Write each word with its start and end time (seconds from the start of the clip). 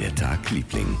der 0.00 0.14
Tag, 0.14 0.50
Liebling? 0.50 0.96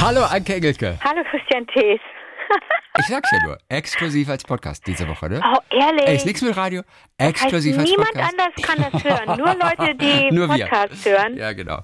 Hallo, 0.00 0.22
Anke 0.24 0.54
Engelke. 0.54 0.98
Hallo 1.02 1.22
Christian 1.30 1.66
Thees. 1.68 2.00
Ich 2.96 3.06
sag's 3.06 3.28
ja 3.32 3.42
nur, 3.44 3.58
exklusiv 3.68 4.28
als 4.28 4.44
Podcast 4.44 4.86
diese 4.86 5.08
Woche, 5.08 5.28
ne? 5.28 5.40
Oh, 5.44 5.58
ehrlich? 5.70 6.06
Ey, 6.06 6.14
ist 6.14 6.26
nichts 6.26 6.42
mit 6.42 6.56
Radio, 6.56 6.82
heißt, 7.20 7.30
exklusiv 7.42 7.76
als 7.76 7.90
niemand 7.90 8.12
Podcast. 8.12 8.32
anders 8.38 8.54
kann 8.62 8.92
das 8.92 9.02
hören. 9.02 9.36
Nur 9.36 9.54
Leute, 9.78 9.94
die 9.96 10.30
Nur 10.30 10.48
wir. 10.54 10.66
Podcasts 10.66 11.04
hören. 11.04 11.36
Ja, 11.36 11.52
genau. 11.54 11.80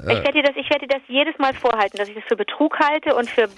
Ich 0.00 0.06
werde 0.06 0.32
dir 0.32 0.42
das, 0.42 0.54
ich 0.56 0.68
werde 0.68 0.86
dir 0.86 0.98
das 0.98 1.02
jedes 1.08 1.38
Mal 1.38 1.54
vorhalten, 1.54 1.96
dass 1.96 2.10
ich 2.10 2.14
das 2.14 2.24
für 2.28 2.36
Betrug 2.36 2.78
halte 2.78 3.14
und 3.16 3.30
für 3.30 3.48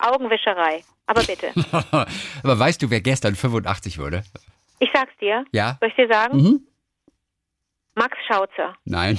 Augenwischerei. 0.00 0.82
Aber 1.06 1.22
bitte. 1.22 1.48
Aber 2.42 2.58
weißt 2.58 2.82
du, 2.82 2.90
wer 2.90 3.00
gestern 3.00 3.34
85 3.34 3.98
wurde? 3.98 4.22
Ich 4.80 4.90
sag's 4.92 5.16
dir. 5.22 5.46
Ja? 5.52 5.78
Soll 5.80 5.88
ich 5.88 5.96
dir 5.96 6.08
sagen? 6.08 6.36
Mhm. 6.36 6.60
Max 7.94 8.18
Schauzer. 8.30 8.74
Nein. 8.84 9.18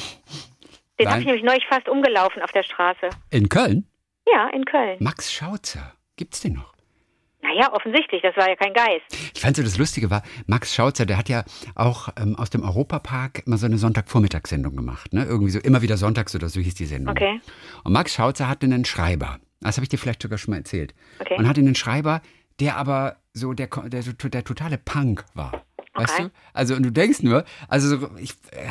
Den 0.99 1.09
habe 1.09 1.19
ich 1.19 1.25
nämlich 1.25 1.43
neulich 1.43 1.65
fast 1.67 1.87
umgelaufen 1.87 2.41
auf 2.41 2.51
der 2.51 2.63
Straße. 2.63 3.09
In 3.29 3.49
Köln? 3.49 3.87
Ja, 4.31 4.49
in 4.49 4.65
Köln. 4.65 4.97
Max 4.99 5.31
Schauzer. 5.31 5.93
Gibt's 6.17 6.41
den 6.41 6.53
noch? 6.53 6.73
Naja, 7.41 7.71
offensichtlich, 7.71 8.21
das 8.21 8.35
war 8.35 8.49
ja 8.49 8.55
kein 8.57 8.73
Geist. 8.73 9.05
Ich 9.33 9.39
fand 9.39 9.55
so 9.55 9.63
das 9.63 9.77
Lustige 9.77 10.09
war, 10.09 10.23
Max 10.45 10.75
Schauzer, 10.75 11.05
der 11.05 11.17
hat 11.17 11.29
ja 11.29 11.45
auch 11.73 12.09
ähm, 12.19 12.35
aus 12.35 12.49
dem 12.49 12.63
Europapark 12.63 13.43
immer 13.47 13.57
so 13.57 13.65
eine 13.65 13.77
Sonntagvormittagssendung 13.77 14.75
gemacht, 14.75 15.13
ne? 15.13 15.23
Irgendwie 15.23 15.51
so 15.51 15.59
immer 15.59 15.81
wieder 15.81 15.95
sonntags 15.95 16.35
oder 16.35 16.49
so 16.49 16.59
hieß 16.59 16.75
die 16.75 16.85
Sendung. 16.85 17.15
Okay. 17.15 17.39
Und 17.85 17.93
Max 17.93 18.13
Schauzer 18.13 18.49
hatte 18.49 18.65
einen 18.65 18.83
Schreiber. 18.83 19.39
Das 19.61 19.77
habe 19.77 19.85
ich 19.85 19.89
dir 19.89 19.97
vielleicht 19.97 20.21
sogar 20.21 20.37
schon 20.37 20.51
mal 20.51 20.57
erzählt. 20.57 20.93
Okay. 21.19 21.35
Und 21.37 21.47
hatte 21.47 21.61
einen 21.61 21.75
Schreiber, 21.75 22.21
der 22.59 22.75
aber 22.75 23.15
so 23.33 23.53
der, 23.53 23.67
der, 23.67 24.03
der, 24.03 24.29
der 24.29 24.43
totale 24.43 24.77
Punk 24.77 25.23
war. 25.33 25.63
Weißt 25.99 26.13
Okay. 26.13 26.23
du? 26.23 26.29
Also, 26.53 26.75
und 26.75 26.83
du 26.83 26.91
denkst 26.91 27.21
nur, 27.21 27.43
also 27.67 27.97
so, 27.97 28.09
ich, 28.17 28.33
äh, 28.51 28.67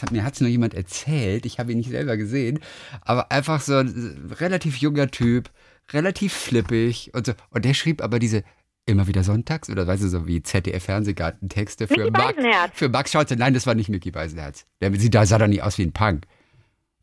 hat, 0.00 0.12
mir 0.12 0.24
hat 0.24 0.34
es 0.34 0.40
nur 0.40 0.50
jemand 0.50 0.74
erzählt, 0.74 1.46
ich 1.46 1.58
habe 1.58 1.72
ihn 1.72 1.78
nicht 1.78 1.90
selber 1.90 2.16
gesehen, 2.16 2.60
aber 3.02 3.30
einfach 3.32 3.60
so 3.60 3.78
ein 3.78 4.30
relativ 4.38 4.76
junger 4.78 5.10
Typ, 5.10 5.50
relativ 5.92 6.32
flippig 6.32 7.10
und 7.14 7.26
so. 7.26 7.32
Und 7.50 7.64
der 7.64 7.74
schrieb 7.74 8.02
aber 8.02 8.18
diese 8.18 8.42
immer 8.88 9.06
wieder 9.08 9.24
sonntags 9.24 9.68
oder 9.68 9.86
weißt 9.86 10.04
du, 10.04 10.08
so 10.08 10.26
wie 10.28 10.42
ZDF-Fernsehgarten-Texte 10.42 11.88
für 11.88 12.10
Max, 12.10 12.34
für 12.72 12.88
Max 12.88 13.10
Schauzer. 13.12 13.36
Nein, 13.36 13.52
das 13.54 13.66
war 13.66 13.74
nicht 13.74 13.88
Mickey 13.88 14.10
Beisenherz. 14.12 14.64
Der 14.80 14.94
sieht, 14.94 15.14
da 15.14 15.26
sah 15.26 15.38
doch 15.38 15.48
nicht 15.48 15.62
aus 15.62 15.76
wie 15.78 15.82
ein 15.82 15.92
Punk. 15.92 16.24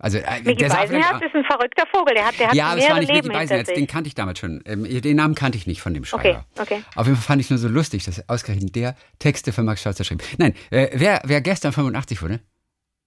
Also, 0.03 0.17
äh, 0.17 0.21
sah 0.23 0.33
Beisenherz 0.43 0.87
vielleicht- 0.89 1.21
ist 1.23 1.33
ein 1.35 1.45
verrückter 1.45 1.85
Vogel. 1.91 2.13
Der 2.13 2.25
hat, 2.25 2.37
der 2.37 2.47
hat 2.49 2.55
ja, 2.55 2.65
aber 2.67 2.73
es 2.77 2.81
mehrere 2.81 2.93
war 2.93 2.99
nicht 2.99 3.07
Mickey 3.13 3.21
Leben 3.21 3.29
hinter 3.39 3.39
Beisenherz, 3.55 3.67
den 3.73 3.87
kannte 3.87 4.07
ich 4.09 4.15
damals 4.15 4.37
schon. 4.39 4.61
Ähm, 4.65 4.83
den 5.01 5.15
Namen 5.15 5.33
kannte 5.33 5.57
ich 5.57 5.65
nicht 5.65 5.81
von 5.81 5.93
dem 5.93 6.03
Okay, 6.03 6.33
Schreiber. 6.33 6.45
okay. 6.59 6.83
Auf 6.95 7.05
jeden 7.07 7.15
Fall 7.17 7.23
fand 7.25 7.41
ich 7.41 7.49
nur 7.49 7.57
so 7.57 7.69
lustig, 7.69 8.03
dass 8.03 8.27
ausgerechnet 8.27 8.75
der 8.75 8.95
Texte 9.19 9.53
für 9.53 9.63
Max 9.63 9.81
Schauzer 9.81 10.03
schrieb. 10.03 10.21
Nein, 10.37 10.55
äh, 10.71 10.89
wer, 10.93 11.21
wer 11.23 11.39
gestern 11.39 11.71
85 11.71 12.21
wurde? 12.21 12.41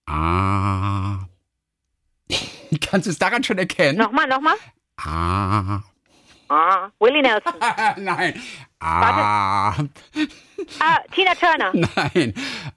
Ah. 0.06 1.19
Kannst 2.80 3.06
du 3.06 3.10
es 3.10 3.19
daran 3.19 3.44
schon 3.44 3.58
erkennen? 3.58 3.98
Nochmal, 3.98 4.27
nochmal. 4.27 4.55
Ah. 4.97 5.83
Ah, 6.48 6.88
Willie 6.98 7.20
Nelson. 7.22 7.53
Nein. 7.98 8.41
Ah. 8.81 9.72
Ah, 10.81 10.98
Tina 11.12 11.33
Turner. 11.34 11.72
Nein. 11.75 12.33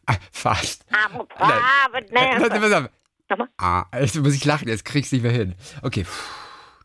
Ah, 0.08 0.16
Fast. 0.31 0.83
I'm 0.92 1.22
a 1.22 1.23
private 1.23 2.89
Nochmal. 3.30 3.48
Ah, 3.58 3.86
jetzt 4.00 4.16
muss 4.22 4.36
ich 4.36 4.46
lachen, 4.46 4.68
jetzt 4.68 4.86
krieg's 4.86 5.12
nicht 5.12 5.22
mehr 5.22 5.32
hin. 5.32 5.56
Okay. 5.84 6.06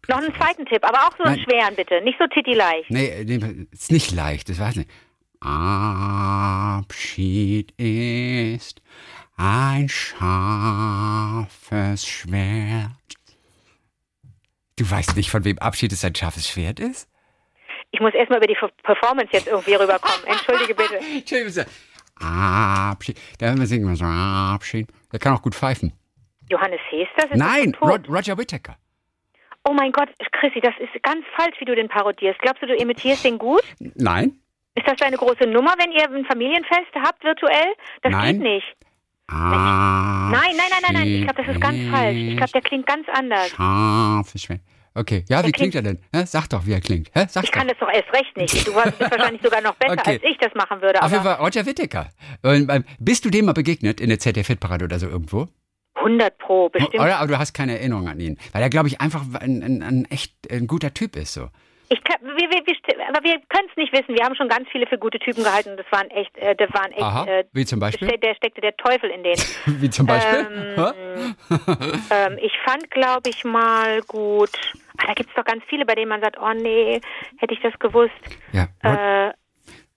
Noch 0.08 0.18
einen 0.18 0.34
zweiten 0.34 0.66
Tipp, 0.66 0.84
aber 0.84 1.06
auch 1.06 1.16
so 1.16 1.24
einen 1.24 1.36
Nein. 1.36 1.44
schweren 1.44 1.74
bitte. 1.76 2.02
Nicht 2.02 2.18
so 2.18 2.26
titileicht. 2.26 2.90
Nee, 2.90 3.24
nee, 3.24 3.66
ist 3.72 3.90
nicht 3.90 4.12
leicht, 4.12 4.50
das 4.50 4.58
weiß 4.58 4.76
nicht. 4.76 4.90
Abschied 5.40 7.72
ist 7.78 8.82
ein 9.36 9.88
scharfes 9.88 11.46
Schwert. 12.06 12.90
Du 14.76 14.90
weißt 14.90 15.16
nicht, 15.16 15.30
von 15.30 15.44
wem 15.44 15.58
Abschied 15.58 15.92
ist 15.92 16.04
ein 16.04 16.14
scharfes 16.14 16.48
Schwert 16.48 16.80
ist? 16.80 17.08
Ich 17.92 18.00
muss 18.00 18.12
erstmal 18.12 18.38
über 18.38 18.48
die 18.48 18.56
Performance 18.82 19.28
jetzt 19.32 19.46
irgendwie 19.46 19.74
rüberkommen. 19.74 20.26
Entschuldige 20.26 20.74
bitte. 20.74 20.96
Entschuldigung, 20.98 21.54
bitte. 21.54 21.66
Abschied. 22.16 23.18
Der 23.40 23.56
wir 23.56 23.66
singen 23.66 23.88
wir 23.88 23.96
so 23.96 24.04
Abschied. 24.04 24.88
Der 25.12 25.18
kann 25.18 25.34
auch 25.34 25.42
gut 25.42 25.54
pfeifen. 25.54 25.92
Johannes 26.54 26.80
Hesters 26.90 27.30
ist 27.32 27.36
Nein. 27.38 27.76
Rod, 27.80 28.08
Roger 28.08 28.38
Whittaker. 28.38 28.76
Oh 29.66 29.72
mein 29.72 29.92
Gott, 29.92 30.08
Chrissy, 30.32 30.60
das 30.60 30.74
ist 30.78 31.02
ganz 31.02 31.24
falsch, 31.36 31.56
wie 31.58 31.64
du 31.64 31.74
den 31.74 31.88
parodierst. 31.88 32.38
Glaubst 32.40 32.62
du, 32.62 32.66
du 32.66 32.74
imitierst 32.76 33.24
den 33.24 33.38
gut? 33.38 33.62
Nein. 33.80 34.38
Ist 34.76 34.86
das 34.86 34.96
deine 34.98 35.16
große 35.16 35.46
Nummer, 35.46 35.72
wenn 35.78 35.90
ihr 35.92 36.04
ein 36.10 36.24
Familienfest 36.26 36.92
habt 37.02 37.24
virtuell? 37.24 37.72
Das 38.02 38.12
Nein. 38.12 38.34
geht 38.34 38.42
nicht. 38.42 38.76
Ah, 39.28 40.28
Nein, 40.32 40.54
nein, 40.56 40.66
nein, 40.70 40.80
nein, 40.82 40.92
nein. 40.94 41.08
Ich 41.08 41.22
glaube, 41.24 41.42
das 41.42 41.54
ist 41.54 41.60
ganz 41.60 41.78
falsch. 41.90 42.16
Ich 42.16 42.36
glaube, 42.36 42.52
der 42.52 42.60
klingt 42.60 42.86
ganz 42.86 43.06
anders. 43.12 43.48
Scharfes 43.50 44.42
Schwert. 44.42 44.60
Okay, 44.96 45.24
ja, 45.28 45.44
wie 45.44 45.50
klingt 45.50 45.74
er 45.74 45.82
denn? 45.82 45.98
Sag 46.26 46.48
doch, 46.50 46.66
wie 46.66 46.72
er 46.72 46.80
klingt. 46.80 47.08
Ich 47.16 47.32
doch. 47.32 47.42
kann 47.50 47.66
das 47.66 47.78
doch 47.78 47.88
erst 47.90 48.12
recht 48.12 48.36
nicht. 48.36 48.66
Du 48.66 48.72
bist 48.74 49.00
wahrscheinlich 49.00 49.42
sogar 49.42 49.60
noch 49.60 49.74
besser, 49.76 49.94
Okay. 49.94 50.10
als 50.14 50.22
ich 50.22 50.36
das 50.38 50.54
machen 50.54 50.80
würde. 50.82 51.02
Auf 51.02 51.10
jeden 51.10 51.24
Fall 51.24 51.34
Roger 51.36 51.66
Whittaker. 51.66 52.10
Ähm, 52.44 52.84
Bist 53.00 53.24
du 53.24 53.30
dem 53.30 53.46
mal 53.46 53.52
begegnet 53.54 54.00
in 54.00 54.08
der 54.10 54.18
ZDF-Parade 54.20 54.84
oder 54.84 54.98
so 55.00 55.08
irgendwo? 55.08 55.48
100 56.04 56.38
pro, 56.38 56.68
bestimmt. 56.68 56.94
Oder 57.02 57.18
aber 57.18 57.28
du 57.28 57.38
hast 57.38 57.52
keine 57.54 57.78
Erinnerung 57.78 58.08
an 58.08 58.20
ihn. 58.20 58.38
Weil 58.52 58.62
er, 58.62 58.70
glaube 58.70 58.88
ich, 58.88 59.00
einfach 59.00 59.22
ein, 59.40 59.62
ein, 59.62 59.82
ein 59.82 60.04
echt 60.10 60.32
ein 60.50 60.66
guter 60.66 60.92
Typ 60.94 61.16
ist. 61.16 61.34
So. 61.34 61.48
Ich 61.90 62.02
kann, 62.02 62.16
wir, 62.22 62.34
wir, 62.50 62.66
wir, 62.66 63.08
aber 63.08 63.22
wir 63.22 63.40
können 63.50 63.68
es 63.70 63.76
nicht 63.76 63.92
wissen. 63.92 64.14
Wir 64.16 64.24
haben 64.24 64.34
schon 64.34 64.48
ganz 64.48 64.66
viele 64.72 64.86
für 64.86 64.96
gute 64.98 65.18
Typen 65.18 65.44
gehalten. 65.44 65.76
Das 65.76 65.86
waren 65.90 66.08
echt, 66.10 66.36
äh, 66.38 66.54
das 66.56 66.72
waren 66.72 66.90
echt. 66.92 67.02
Aha, 67.02 67.24
Äh, 67.26 67.44
wie 67.52 67.64
zum 67.66 67.78
Beispiel? 67.78 68.08
ste- 68.08 68.18
Der 68.18 68.34
steckte 68.34 68.60
der 68.62 68.76
Teufel 68.76 69.10
in 69.10 69.22
denen. 69.22 69.40
Wie 69.66 69.90
zum 69.90 70.06
Beispiel? 70.06 70.46
Hä? 70.76 71.54
ähm, 72.10 72.38
ich 72.40 72.52
fand, 72.64 72.90
glaube 72.90 73.28
ich, 73.28 73.44
mal 73.44 74.00
gut. 74.02 74.50
Ah, 74.98 75.08
da 75.08 75.12
gibt 75.14 75.28
es 75.30 75.34
doch 75.36 75.44
ganz 75.44 75.62
viele, 75.68 75.84
bei 75.84 75.94
denen 75.94 76.08
man 76.08 76.20
sagt, 76.20 76.36
oh 76.40 76.52
nee, 76.54 77.00
hätte 77.38 77.52
ich 77.54 77.60
das 77.60 77.78
gewusst. 77.78 78.12
Ja, 78.52 78.68
Äh, 78.82 79.32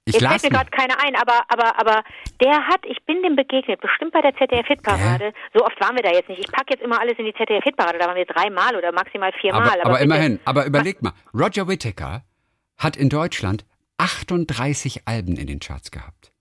ich 0.07 0.13
Jetzt 0.13 0.25
fällt 0.25 0.43
mir 0.43 0.57
gerade 0.57 0.71
keiner 0.71 0.95
ein, 1.03 1.15
aber, 1.15 1.41
aber, 1.49 1.79
aber 1.79 2.03
der 2.41 2.65
hat, 2.67 2.85
ich 2.85 3.03
bin 3.05 3.21
dem 3.23 3.35
begegnet, 3.35 3.81
bestimmt 3.81 4.13
bei 4.13 4.21
der 4.21 4.33
ZDF-Hitparade. 4.35 5.33
So 5.53 5.65
oft 5.65 5.79
waren 5.81 5.95
wir 5.97 6.03
da 6.03 6.11
jetzt 6.11 6.29
nicht. 6.29 6.39
Ich 6.39 6.51
packe 6.51 6.73
jetzt 6.73 6.81
immer 6.81 6.99
alles 6.99 7.17
in 7.17 7.25
die 7.25 7.33
ZDF-Hitparade, 7.33 7.99
da 7.99 8.07
waren 8.07 8.15
wir 8.15 8.25
dreimal 8.25 8.75
oder 8.75 8.93
maximal 8.93 9.33
viermal. 9.33 9.63
aber, 9.63 9.81
aber 9.81 9.91
bitte. 9.93 10.03
immerhin. 10.03 10.39
Aber 10.45 10.65
überleg 10.65 11.01
mal, 11.01 11.11
Roger 11.33 11.67
Whittaker 11.67 12.23
hat 12.77 12.95
in 12.95 13.09
Deutschland 13.09 13.65
38 13.97 15.01
Alben 15.05 15.35
in 15.35 15.47
den 15.47 15.59
Charts 15.59 15.91
gehabt. 15.91 16.31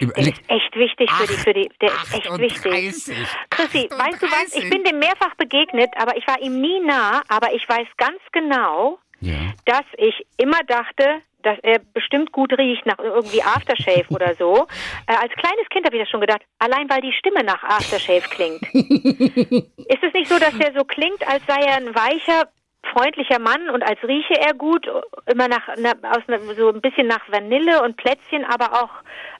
Der 0.00 0.18
ist 0.18 0.42
echt 0.48 0.74
wichtig 0.74 1.10
für 1.10 1.26
die, 1.26 1.32
für 1.34 1.54
die, 1.54 1.70
der 1.80 1.88
ist 1.88 2.14
echt 2.14 2.28
38. 2.28 2.38
wichtig. 2.40 3.28
Chrissy, 3.48 3.88
weißt 3.90 4.22
du 4.22 4.26
was? 4.26 4.32
38. 4.32 4.64
Ich 4.64 4.70
bin 4.70 4.84
dem 4.84 4.98
mehrfach 4.98 5.34
begegnet, 5.36 5.90
aber 5.96 6.16
ich 6.16 6.26
war 6.26 6.40
ihm 6.42 6.60
nie 6.60 6.80
nah, 6.80 7.22
aber 7.28 7.54
ich 7.54 7.66
weiß 7.66 7.86
ganz 7.96 8.18
genau, 8.32 8.98
ja. 9.20 9.54
dass 9.64 9.84
ich 9.96 10.26
immer 10.36 10.58
dachte, 10.66 11.22
dass 11.44 11.58
er 11.62 11.78
bestimmt 11.92 12.32
gut 12.32 12.52
riecht 12.58 12.84
nach 12.86 12.98
irgendwie 12.98 13.42
Aftershave 13.42 14.06
oder 14.10 14.34
so. 14.34 14.66
Äh, 15.06 15.12
als 15.16 15.32
kleines 15.34 15.68
Kind 15.70 15.84
habe 15.84 15.96
ich 15.96 16.02
das 16.02 16.08
schon 16.10 16.20
gedacht, 16.22 16.40
allein 16.58 16.88
weil 16.88 17.02
die 17.02 17.12
Stimme 17.12 17.44
nach 17.44 17.62
Aftershave 17.62 18.22
klingt. 18.30 18.62
Ist 18.72 20.02
es 20.02 20.12
nicht 20.14 20.30
so, 20.30 20.38
dass 20.38 20.56
der 20.56 20.72
so 20.74 20.84
klingt, 20.84 21.26
als 21.28 21.42
sei 21.46 21.60
er 21.60 21.76
ein 21.76 21.94
weicher, 21.94 22.48
freundlicher 22.92 23.38
Mann 23.38 23.68
und 23.68 23.82
als 23.82 23.98
rieche 24.02 24.34
er 24.40 24.54
gut, 24.54 24.86
immer 25.26 25.48
nach, 25.48 25.60
na, 25.78 25.92
aus, 26.10 26.22
so 26.56 26.70
ein 26.70 26.80
bisschen 26.80 27.06
nach 27.06 27.20
Vanille 27.30 27.82
und 27.82 27.96
Plätzchen, 27.98 28.44
aber 28.46 28.72
auch 28.82 28.90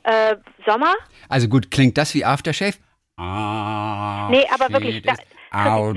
äh, 0.02 0.36
Sommer? 0.66 0.92
Also 1.30 1.48
gut, 1.48 1.70
klingt 1.70 1.96
das 1.96 2.14
wie 2.14 2.24
Aftershave? 2.24 2.74
Ah, 3.16 4.28
Nee, 4.30 4.44
aber 4.52 4.70
wirklich, 4.72 5.02
da- 5.02 5.14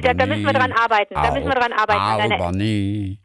da- 0.01 0.13
da 0.13 0.25
müssen 0.27 0.45
wir 0.45 0.53
dran 0.53 0.71
arbeiten, 0.71 1.13
da 1.15 1.31
müssen 1.33 1.47
wir 1.47 1.55
dran 1.55 1.73
arbeiten, 1.73 1.99
Albany. 2.33 3.19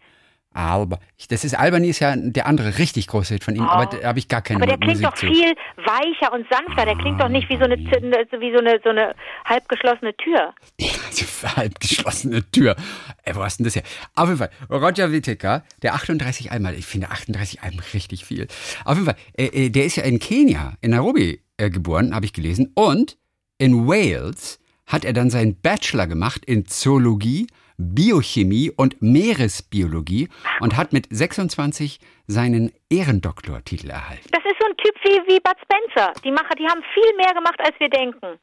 Alba. 0.55 0.99
Das 1.29 1.45
ist 1.45 1.55
Albany 1.59 1.89
ist 1.89 2.01
ja 2.01 2.15
der 2.17 2.47
andere 2.47 2.79
richtig 2.79 3.07
große 3.07 3.35
Hit 3.35 3.45
von 3.45 3.55
ihm, 3.57 3.63
aber 3.63 3.87
da 3.87 4.09
habe 4.09 4.19
ich 4.19 4.29
gar 4.29 4.43
keine 4.43 4.61
Oh. 4.61 4.63
Aber 4.63 4.67
der 4.67 4.79
klingt 4.79 5.01
Musik 5.01 5.07
doch 5.07 5.15
zu. 5.15 5.27
viel 5.27 5.55
weicher 5.77 6.33
und 6.33 6.47
sanfter. 6.51 6.85
Der 6.85 6.97
klingt 6.97 7.21
doch 7.21 7.29
nicht 7.29 7.49
wie 7.49 7.57
so 7.57 7.65
eine, 7.65 7.77
ne- 7.77 8.27
wie 8.41 8.53
so 8.53 8.59
eine, 8.59 8.81
so 8.85 8.91
eine 8.91 9.15
halb 9.45 9.69
geschlossene 9.69 10.15
Tür. 10.17 10.53
Also 11.13 11.57
halb 11.57 11.79
geschlossene 11.81 12.49
Tür. 12.53 12.77
Ey, 13.25 13.35
wo 13.37 13.43
hast 13.43 13.59
denn 13.59 13.65
das 13.65 13.75
her? 13.77 13.83
Auf 14.15 14.27
jeden 14.29 14.39
Fall, 14.39 14.51
Roger 14.71 15.11
Whittaker, 15.13 15.65
der 15.83 15.95
38 15.95 16.53
Alben. 16.53 16.67
Ich 16.79 16.87
finde 16.87 17.11
38 17.11 17.63
Alben 17.63 17.81
richtig 17.93 18.25
viel. 18.25 18.47
Auf 18.85 18.95
jeden 18.95 19.07
Fall, 19.07 19.17
äh, 19.37 19.47
äh, 19.67 19.71
der 19.71 19.85
ist 19.85 19.97
ja 19.97 20.05
in 20.05 20.19
Kenia, 20.21 20.75
in 20.81 20.93
Nairobi 20.93 21.43
äh, 21.59 21.69
geboren, 21.69 22.15
habe 22.15 22.25
ich 22.25 22.33
gelesen. 22.33 22.71
Und 22.75 23.19
in 23.59 23.87
Wales 23.87 24.59
hat 24.87 25.05
er 25.05 25.13
dann 25.13 25.31
seinen 25.31 25.61
Bachelor 25.61 26.07
gemacht 26.07 26.45
in 26.47 26.65
Zoologie, 26.67 27.47
Biochemie 27.79 28.71
und 28.71 29.01
Meeresbiologie 29.03 30.29
und 30.61 30.77
hat 30.77 30.93
mit 30.93 31.07
26 31.11 31.99
seinen 32.27 32.73
Ehrendoktortitel 32.91 33.91
erhalten. 33.91 34.29
Das 34.31 34.45
ist 34.45 34.57
so 34.61 34.67
ein 34.67 34.77
Typ 34.77 34.95
wie, 35.05 35.35
wie 35.35 35.41
Bud 35.41 35.57
Spencer. 35.63 36.13
Die 36.25 36.31
Macher, 36.31 36.55
die 36.59 36.67
haben 36.67 36.83
viel 36.95 37.17
mehr 37.17 37.35
gemacht, 37.35 37.59
als 37.59 37.75
wir 37.79 37.89
denken. 37.89 38.39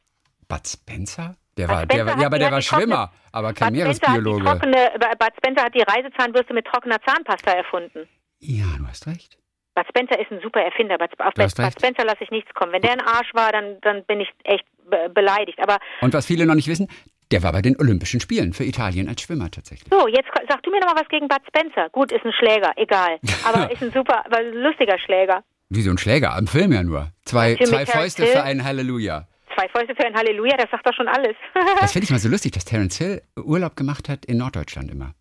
Bud 0.47 0.67
Spencer? 0.67 1.35
Der 1.57 1.67
Bud 1.67 1.75
war, 1.75 1.85
der, 1.85 2.05
ja, 2.05 2.25
aber 2.27 2.39
der 2.39 2.51
war 2.51 2.59
die 2.59 2.65
trockene- 2.65 2.81
Schwimmer, 2.81 3.11
aber 3.31 3.53
kein 3.53 3.73
Bud 3.73 3.77
Meeresbiologe. 3.83 4.43
trockene, 4.45 4.91
Bud 5.19 5.33
Spencer 5.37 5.63
hat 5.63 5.75
die 5.75 5.81
Reisezahnbürste 5.81 6.53
mit 6.53 6.65
trockener 6.65 6.97
Zahnpasta 7.05 7.51
erfunden. 7.51 8.07
Ja, 8.39 8.65
du 8.77 8.87
hast 8.87 9.07
recht. 9.07 9.37
Bud 9.75 9.85
Spencer 9.89 10.19
ist 10.19 10.31
ein 10.31 10.39
super 10.41 10.61
Erfinder. 10.61 10.97
Bud, 10.97 11.09
auf 11.19 11.33
Bud 11.33 11.59
recht. 11.59 11.79
Spencer 11.79 12.05
lasse 12.05 12.23
ich 12.23 12.31
nichts 12.31 12.53
kommen. 12.53 12.71
Wenn 12.71 12.81
der 12.81 12.91
ein 12.93 13.01
Arsch 13.01 13.33
war, 13.33 13.51
dann, 13.51 13.77
dann 13.81 14.03
bin 14.05 14.21
ich 14.21 14.29
echt 14.43 14.65
be 14.89 15.09
beleidigt. 15.13 15.59
Aber 15.61 15.77
Und 16.01 16.13
was 16.13 16.25
viele 16.25 16.45
noch 16.45 16.55
nicht 16.55 16.67
wissen, 16.67 16.87
Der 17.31 17.43
war 17.43 17.51
bei 17.51 17.61
den 17.61 17.79
Olympischen 17.79 18.19
Spielen 18.19 18.53
für 18.53 18.63
Italien 18.63 19.07
als 19.07 19.21
Schwimmer 19.21 19.51
tatsächlich. 19.51 19.87
So, 19.91 20.07
jetzt 20.07 20.27
sag 20.49 20.63
du 20.63 20.71
mir 20.71 20.79
noch 20.79 20.93
mal 20.93 20.99
was 20.99 21.07
gegen 21.09 21.27
Bud 21.27 21.41
Spencer. 21.47 21.89
Gut, 21.91 22.11
ist 22.11 22.25
ein 22.25 22.33
Schläger, 22.33 22.71
egal. 22.75 23.19
Aber 23.45 23.71
ist 23.71 23.83
ein 23.83 23.91
super, 23.91 24.25
aber 24.25 24.37
ein 24.37 24.53
lustiger 24.53 24.97
Schläger. 24.97 25.43
Wie 25.69 25.81
so 25.81 25.91
ein 25.91 25.99
Schläger, 25.99 26.35
am 26.35 26.47
Film 26.47 26.71
ja 26.71 26.81
nur. 26.81 27.11
Zwei, 27.25 27.55
zwei 27.55 27.85
Fäuste 27.85 28.23
Terence 28.23 28.31
für 28.31 28.43
Hill. 28.43 28.51
ein 28.51 28.63
Halleluja. 28.63 29.27
Zwei 29.55 29.69
Fäuste 29.69 29.93
für 29.95 30.07
ein 30.07 30.15
Halleluja, 30.15 30.57
das 30.57 30.71
sagt 30.71 30.87
doch 30.87 30.93
schon 30.93 31.07
alles. 31.07 31.35
Das 31.79 31.91
finde 31.91 32.05
ich 32.05 32.11
mal 32.11 32.19
so 32.19 32.29
lustig, 32.29 32.53
dass 32.53 32.65
Terence 32.65 32.97
Hill 32.97 33.21
Urlaub 33.35 33.75
gemacht 33.75 34.09
hat 34.09 34.25
in 34.25 34.37
Norddeutschland 34.37 34.89
immer. 34.89 35.13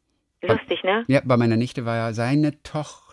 Lustig, 0.42 0.82
ne? 0.84 1.04
Ja, 1.08 1.20
bei 1.24 1.36
meiner 1.36 1.56
Nichte 1.56 1.84
war 1.84 1.96
ja 1.96 2.12
seine 2.12 2.62
Tochter 2.62 3.07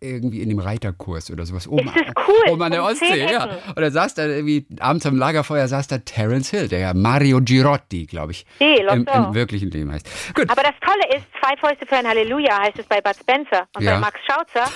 irgendwie 0.00 0.42
in 0.42 0.48
dem 0.48 0.58
Reiterkurs 0.58 1.30
oder 1.30 1.46
sowas. 1.46 1.66
Oben, 1.66 1.86
Ist 1.88 1.96
das 1.96 2.26
cool? 2.28 2.52
Oben 2.52 2.62
an 2.62 2.72
der 2.72 2.82
Um 2.82 2.88
Ostsee, 2.88 3.26
ja. 3.30 3.44
Und 3.68 3.80
da 3.80 3.90
saß 3.90 4.14
da 4.14 4.26
irgendwie, 4.26 4.66
abends 4.80 5.06
am 5.06 5.16
Lagerfeuer 5.16 5.66
saß 5.68 5.88
da 5.88 5.98
Terence 5.98 6.50
Hill, 6.50 6.68
der 6.68 6.78
ja 6.80 6.94
Mario 6.94 7.40
Girotti, 7.40 8.06
glaube 8.06 8.32
ich, 8.32 8.46
lo 8.60 8.92
im, 8.92 9.06
im 9.06 9.34
wirklichen 9.34 9.70
Leben 9.70 9.90
heißt. 9.92 10.34
Gut, 10.34 10.50
Aber 10.50 10.62
das 10.62 10.74
Tolle 10.80 11.16
ist, 11.18 11.26
zwei 11.40 11.56
Fäuste 11.56 11.86
für 11.86 11.96
ein 11.96 12.06
Halleluja 12.06 12.58
heißt 12.60 12.78
es 12.78 12.86
bei 12.86 13.00
Bud 13.00 13.16
Spencer. 13.16 13.66
Und 13.76 13.82
Ja. 13.82 13.94
bei 13.94 14.00
Max 14.00 14.20
Schautzer, 14.26 14.70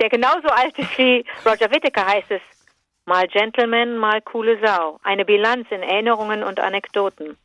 der 0.00 0.08
genauso 0.08 0.48
alt 0.48 0.76
ist 0.78 0.96
wie 0.98 1.24
Roger 1.46 1.70
Whittaker, 1.70 2.06
heißt 2.06 2.30
es 2.30 2.40
mal 3.06 3.26
Gentleman, 3.28 3.96
mal 3.96 4.20
coole 4.22 4.58
Sau. 4.64 4.98
Eine 5.02 5.24
Bilanz 5.24 5.66
in 5.70 5.82
Erinnerungen 5.82 6.42
und 6.42 6.58
Anekdoten. 6.58 7.36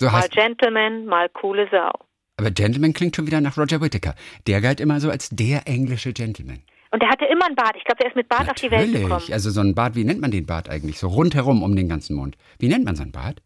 so 0.00 0.10
Mal 0.10 0.28
Gentleman, 0.28 1.06
mal 1.06 1.28
coole 1.28 1.68
Sau. 1.70 1.92
Aber 2.38 2.50
Gentleman 2.50 2.92
klingt 2.92 3.16
schon 3.16 3.26
wieder 3.26 3.40
nach 3.40 3.58
Roger 3.58 3.80
Whittaker. 3.80 4.14
Der 4.46 4.60
galt 4.60 4.80
immer 4.80 5.00
so 5.00 5.10
als 5.10 5.28
der 5.30 5.66
englische 5.66 6.12
Gentleman. 6.12 6.60
Und 6.90 7.02
der 7.02 7.10
hatte 7.10 7.26
immer 7.26 7.46
einen 7.46 7.56
Bart. 7.56 7.74
Ich 7.76 7.84
glaube, 7.84 7.98
der 7.98 8.08
ist 8.08 8.16
mit 8.16 8.28
Bart 8.28 8.48
auf 8.48 8.54
die 8.54 8.70
Welt 8.70 8.92
gekommen. 8.92 9.10
Natürlich, 9.10 9.34
also 9.34 9.50
so 9.50 9.60
ein 9.60 9.74
Bart, 9.74 9.94
wie 9.94 10.04
nennt 10.04 10.20
man 10.20 10.30
den 10.30 10.46
Bart 10.46 10.70
eigentlich? 10.70 10.98
So 10.98 11.08
rundherum 11.08 11.62
um 11.62 11.76
den 11.76 11.88
ganzen 11.88 12.16
Mund. 12.16 12.36
Wie 12.58 12.68
nennt 12.68 12.84
man 12.84 12.96
so 12.96 13.02
einen 13.02 13.12
Bart? 13.12 13.42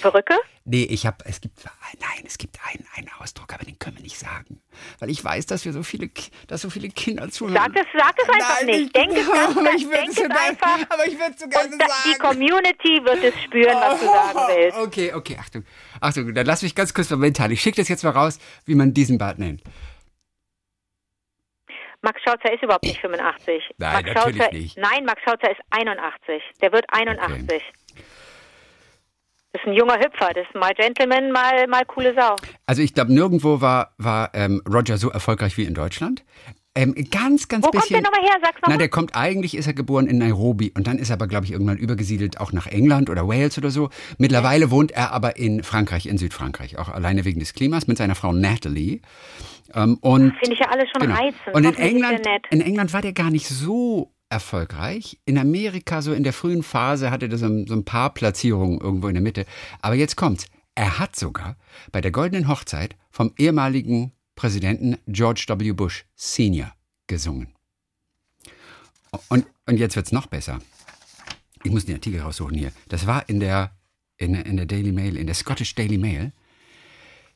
Perücke? 0.00 0.34
Nee, 0.64 0.84
ich 0.84 1.06
habe, 1.06 1.16
es 1.26 1.40
gibt, 1.40 1.58
nein, 2.00 2.24
es 2.24 2.38
gibt 2.38 2.58
einen, 2.64 2.86
einen 2.96 3.10
Ausdruck, 3.18 3.52
aber 3.52 3.64
den 3.64 3.78
können 3.78 3.96
wir 3.96 4.02
nicht 4.02 4.18
sagen. 4.18 4.62
Weil 5.00 5.10
ich 5.10 5.22
weiß, 5.22 5.46
dass 5.46 5.64
wir 5.64 5.72
so 5.72 5.82
viele, 5.82 6.08
dass 6.46 6.62
so 6.62 6.70
viele 6.70 6.88
Kinder 6.88 7.28
zuhören. 7.30 7.54
Sag 7.56 7.76
es, 7.76 7.86
sag 7.98 8.14
es 8.16 8.28
einfach 8.28 8.56
Nein, 8.60 8.66
nicht. 8.66 8.80
ich- 8.86 8.92
Denk 8.92 9.12
es 9.12 9.26
ganz, 9.32 9.56
aber 9.56 9.72
ich 9.74 9.88
denk 9.88 10.08
es 10.08 10.14
so 10.14 10.22
gerne- 10.22 10.38
einfach. 10.40 10.78
aber 10.88 11.06
ich 11.06 11.18
würd's 11.18 11.40
so 11.42 11.48
gerne 11.48 11.72
und 11.72 11.78
da, 11.80 11.86
die 12.04 12.10
sagen. 12.12 12.18
Community 12.22 13.00
wird 13.04 13.24
es 13.34 13.42
spüren, 13.42 13.74
was 13.74 14.00
du 14.00 14.06
sagen 14.06 14.38
willst. 14.56 14.78
Okay, 14.78 15.12
okay, 15.12 15.36
Achtung. 15.40 15.64
Achtung, 16.00 16.34
dann 16.34 16.46
lass 16.46 16.62
mich 16.62 16.74
ganz 16.74 16.94
kurz 16.94 17.10
mal 17.10 17.16
mental. 17.16 17.50
Ich 17.52 17.60
schicke 17.60 17.76
das 17.82 17.88
jetzt 17.88 18.04
mal 18.04 18.10
raus, 18.10 18.38
wie 18.64 18.74
man 18.74 18.94
diesen 18.94 19.18
Bart 19.18 19.38
nennt. 19.38 19.62
Max 22.04 22.20
Schautzer 22.22 22.52
ist 22.52 22.62
überhaupt 22.62 22.84
nicht 22.84 23.00
85. 23.00 23.62
Nein, 23.78 23.92
Max 23.92 24.06
natürlich 24.14 24.42
Schautzer, 24.42 24.52
nicht. 24.56 24.76
Nein, 24.78 25.04
Max 25.04 25.22
Schautzer 25.22 25.50
ist 25.52 25.60
81. 25.70 26.42
Der 26.60 26.72
wird 26.72 26.84
81. 26.88 27.62
Das 29.52 29.60
ist 29.62 29.68
ein 29.68 29.74
junger 29.74 29.98
Hüpfer. 29.98 30.30
Das 30.34 30.46
ist 30.46 30.54
mal 30.54 30.72
Gentleman, 30.74 31.30
mal, 31.30 31.66
mal 31.68 31.84
coole 31.84 32.14
Sau. 32.14 32.36
Also 32.66 32.80
ich 32.82 32.94
glaube, 32.94 33.12
nirgendwo 33.12 33.60
war, 33.60 33.92
war 33.98 34.30
ähm, 34.34 34.62
Roger 34.66 34.96
so 34.96 35.10
erfolgreich 35.10 35.56
wie 35.58 35.64
in 35.64 35.74
Deutschland. 35.74 36.24
Ähm, 36.74 36.94
ganz, 37.10 37.48
ganz 37.48 37.66
Wo 37.66 37.70
kommt 37.70 37.82
bisschen. 37.82 38.02
der 38.02 38.10
nochmal 38.10 38.22
her? 38.26 38.38
Sag's 38.42 38.54
Na, 38.62 38.68
nochmal. 38.68 38.78
der 38.78 38.88
kommt 38.88 39.14
eigentlich, 39.14 39.54
ist 39.54 39.66
er 39.66 39.74
geboren 39.74 40.06
in 40.06 40.16
Nairobi 40.16 40.72
und 40.74 40.86
dann 40.86 40.96
ist 40.96 41.10
er 41.10 41.14
aber, 41.14 41.26
glaube 41.26 41.44
ich, 41.44 41.52
irgendwann 41.52 41.76
übergesiedelt 41.76 42.40
auch 42.40 42.52
nach 42.52 42.66
England 42.66 43.10
oder 43.10 43.28
Wales 43.28 43.58
oder 43.58 43.68
so. 43.70 43.90
Mittlerweile 44.16 44.70
wohnt 44.70 44.90
er 44.90 45.12
aber 45.12 45.36
in 45.36 45.62
Frankreich, 45.62 46.06
in 46.06 46.16
Südfrankreich, 46.16 46.78
auch 46.78 46.88
alleine 46.88 47.26
wegen 47.26 47.40
des 47.40 47.52
Klimas 47.52 47.86
mit 47.88 47.98
seiner 47.98 48.14
Frau 48.14 48.32
Natalie. 48.32 49.02
Ähm, 49.74 49.98
und 50.00 50.34
Finde 50.38 50.54
ich 50.54 50.60
ja 50.60 50.68
alles 50.70 50.88
schon 50.96 51.02
Genau. 51.06 51.14
reizend. 51.20 51.54
Und 51.54 51.64
in 51.64 51.74
England, 51.74 52.26
in 52.48 52.62
England 52.62 52.94
war 52.94 53.02
der 53.02 53.12
gar 53.12 53.30
nicht 53.30 53.46
so 53.48 54.10
erfolgreich. 54.32 55.18
In 55.26 55.38
Amerika, 55.38 56.02
so 56.02 56.12
in 56.12 56.24
der 56.24 56.32
frühen 56.32 56.62
Phase, 56.62 57.10
hatte 57.10 57.28
der 57.28 57.38
so, 57.38 57.46
ein- 57.46 57.66
so 57.66 57.74
ein 57.74 57.84
paar 57.84 58.12
Platzierungen 58.14 58.80
irgendwo 58.80 59.08
in 59.08 59.14
der 59.14 59.22
Mitte. 59.22 59.46
Aber 59.80 59.94
jetzt 59.94 60.16
kommt's. 60.16 60.46
Er 60.74 60.98
hat 60.98 61.14
sogar 61.16 61.56
bei 61.92 62.00
der 62.00 62.10
Goldenen 62.10 62.48
Hochzeit 62.48 62.96
vom 63.10 63.32
ehemaligen 63.36 64.12
Präsidenten 64.34 64.96
George 65.06 65.44
W. 65.48 65.72
Bush 65.72 66.06
Senior 66.16 66.72
gesungen. 67.06 67.48
Und, 69.28 69.46
und 69.66 69.76
jetzt 69.76 69.96
wird's 69.96 70.12
noch 70.12 70.26
besser. 70.26 70.58
Ich 71.62 71.70
muss 71.70 71.84
den 71.84 71.94
Artikel 71.96 72.20
raussuchen 72.20 72.56
hier. 72.56 72.72
Das 72.88 73.06
war 73.06 73.28
in 73.28 73.38
der, 73.40 73.76
in, 74.16 74.34
in 74.34 74.56
der 74.56 74.66
Daily 74.66 74.92
Mail, 74.92 75.16
in 75.16 75.26
der 75.26 75.34
Scottish 75.34 75.74
Daily 75.74 75.98
Mail. 75.98 76.32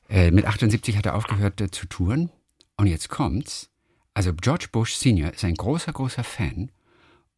Äh, 0.09 0.31
mit 0.31 0.47
78 0.47 0.97
hat 0.97 1.07
er 1.07 1.15
aufgehört 1.15 1.61
äh, 1.61 1.71
zu 1.71 1.87
touren. 1.87 2.31
Und 2.79 2.87
jetzt 2.87 3.09
kommt's. 3.11 3.69
Also 4.15 4.33
George 4.33 4.69
Bush 4.73 4.95
Senior 4.95 5.33
ist 5.35 5.45
ein 5.45 5.55
großer, 5.55 5.93
großer 5.93 6.25
Fan. 6.25 6.71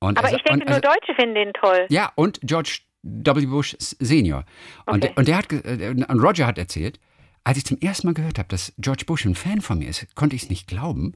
Und 0.00 0.18
Aber 0.18 0.26
also, 0.26 0.36
ich 0.36 0.42
denke, 0.44 0.60
und, 0.64 0.68
nur 0.68 0.76
also, 0.76 0.88
Deutsche 0.88 1.14
finden 1.14 1.34
den 1.34 1.52
toll. 1.54 1.86
Ja, 1.88 2.12
und 2.14 2.40
George 2.42 2.80
W. 3.02 3.46
Bush 3.46 3.76
Senior. 3.78 4.44
Und, 4.86 5.04
Okay. 5.04 5.12
und, 5.16 5.28
der 5.28 5.38
hat, 5.38 5.52
äh, 5.52 5.88
und 5.90 6.20
Roger 6.20 6.46
hat 6.46 6.58
erzählt, 6.58 7.00
als 7.44 7.58
ich 7.58 7.64
zum 7.64 7.78
ersten 7.80 8.06
Mal 8.06 8.14
gehört 8.14 8.38
habe, 8.38 8.48
dass 8.48 8.72
George 8.78 9.04
Bush 9.06 9.24
ein 9.24 9.34
Fan 9.34 9.60
von 9.60 9.78
mir 9.78 9.88
ist, 9.88 10.14
konnte 10.14 10.36
ich 10.36 10.42
es 10.44 10.50
nicht 10.50 10.68
glauben. 10.68 11.14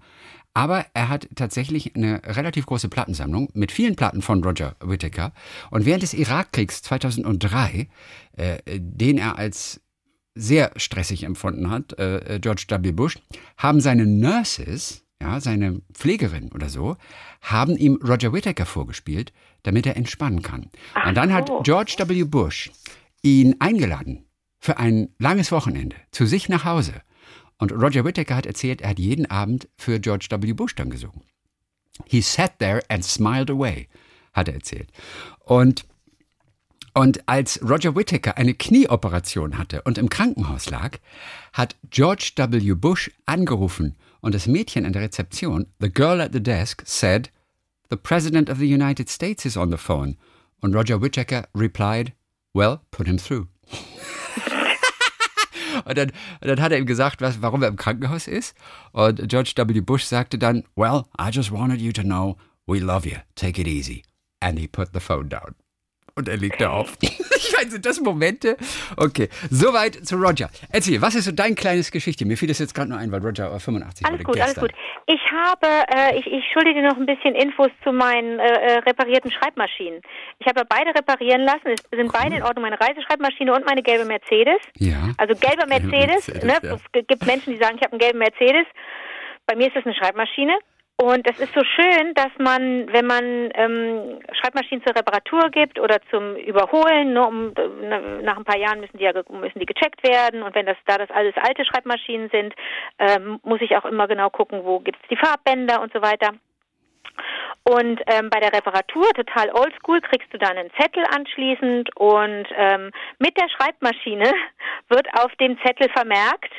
Aber 0.54 0.86
er 0.94 1.08
hat 1.08 1.28
tatsächlich 1.34 1.94
eine 1.96 2.20
relativ 2.24 2.66
große 2.66 2.88
Plattensammlung 2.88 3.48
mit 3.54 3.72
vielen 3.72 3.96
Platten 3.96 4.22
von 4.22 4.42
Roger 4.44 4.76
Whittaker. 4.80 5.32
Und 5.70 5.86
während 5.86 6.02
des 6.02 6.14
Irakkriegs 6.14 6.82
2003, 6.82 7.88
äh, 8.36 8.58
den 8.66 9.18
er 9.18 9.38
als 9.38 9.80
sehr 10.34 10.72
stressig 10.76 11.24
empfunden 11.24 11.70
hat, 11.70 11.98
äh, 11.98 12.38
George 12.40 12.64
W. 12.68 12.92
Bush, 12.92 13.18
haben 13.58 13.80
seine 13.80 14.06
Nurses, 14.06 15.01
ja, 15.22 15.40
seine 15.40 15.80
Pflegerin 15.94 16.50
oder 16.52 16.68
so, 16.68 16.96
haben 17.40 17.76
ihm 17.76 17.98
Roger 18.02 18.32
Whittaker 18.32 18.66
vorgespielt, 18.66 19.32
damit 19.62 19.86
er 19.86 19.96
entspannen 19.96 20.42
kann. 20.42 20.68
Ach 20.94 21.08
Und 21.08 21.14
dann 21.14 21.32
hat 21.32 21.48
so. 21.48 21.60
George 21.62 21.94
W. 21.98 22.24
Bush 22.24 22.70
ihn 23.22 23.54
eingeladen 23.60 24.24
für 24.58 24.78
ein 24.78 25.08
langes 25.18 25.52
Wochenende 25.52 25.96
zu 26.10 26.26
sich 26.26 26.48
nach 26.48 26.64
Hause. 26.64 26.94
Und 27.58 27.70
Roger 27.70 28.04
Whittaker 28.04 28.34
hat 28.34 28.46
erzählt, 28.46 28.80
er 28.80 28.90
hat 28.90 28.98
jeden 28.98 29.30
Abend 29.30 29.68
für 29.76 30.00
George 30.00 30.26
W. 30.28 30.52
Bush 30.52 30.74
dann 30.74 30.90
gesungen. 30.90 31.22
He 32.06 32.20
sat 32.20 32.58
there 32.58 32.82
and 32.88 33.04
smiled 33.04 33.50
away, 33.50 33.88
hat 34.32 34.48
er 34.48 34.54
erzählt. 34.54 34.90
Und 35.38 35.84
und 36.94 37.26
als 37.26 37.58
Roger 37.62 37.96
Whittaker 37.96 38.36
eine 38.36 38.52
Knieoperation 38.52 39.56
hatte 39.56 39.80
und 39.82 39.96
im 39.96 40.10
Krankenhaus 40.10 40.68
lag, 40.68 40.98
hat 41.54 41.74
George 41.88 42.32
W. 42.36 42.74
Bush 42.74 43.10
angerufen 43.24 43.96
und 44.22 44.34
das 44.34 44.46
Mädchen 44.46 44.86
an 44.86 44.94
der 44.94 45.02
Rezeption, 45.02 45.66
the 45.80 45.92
girl 45.92 46.20
at 46.20 46.32
the 46.32 46.42
desk, 46.42 46.82
said, 46.86 47.30
The 47.90 47.96
President 47.96 48.48
of 48.48 48.58
the 48.58 48.72
United 48.72 49.10
States 49.10 49.44
is 49.44 49.58
on 49.58 49.70
the 49.70 49.76
phone. 49.76 50.16
Und 50.62 50.74
Roger 50.74 51.02
Whittaker 51.02 51.46
replied, 51.54 52.14
Well, 52.54 52.80
put 52.90 53.06
him 53.06 53.18
through. 53.18 53.48
Und 55.84 55.98
dann, 55.98 56.10
und 56.40 56.48
dann 56.48 56.60
hat 56.60 56.70
er 56.70 56.78
ihm 56.78 56.86
gesagt, 56.86 57.20
was, 57.20 57.42
warum 57.42 57.62
er 57.62 57.68
im 57.68 57.76
Krankenhaus 57.76 58.28
ist. 58.28 58.54
Und 58.92 59.28
George 59.28 59.52
W. 59.56 59.80
Bush 59.80 60.04
sagte 60.04 60.38
dann, 60.38 60.64
Well, 60.76 61.04
I 61.18 61.30
just 61.30 61.50
wanted 61.50 61.80
you 61.80 61.92
to 61.92 62.02
know, 62.02 62.36
we 62.66 62.78
love 62.78 63.08
you, 63.08 63.16
take 63.34 63.60
it 63.60 63.66
easy. 63.66 64.02
And 64.40 64.58
he 64.58 64.68
put 64.68 64.90
the 64.92 65.00
phone 65.00 65.28
down. 65.28 65.54
Und 66.14 66.28
er 66.28 66.36
legte 66.36 66.70
auf. 66.70 66.96
Ich 67.44 67.52
meine, 67.56 67.70
sind 67.70 67.84
das 67.84 68.00
Momente? 68.00 68.56
Okay, 68.96 69.28
soweit 69.50 69.96
zu 70.06 70.14
Roger. 70.14 70.48
Erzähl, 70.70 71.02
was 71.02 71.16
ist 71.16 71.24
so 71.24 71.32
dein 71.32 71.56
kleines 71.56 71.90
Geschichte? 71.90 72.24
Mir 72.24 72.36
fiel 72.36 72.46
das 72.46 72.60
jetzt 72.60 72.72
gerade 72.72 72.88
nur 72.90 72.98
ein, 72.98 73.10
weil 73.10 73.20
Roger 73.20 73.58
85 73.58 74.06
Alles 74.06 74.22
gut, 74.22 74.40
alles 74.40 74.54
gestern. 74.54 74.68
gut. 74.68 74.76
Ich 75.06 75.20
habe, 75.32 75.66
äh, 75.92 76.18
ich, 76.20 76.26
ich 76.26 76.44
schulde 76.52 76.72
dir 76.72 76.82
noch 76.82 76.96
ein 76.96 77.04
bisschen 77.04 77.34
Infos 77.34 77.70
zu 77.82 77.92
meinen 77.92 78.38
äh, 78.38 78.44
äh, 78.44 78.78
reparierten 78.78 79.32
Schreibmaschinen. 79.32 80.00
Ich 80.38 80.46
habe 80.46 80.62
beide 80.68 80.94
reparieren 80.94 81.42
lassen. 81.42 81.74
Es 81.74 81.82
sind 81.90 82.12
beide 82.12 82.36
in 82.36 82.42
Ordnung. 82.44 82.62
Meine 82.62 82.80
Reiseschreibmaschine 82.80 83.52
und 83.52 83.66
meine 83.66 83.82
gelbe 83.82 84.04
Mercedes. 84.04 84.60
Ja. 84.76 85.10
Also 85.18 85.34
gelber 85.34 85.66
Gelbe 85.66 85.88
Mercedes. 85.88 86.28
Mercedes, 86.28 86.44
ne? 86.44 86.58
ja. 86.62 86.74
Es 86.76 87.06
gibt 87.08 87.26
Menschen, 87.26 87.54
die 87.54 87.58
sagen, 87.58 87.76
ich 87.76 87.82
habe 87.82 87.92
einen 87.92 88.00
gelben 88.00 88.18
Mercedes. 88.20 88.66
Bei 89.46 89.56
mir 89.56 89.66
ist 89.66 89.74
das 89.76 89.84
eine 89.84 89.94
Schreibmaschine. 89.94 90.56
Und 91.02 91.26
das 91.28 91.36
ist 91.40 91.52
so 91.52 91.64
schön, 91.64 92.14
dass 92.14 92.30
man, 92.38 92.86
wenn 92.92 93.06
man 93.06 93.50
ähm, 93.54 94.20
Schreibmaschinen 94.38 94.84
zur 94.86 94.94
Reparatur 94.94 95.50
gibt 95.50 95.80
oder 95.80 95.98
zum 96.12 96.36
Überholen, 96.36 97.14
ne, 97.14 97.26
um, 97.26 97.52
ne, 97.52 98.20
nach 98.22 98.36
ein 98.36 98.44
paar 98.44 98.56
Jahren 98.56 98.78
müssen 98.78 98.98
die 98.98 99.02
ja 99.02 99.12
müssen 99.30 99.58
die 99.58 99.66
gecheckt 99.66 100.06
werden. 100.06 100.44
Und 100.44 100.54
wenn 100.54 100.64
das 100.64 100.76
da 100.86 100.98
das 100.98 101.10
alles 101.10 101.34
alte 101.42 101.64
Schreibmaschinen 101.64 102.30
sind, 102.30 102.54
ähm, 103.00 103.40
muss 103.42 103.60
ich 103.62 103.76
auch 103.76 103.84
immer 103.84 104.06
genau 104.06 104.30
gucken, 104.30 104.62
wo 104.62 104.78
gibt's 104.78 105.02
die 105.10 105.16
Farbbänder 105.16 105.82
und 105.82 105.92
so 105.92 106.00
weiter. 106.02 106.34
Und 107.64 108.00
ähm, 108.06 108.30
bei 108.30 108.38
der 108.38 108.52
Reparatur, 108.52 109.10
total 109.14 109.50
oldschool, 109.50 110.02
kriegst 110.02 110.32
du 110.32 110.38
dann 110.38 110.56
einen 110.56 110.70
Zettel 110.78 111.04
anschließend 111.12 111.96
und 111.96 112.46
ähm, 112.56 112.92
mit 113.18 113.36
der 113.36 113.48
Schreibmaschine 113.48 114.30
wird 114.88 115.08
auf 115.18 115.34
dem 115.40 115.58
Zettel 115.66 115.88
vermerkt, 115.90 116.52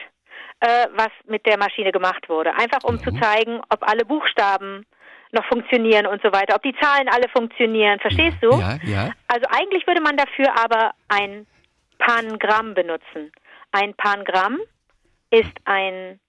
äh, 0.63 0.87
was 0.95 1.09
mit 1.27 1.45
der 1.45 1.57
Maschine 1.57 1.91
gemacht 1.91 2.29
wurde. 2.29 2.53
Einfach 2.55 2.83
um 2.85 2.97
zu 2.97 3.11
zeigen, 3.19 3.59
ob 3.69 3.85
alle 3.85 4.05
Buchstaben 4.05 4.85
noch 5.33 5.43
funktionieren 5.45 6.07
und 6.07 6.21
so 6.21 6.31
weiter, 6.31 6.55
ob 6.55 6.63
die 6.63 6.75
Zahlen 6.79 7.09
alle 7.09 7.27
funktionieren. 7.27 7.99
Verstehst 7.99 8.37
du? 8.41 8.51
Ja, 8.51 8.77
ja. 8.83 9.11
Also 9.27 9.45
eigentlich 9.49 9.85
würde 9.87 9.99
man 9.99 10.15
dafür 10.15 10.57
aber 10.57 10.91
ein 11.09 11.45
Pangramm 11.97 12.75
benutzen. 12.75 13.31
Ein 13.71 13.93
Pangramm 13.95 14.59
ist 15.31 15.51
ein 15.65 16.19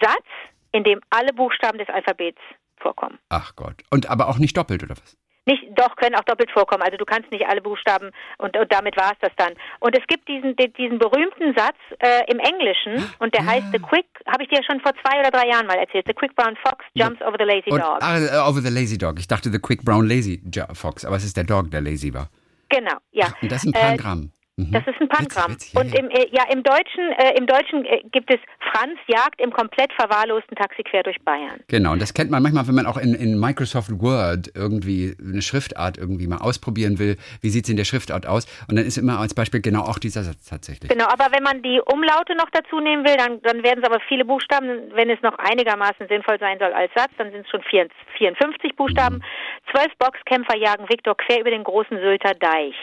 Satz, 0.00 0.26
in 0.72 0.82
dem 0.82 1.00
alle 1.10 1.32
Buchstaben 1.32 1.78
des 1.78 1.88
Alphabets 1.88 2.40
vorkommen. 2.78 3.18
Ach 3.28 3.54
Gott. 3.54 3.84
Und 3.90 4.10
aber 4.10 4.28
auch 4.28 4.38
nicht 4.38 4.56
doppelt, 4.56 4.82
oder 4.82 4.96
was? 4.96 5.16
Nicht, 5.44 5.64
doch, 5.74 5.96
können 5.96 6.14
auch 6.14 6.24
doppelt 6.24 6.50
vorkommen. 6.50 6.82
Also 6.82 6.96
du 6.96 7.04
kannst 7.04 7.30
nicht 7.32 7.46
alle 7.46 7.60
Buchstaben 7.60 8.10
und, 8.38 8.56
und 8.56 8.72
damit 8.72 8.96
war 8.96 9.12
es 9.12 9.18
das 9.20 9.32
dann. 9.36 9.54
Und 9.80 9.98
es 9.98 10.06
gibt 10.06 10.28
diesen, 10.28 10.54
diesen 10.56 10.98
berühmten 10.98 11.54
Satz 11.56 11.76
äh, 11.98 12.30
im 12.30 12.38
Englischen 12.38 13.04
und 13.18 13.34
der 13.34 13.42
ja. 13.42 13.50
heißt 13.50 13.66
The 13.72 13.78
Quick, 13.78 14.06
habe 14.26 14.44
ich 14.44 14.48
dir 14.48 14.62
schon 14.62 14.80
vor 14.80 14.92
zwei 15.02 15.18
oder 15.18 15.30
drei 15.30 15.48
Jahren 15.48 15.66
mal 15.66 15.78
erzählt. 15.78 16.06
The 16.06 16.14
Quick 16.14 16.36
Brown 16.36 16.56
Fox 16.64 16.84
jumps 16.94 17.20
ja. 17.20 17.26
over 17.26 17.36
the 17.38 17.44
lazy 17.44 17.70
und, 17.70 17.80
dog. 17.80 17.98
Ah, 18.00 18.48
over 18.48 18.60
the 18.60 18.70
lazy 18.70 18.96
dog. 18.96 19.18
Ich 19.18 19.26
dachte 19.26 19.50
The 19.50 19.58
Quick 19.58 19.84
Brown 19.84 20.06
Lazy 20.06 20.40
Fox, 20.74 21.04
aber 21.04 21.16
es 21.16 21.24
ist 21.24 21.36
der 21.36 21.44
Dog, 21.44 21.70
der 21.70 21.80
lazy 21.80 22.14
war. 22.14 22.28
Genau, 22.68 22.96
ja. 23.10 23.26
Ach, 23.28 23.42
und 23.42 23.50
das 23.50 23.64
ist 23.64 23.74
ein 23.74 23.80
Pangramm. 23.80 24.22
Äh, 24.22 24.22
Mhm. 24.22 24.41
Das 24.58 24.86
ist 24.86 25.00
ein 25.00 25.08
Pangramm. 25.08 25.52
Witzig, 25.52 25.74
und 25.74 25.98
im, 25.98 26.10
äh, 26.10 26.26
ja, 26.30 26.44
im 26.52 26.62
Deutschen, 26.62 27.10
äh, 27.12 27.38
im 27.38 27.46
Deutschen 27.46 27.86
äh, 27.86 28.02
gibt 28.12 28.32
es 28.32 28.38
Franz 28.70 28.98
jagt 29.06 29.40
im 29.40 29.50
komplett 29.50 29.90
verwahrlosten 29.94 30.54
Taxi 30.56 30.82
quer 30.82 31.02
durch 31.02 31.18
Bayern. 31.22 31.60
Genau, 31.68 31.92
und 31.92 32.02
das 32.02 32.12
kennt 32.12 32.30
man 32.30 32.42
manchmal, 32.42 32.68
wenn 32.68 32.74
man 32.74 32.84
auch 32.84 32.98
in, 32.98 33.14
in 33.14 33.40
Microsoft 33.40 33.90
Word 33.90 34.50
irgendwie 34.54 35.16
eine 35.18 35.40
Schriftart 35.40 35.96
irgendwie 35.96 36.26
mal 36.26 36.36
ausprobieren 36.36 36.98
will. 36.98 37.16
Wie 37.40 37.48
sieht 37.48 37.64
es 37.64 37.70
in 37.70 37.78
der 37.78 37.84
Schriftart 37.84 38.26
aus? 38.26 38.44
Und 38.68 38.76
dann 38.76 38.84
ist 38.84 38.98
immer 38.98 39.18
als 39.18 39.32
Beispiel 39.32 39.62
genau 39.62 39.84
auch 39.84 39.98
dieser 39.98 40.22
Satz 40.22 40.50
tatsächlich. 40.50 40.90
Genau, 40.90 41.06
aber 41.06 41.32
wenn 41.32 41.42
man 41.42 41.62
die 41.62 41.80
Umlaute 41.86 42.36
noch 42.36 42.50
dazu 42.52 42.78
nehmen 42.78 43.06
will, 43.06 43.16
dann, 43.16 43.40
dann 43.40 43.62
werden 43.62 43.82
es 43.82 43.88
aber 43.88 44.00
viele 44.06 44.26
Buchstaben. 44.26 44.92
Wenn 44.92 45.08
es 45.08 45.22
noch 45.22 45.38
einigermaßen 45.38 46.08
sinnvoll 46.08 46.38
sein 46.38 46.58
soll 46.58 46.74
als 46.74 46.92
Satz, 46.94 47.10
dann 47.16 47.32
sind 47.32 47.46
es 47.46 47.50
schon 47.50 47.62
54 47.62 48.76
Buchstaben. 48.76 49.16
Mhm. 49.16 49.72
Zwölf 49.72 49.92
Boxkämpfer 49.98 50.58
jagen 50.58 50.88
Viktor 50.90 51.16
quer 51.16 51.40
über 51.40 51.50
den 51.50 51.64
großen 51.64 51.96
Sylter 51.96 52.34
Deich. 52.34 52.76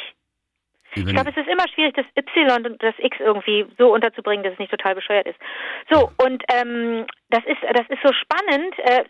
Ich 0.96 1.06
glaube, 1.06 1.30
es 1.30 1.38
ist 1.38 1.48
immer 1.48 1.68
schwierig, 1.74 1.96
das 1.96 2.06
Y 2.16 2.66
und 2.66 2.82
das 2.82 2.96
X 2.98 3.18
irgendwie 3.20 3.66
so 3.78 3.94
unterzubringen, 3.94 4.44
dass 4.44 4.54
es 4.54 4.60
nicht 4.60 4.72
total 4.72 4.96
bescheuert 4.96 5.28
ist. 5.28 5.40
So, 5.92 6.12
und 6.24 6.44
ähm, 6.52 7.06
das 7.30 7.44
ist 7.46 7.62
das 7.62 7.86
ist 7.90 8.02
so 8.04 8.12
spannend, 8.14 8.74
äh, 8.80 9.04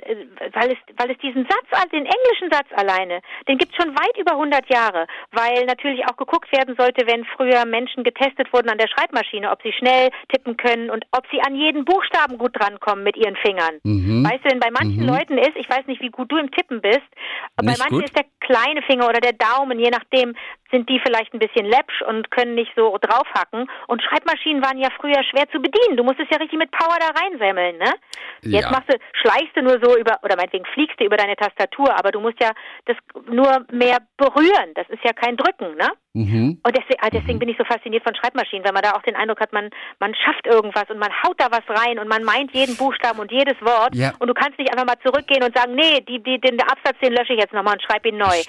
weil 0.53 0.71
es 0.71 0.77
weil 0.97 1.11
es 1.11 1.17
diesen 1.19 1.43
Satz, 1.43 1.67
also 1.71 1.87
den 1.89 2.05
englischen 2.05 2.51
Satz 2.51 2.67
alleine, 2.75 3.21
den 3.47 3.57
gibt 3.57 3.71
es 3.71 3.81
schon 3.81 3.95
weit 3.95 4.17
über 4.17 4.33
100 4.33 4.69
Jahre, 4.69 5.07
weil 5.31 5.65
natürlich 5.65 6.03
auch 6.05 6.17
geguckt 6.17 6.51
werden 6.51 6.75
sollte, 6.77 7.07
wenn 7.07 7.23
früher 7.37 7.65
Menschen 7.65 8.03
getestet 8.03 8.51
wurden 8.51 8.69
an 8.69 8.77
der 8.77 8.89
Schreibmaschine, 8.89 9.49
ob 9.49 9.61
sie 9.61 9.71
schnell 9.71 10.09
tippen 10.33 10.57
können 10.57 10.89
und 10.89 11.05
ob 11.11 11.25
sie 11.31 11.39
an 11.41 11.55
jeden 11.55 11.85
Buchstaben 11.85 12.37
gut 12.37 12.59
drankommen 12.59 13.03
mit 13.03 13.15
ihren 13.15 13.37
Fingern. 13.37 13.79
Mhm. 13.83 14.25
Weißt 14.25 14.43
du, 14.43 14.49
denn 14.49 14.59
bei 14.59 14.71
manchen 14.71 15.03
mhm. 15.03 15.09
Leuten 15.09 15.37
ist, 15.37 15.55
ich 15.55 15.69
weiß 15.69 15.87
nicht, 15.87 16.01
wie 16.01 16.09
gut 16.09 16.31
du 16.31 16.37
im 16.37 16.51
Tippen 16.51 16.81
bist, 16.81 17.07
aber 17.55 17.71
bei 17.71 17.77
manchen 17.79 17.99
gut. 17.99 18.05
ist 18.05 18.17
der 18.17 18.25
kleine 18.41 18.81
Finger 18.81 19.07
oder 19.07 19.21
der 19.21 19.33
Daumen, 19.33 19.79
je 19.79 19.91
nachdem, 19.91 20.35
sind 20.71 20.89
die 20.89 20.99
vielleicht 20.99 21.33
ein 21.33 21.39
bisschen 21.39 21.65
läppsch 21.65 22.01
und 22.03 22.31
können 22.31 22.55
nicht 22.55 22.71
so 22.75 22.97
draufhacken. 23.01 23.67
Und 23.87 24.03
Schreibmaschinen 24.03 24.63
waren 24.63 24.77
ja 24.77 24.89
früher 24.99 25.23
schwer 25.23 25.49
zu 25.49 25.59
bedienen. 25.59 25.97
Du 25.97 26.03
musstest 26.03 26.31
ja 26.31 26.37
richtig 26.37 26.59
mit 26.59 26.71
Power 26.71 26.97
da 26.99 27.09
reinsemmeln, 27.19 27.77
ne? 27.77 27.93
Jetzt 28.41 28.63
ja. 28.63 28.71
machst 28.71 28.89
du, 28.89 28.97
schleichst 29.13 29.55
du 29.55 29.61
nur 29.61 29.79
so 29.83 29.97
über, 29.97 30.19
oder 30.23 30.35
meinetwegen 30.35 30.65
fliegst 30.73 30.99
du 30.99 31.05
über 31.05 31.17
deine 31.17 31.35
Tastatur, 31.35 31.97
aber 31.97 32.11
du 32.11 32.19
musst 32.19 32.39
ja 32.41 32.51
das 32.85 32.95
nur 33.29 33.65
mehr 33.71 33.97
berühren. 34.17 34.73
Das 34.75 34.87
ist 34.89 35.03
ja 35.03 35.13
kein 35.13 35.35
Drücken, 35.35 35.75
ne? 35.75 35.89
Mhm. 36.13 36.59
Und 36.63 36.77
deswegen, 36.77 36.99
ah, 37.01 37.09
deswegen 37.11 37.35
mhm. 37.35 37.39
bin 37.39 37.49
ich 37.49 37.57
so 37.57 37.65
fasziniert 37.65 38.03
von 38.03 38.15
Schreibmaschinen, 38.15 38.65
weil 38.65 38.73
man 38.73 38.81
da 38.81 38.93
auch 38.93 39.03
den 39.03 39.15
Eindruck 39.15 39.39
hat, 39.41 39.53
man, 39.53 39.69
man 39.99 40.15
schafft 40.15 40.47
irgendwas 40.47 40.89
und 40.89 40.99
man 40.99 41.11
haut 41.23 41.39
da 41.39 41.47
was 41.51 41.63
rein 41.67 41.99
und 41.99 42.07
man 42.07 42.23
meint 42.23 42.51
jeden 42.53 42.75
Buchstaben 42.77 43.19
und 43.19 43.31
jedes 43.31 43.59
Wort. 43.61 43.95
Ja. 43.95 44.13
Und 44.19 44.27
du 44.27 44.33
kannst 44.33 44.57
nicht 44.57 44.71
einfach 44.71 44.85
mal 44.85 44.99
zurückgehen 45.05 45.43
und 45.43 45.55
sagen, 45.55 45.75
nee, 45.75 46.01
die, 46.01 46.23
die, 46.23 46.39
den 46.39 46.59
Absatz, 46.61 46.97
den 47.01 47.13
lösche 47.13 47.33
ich 47.33 47.39
jetzt 47.39 47.53
nochmal 47.53 47.73
und 47.73 47.83
schreibe 47.83 48.09
ihn 48.09 48.17
neu. 48.17 48.41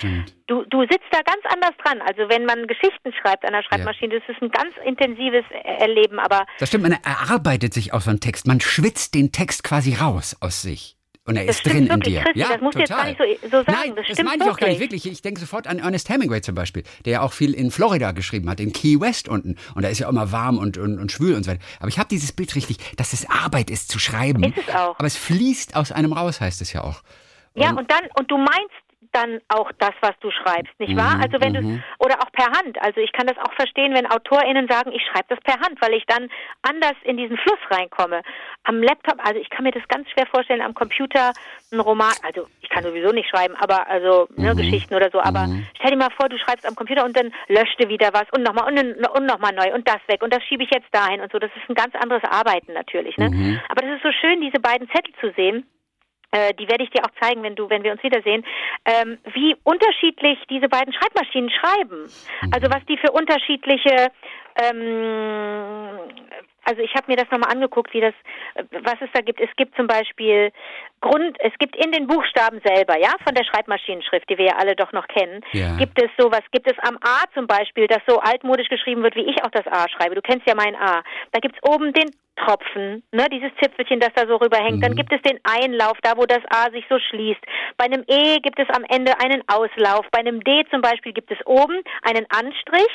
Du, 0.51 0.65
du 0.65 0.81
sitzt 0.81 1.07
da 1.13 1.21
ganz 1.23 1.43
anders 1.45 1.77
dran. 1.85 2.03
Also 2.03 2.29
wenn 2.29 2.45
man 2.45 2.67
Geschichten 2.67 3.13
schreibt 3.23 3.45
an 3.45 3.53
der 3.53 3.63
Schreibmaschine, 3.63 4.15
ja. 4.15 4.19
das 4.19 4.35
ist 4.35 4.43
ein 4.43 4.51
ganz 4.51 4.75
intensives 4.85 5.45
Erleben, 5.63 6.19
aber. 6.19 6.45
Das 6.59 6.69
stimmt, 6.69 6.83
man 6.83 6.99
erarbeitet 7.05 7.73
sich 7.73 7.95
aus 7.95 8.07
so 8.07 8.11
einem 8.11 8.19
Text. 8.19 8.49
Man 8.49 8.61
schwitzt 8.61 9.15
den 9.15 9.31
Text 9.31 9.63
quasi 9.63 9.95
raus 9.95 10.37
aus 10.41 10.61
sich. 10.61 10.97
Und 11.25 11.37
er 11.37 11.45
ist 11.45 11.65
drin 11.65 11.87
in 11.87 12.01
dir. 12.01 12.23
Christi, 12.23 12.41
ja, 12.41 12.49
das 12.49 12.61
musst 12.61 12.75
du 12.75 12.81
jetzt 12.81 12.89
gar 12.89 13.05
nicht 13.07 13.19
so, 13.19 13.49
so 13.49 13.57
sagen. 13.59 13.67
Nein, 13.69 13.95
das, 13.95 14.07
das 14.09 14.25
meine 14.25 14.43
ich 14.43 14.51
auch 14.51 14.59
gar 14.59 14.67
nicht 14.67 14.81
wirklich. 14.81 15.07
Ich 15.07 15.23
denke 15.23 15.39
sofort 15.39 15.69
an 15.69 15.79
Ernest 15.79 16.09
Hemingway 16.09 16.41
zum 16.41 16.57
Beispiel, 16.57 16.83
der 17.05 17.13
ja 17.13 17.21
auch 17.21 17.33
viel 17.33 17.55
in 17.55 17.71
Florida 17.71 18.11
geschrieben 18.11 18.51
hat, 18.51 18.59
in 18.59 18.73
Key 18.73 18.99
West 18.99 19.29
unten. 19.29 19.55
Und 19.77 19.85
da 19.85 19.89
ist 19.89 20.01
ja 20.01 20.09
auch 20.09 20.11
immer 20.11 20.33
warm 20.33 20.59
und, 20.59 20.79
und, 20.79 20.99
und 20.99 21.13
schwül 21.13 21.37
und 21.37 21.45
so 21.45 21.53
weiter. 21.53 21.63
Aber 21.79 21.89
ich 21.91 22.01
habe 22.01 22.09
dieses 22.09 22.33
Bild 22.33 22.57
richtig, 22.57 22.79
dass 22.97 23.13
es 23.13 23.31
Arbeit 23.31 23.71
ist 23.71 23.93
zu 23.93 24.01
schreiben. 24.01 24.43
Ist 24.43 24.59
es 24.67 24.75
auch. 24.75 24.99
Aber 24.99 25.07
es 25.07 25.17
fließt 25.17 25.77
aus 25.77 25.93
einem 25.93 26.13
raus, 26.13 26.41
heißt 26.41 26.61
es 26.61 26.73
ja 26.73 26.83
auch. 26.83 27.03
Und 27.55 27.63
ja, 27.63 27.71
und 27.71 27.89
dann, 27.89 28.03
und 28.19 28.29
du 28.29 28.37
meinst 28.37 28.75
dann 29.13 29.41
auch 29.49 29.73
das, 29.79 29.93
was 30.01 30.13
du 30.21 30.31
schreibst, 30.31 30.79
nicht 30.79 30.97
wahr? 30.97 31.17
Mhm, 31.17 31.23
also 31.23 31.41
wenn 31.41 31.55
du 31.55 31.63
mhm. 31.63 31.83
oder 31.99 32.21
auch 32.21 32.31
per 32.33 32.47
Hand. 32.47 32.81
Also 32.81 33.01
ich 33.01 33.13
kann 33.13 33.27
das 33.27 33.39
auch 33.39 33.53
verstehen, 33.55 33.95
wenn 33.95 34.07
AutorInnen 34.07 34.69
sagen, 34.69 34.93
ich 34.93 35.03
schreibe 35.03 35.27
das 35.29 35.41
per 35.41 35.55
Hand, 35.61 35.81
weil 35.81 35.95
ich 35.95 36.05
dann 36.07 36.29
anders 36.63 36.95
in 37.05 37.17
diesen 37.17 37.39
Fluss 37.39 37.59
reinkomme. 37.71 38.23
Am 38.65 38.83
Laptop, 38.83 39.17
also 39.27 39.41
ich 39.41 39.49
kann 39.51 39.65
mir 39.65 39.73
das 39.73 39.87
ganz 39.89 40.09
schwer 40.11 40.27
vorstellen, 40.27 40.61
am 40.61 40.75
Computer 40.75 41.33
ein 41.73 41.81
Roman, 41.81 42.13
also 42.23 42.47
ich 42.61 42.69
kann 42.69 42.85
sowieso 42.85 43.11
nicht 43.13 43.31
schreiben, 43.31 43.55
aber 43.57 43.89
also 43.89 44.29
ne, 44.37 44.53
mhm. 44.53 44.59
Geschichten 44.59 44.95
oder 44.95 45.11
so, 45.11 45.21
aber 45.21 45.47
mhm. 45.47 45.67
stell 45.77 45.93
dir 45.93 45.97
mal 45.97 46.11
vor, 46.11 46.29
du 46.29 46.39
schreibst 46.39 46.67
am 46.67 46.77
Computer 46.77 47.05
und 47.05 47.17
dann 47.17 47.33
löscht 47.49 47.81
du 47.83 47.89
wieder 47.89 48.13
was 48.13 48.27
und 48.33 48.43
nochmal 48.43 48.71
und, 48.71 48.79
und 48.79 49.27
nochmal 49.27 49.53
neu 49.53 49.73
und 49.75 49.89
das 49.89 50.01
weg 50.09 50.23
und 50.23 50.33
das 50.33 50.43
schiebe 50.45 50.63
ich 50.63 50.71
jetzt 50.71 50.93
dahin 50.93 51.21
und 51.21 51.33
so. 51.33 51.39
Das 51.39 51.51
ist 51.57 51.69
ein 51.69 51.75
ganz 51.75 51.95
anderes 51.95 52.23
Arbeiten 52.25 52.75
natürlich, 52.75 53.17
ne? 53.17 53.31
Mhm. 53.31 53.61
Aber 53.69 53.83
das 53.83 53.97
ist 53.97 54.03
so 54.03 54.13
schön, 54.13 54.41
diese 54.41 54.61
beiden 54.61 54.89
Zettel 54.91 55.15
zu 55.21 55.33
sehen 55.37 55.67
die 56.59 56.69
werde 56.69 56.85
ich 56.85 56.91
dir 56.91 57.03
auch 57.05 57.21
zeigen, 57.21 57.43
wenn 57.43 57.57
du, 57.57 57.69
wenn 57.69 57.83
wir 57.83 57.93
uns 57.93 58.03
wiedersehen, 58.03 58.45
ähm, 58.85 59.19
wie 59.35 59.57
unterschiedlich 59.65 60.39
diese 60.49 60.69
beiden 60.69 60.93
Schreibmaschinen 60.93 61.51
schreiben. 61.51 62.03
Mhm. 62.03 62.51
Also 62.53 62.71
was 62.71 62.85
die 62.87 62.97
für 62.99 63.13
unterschiedliche 63.13 64.13
ähm, 64.63 65.99
also 66.65 66.83
ich 66.83 66.95
habe 66.95 67.07
mir 67.09 67.17
das 67.17 67.31
nochmal 67.31 67.53
angeguckt, 67.53 67.93
wie 67.95 68.01
das, 68.01 68.15
was 68.71 68.97
es 69.01 69.09
da 69.13 69.21
gibt. 69.21 69.41
Es 69.41 69.51
gibt 69.57 69.75
zum 69.77 69.87
Beispiel 69.87 70.53
Grund, 71.01 71.37
es 71.41 71.53
gibt 71.59 71.77
in 71.77 71.93
den 71.93 72.07
Buchstaben 72.07 72.61
selber, 72.63 72.99
ja, 72.99 73.15
von 73.25 73.35
der 73.35 73.45
Schreibmaschinenschrift, 73.45 74.29
die 74.29 74.37
wir 74.37 74.47
ja 74.47 74.57
alle 74.59 74.77
doch 74.77 74.93
noch 74.93 75.09
kennen, 75.09 75.41
ja. 75.53 75.77
gibt 75.77 76.01
es 76.03 76.11
sowas, 76.19 76.43
gibt 76.53 76.71
es 76.71 76.79
am 76.87 76.97
A 77.01 77.25
zum 77.33 77.47
Beispiel, 77.47 77.87
das 77.87 78.03
so 78.07 78.19
altmodisch 78.19 78.69
geschrieben 78.69 79.03
wird, 79.03 79.17
wie 79.17 79.25
ich 79.25 79.43
auch 79.43 79.51
das 79.51 79.67
A 79.67 79.89
schreibe. 79.89 80.15
Du 80.15 80.23
kennst 80.23 80.47
ja 80.47 80.55
mein 80.55 80.77
A. 80.77 81.03
Da 81.33 81.41
gibt's 81.41 81.59
oben 81.63 81.93
den 81.93 82.11
Tropfen, 82.37 83.03
ne, 83.13 83.27
dieses 83.31 83.51
Zipfelchen, 83.63 84.01
das 84.01 84.11
da 84.15 84.27
so 84.27 84.37
rüberhängt. 84.37 84.79
Mhm. 84.79 84.81
Dann 84.81 84.95
gibt 84.97 85.13
es 85.13 85.21
den 85.23 85.41
Einlauf, 85.45 85.99
da 86.03 86.17
wo 86.17 86.25
das 86.27 86.41
A 86.51 86.71
sich 86.71 86.85
so 86.89 86.99
schließt. 86.99 87.41
Bei 87.77 87.85
einem 87.87 88.05
E 88.07 88.39
gibt 88.41 88.59
es 88.59 88.69
am 88.75 88.85
Ende 88.89 89.13
einen 89.21 89.43
Auslauf. 89.49 90.07
Bei 90.11 90.21
einem 90.21 90.43
D 90.43 90.65
zum 90.71 90.81
Beispiel 90.81 91.13
gibt 91.13 91.31
es 91.31 91.39
oben 91.47 91.81
einen 92.03 92.27
Anstrich 92.31 92.93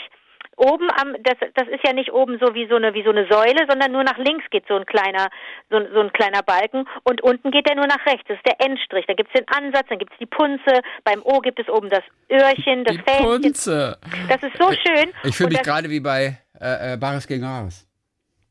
oben 0.58 0.88
am, 1.02 1.16
das, 1.24 1.36
das 1.54 1.68
ist 1.68 1.86
ja 1.86 1.94
nicht 1.94 2.12
oben 2.12 2.40
so 2.40 2.54
wie 2.54 2.68
so 2.68 2.76
eine, 2.76 2.94
wie 2.94 3.04
so 3.04 3.10
eine 3.10 3.28
Säule, 3.30 3.66
sondern 3.68 3.92
nur 3.92 4.04
nach 4.04 4.18
links 4.18 4.46
geht 4.52 4.66
so 4.68 4.76
ein 4.76 4.86
kleiner, 4.86 5.30
so, 5.70 5.80
so 5.94 6.00
ein 6.02 6.12
kleiner 6.14 6.42
Balken 6.44 6.88
und 7.04 7.22
unten 7.22 7.52
geht 7.52 7.68
der 7.68 7.76
nur 7.76 7.88
nach 7.88 8.06
rechts. 8.06 8.26
Das 8.28 8.38
ist 8.38 8.46
der 8.46 8.66
Endstrich. 8.66 9.06
Da 9.08 9.14
gibt 9.14 9.30
es 9.34 9.42
den 9.42 9.48
Ansatz, 9.48 9.88
dann 9.90 10.00
gibt 10.00 10.14
es 10.14 10.20
die 10.20 10.26
Punze. 10.26 10.82
Beim 11.04 11.22
O 11.24 11.40
gibt 11.40 11.60
es 11.60 11.70
oben 11.70 11.90
das 11.90 12.04
Öhrchen, 12.30 12.84
das 12.84 12.96
die 12.96 13.04
Fähnchen. 13.04 13.42
Punze. 13.42 13.98
Das 14.30 14.42
ist 14.44 14.58
so 14.58 14.72
schön. 14.72 15.12
Ich 15.24 15.36
fühle 15.36 15.50
mich 15.50 15.64
gerade 15.64 15.90
wie 15.90 16.00
bei 16.00 16.38
äh, 16.60 16.94
äh, 16.94 16.98
Bares 16.98 17.28
gegen 17.28 17.44
Rares. 17.44 17.88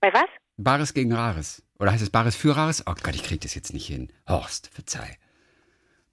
Bei 0.00 0.12
was? 0.12 0.28
Bares 0.56 0.94
gegen 0.94 1.12
Rares. 1.12 1.62
Oder 1.78 1.92
heißt 1.92 2.02
es 2.02 2.10
Bares 2.10 2.36
für 2.36 2.56
Rares? 2.56 2.84
Oh 2.86 2.94
Gott, 3.02 3.14
ich 3.14 3.24
kriege 3.24 3.40
das 3.40 3.54
jetzt 3.54 3.72
nicht 3.72 3.86
hin. 3.86 4.12
Horst, 4.28 4.70
verzeih. 4.72 5.16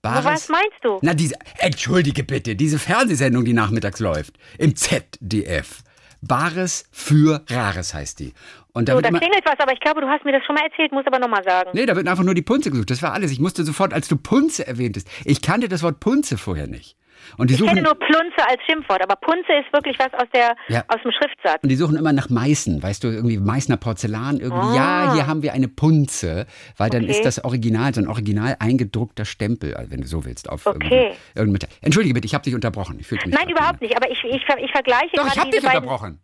Bares, 0.02 0.24
was 0.24 0.48
meinst 0.48 0.78
du? 0.82 0.98
Na, 1.02 1.14
diese, 1.14 1.36
entschuldige 1.58 2.24
bitte, 2.24 2.56
diese 2.56 2.80
Fernsehsendung, 2.80 3.44
die 3.44 3.52
nachmittags 3.52 4.00
läuft, 4.00 4.34
im 4.58 4.74
ZDF. 4.74 5.84
Bares 6.20 6.84
für 6.90 7.44
Rares 7.48 7.94
heißt 7.94 8.18
die. 8.18 8.32
Und 8.72 8.88
da, 8.88 8.94
so, 8.94 9.00
da 9.00 9.08
klingelt 9.10 9.44
was, 9.44 9.58
aber 9.58 9.72
ich 9.72 9.80
glaube, 9.80 10.00
du 10.00 10.08
hast 10.08 10.24
mir 10.24 10.32
das 10.32 10.44
schon 10.44 10.56
mal 10.56 10.64
erzählt, 10.64 10.92
muss 10.92 11.06
aber 11.06 11.18
nochmal 11.18 11.44
sagen. 11.44 11.70
Nee, 11.74 11.86
da 11.86 11.94
wird 11.94 12.08
einfach 12.08 12.24
nur 12.24 12.34
die 12.34 12.42
Punze 12.42 12.70
gesucht. 12.70 12.90
Das 12.90 13.02
war 13.02 13.12
alles. 13.12 13.30
Ich 13.30 13.38
musste 13.38 13.64
sofort, 13.64 13.92
als 13.92 14.08
du 14.08 14.16
Punze 14.16 14.66
erwähntest, 14.66 15.08
ich 15.24 15.40
kannte 15.40 15.68
das 15.68 15.82
Wort 15.82 16.00
Punze 16.00 16.36
vorher 16.36 16.66
nicht. 16.66 16.96
Und 17.36 17.50
die 17.50 17.54
ich 17.54 17.60
suchen, 17.60 17.70
kenne 17.70 17.82
nur 17.82 17.94
Plunze 17.94 18.46
als 18.48 18.60
Schimpfwort, 18.66 19.02
aber 19.02 19.16
Punze 19.16 19.52
ist 19.52 19.72
wirklich 19.72 19.98
was 19.98 20.12
aus, 20.14 20.28
der, 20.34 20.54
ja. 20.68 20.84
aus 20.88 21.02
dem 21.02 21.12
Schriftsatz. 21.12 21.62
Und 21.62 21.68
die 21.68 21.76
suchen 21.76 21.96
immer 21.96 22.12
nach 22.12 22.28
Meißen, 22.28 22.82
weißt 22.82 23.04
du, 23.04 23.08
irgendwie 23.08 23.38
Meißner 23.38 23.76
Porzellan, 23.76 24.38
irgendwie, 24.40 24.78
ah. 24.78 25.06
ja, 25.06 25.14
hier 25.14 25.26
haben 25.26 25.42
wir 25.42 25.52
eine 25.52 25.68
Punze, 25.68 26.46
weil 26.76 26.90
dann 26.90 27.04
okay. 27.04 27.12
ist 27.12 27.24
das 27.24 27.44
Original, 27.44 27.94
so 27.94 28.00
ein 28.00 28.08
original 28.08 28.56
eingedruckter 28.58 29.24
Stempel, 29.24 29.74
also 29.74 29.90
wenn 29.90 30.00
du 30.00 30.06
so 30.06 30.24
willst, 30.24 30.48
auf 30.48 30.66
okay. 30.66 31.12
irgendein 31.34 31.68
Entschuldige 31.80 32.14
bitte, 32.14 32.26
ich 32.26 32.34
habe 32.34 32.44
dich 32.44 32.54
unterbrochen. 32.54 33.00
Nein, 33.26 33.48
überhaupt 33.48 33.80
nicht, 33.80 33.96
aber 33.96 34.10
ich, 34.10 34.22
ich, 34.24 34.42
ich 34.42 34.72
vergleiche 34.72 35.10
Doch, 35.14 35.26
ich 35.26 35.38
habe 35.38 35.50
dich 35.50 35.62
unterbrochen. 35.62 36.20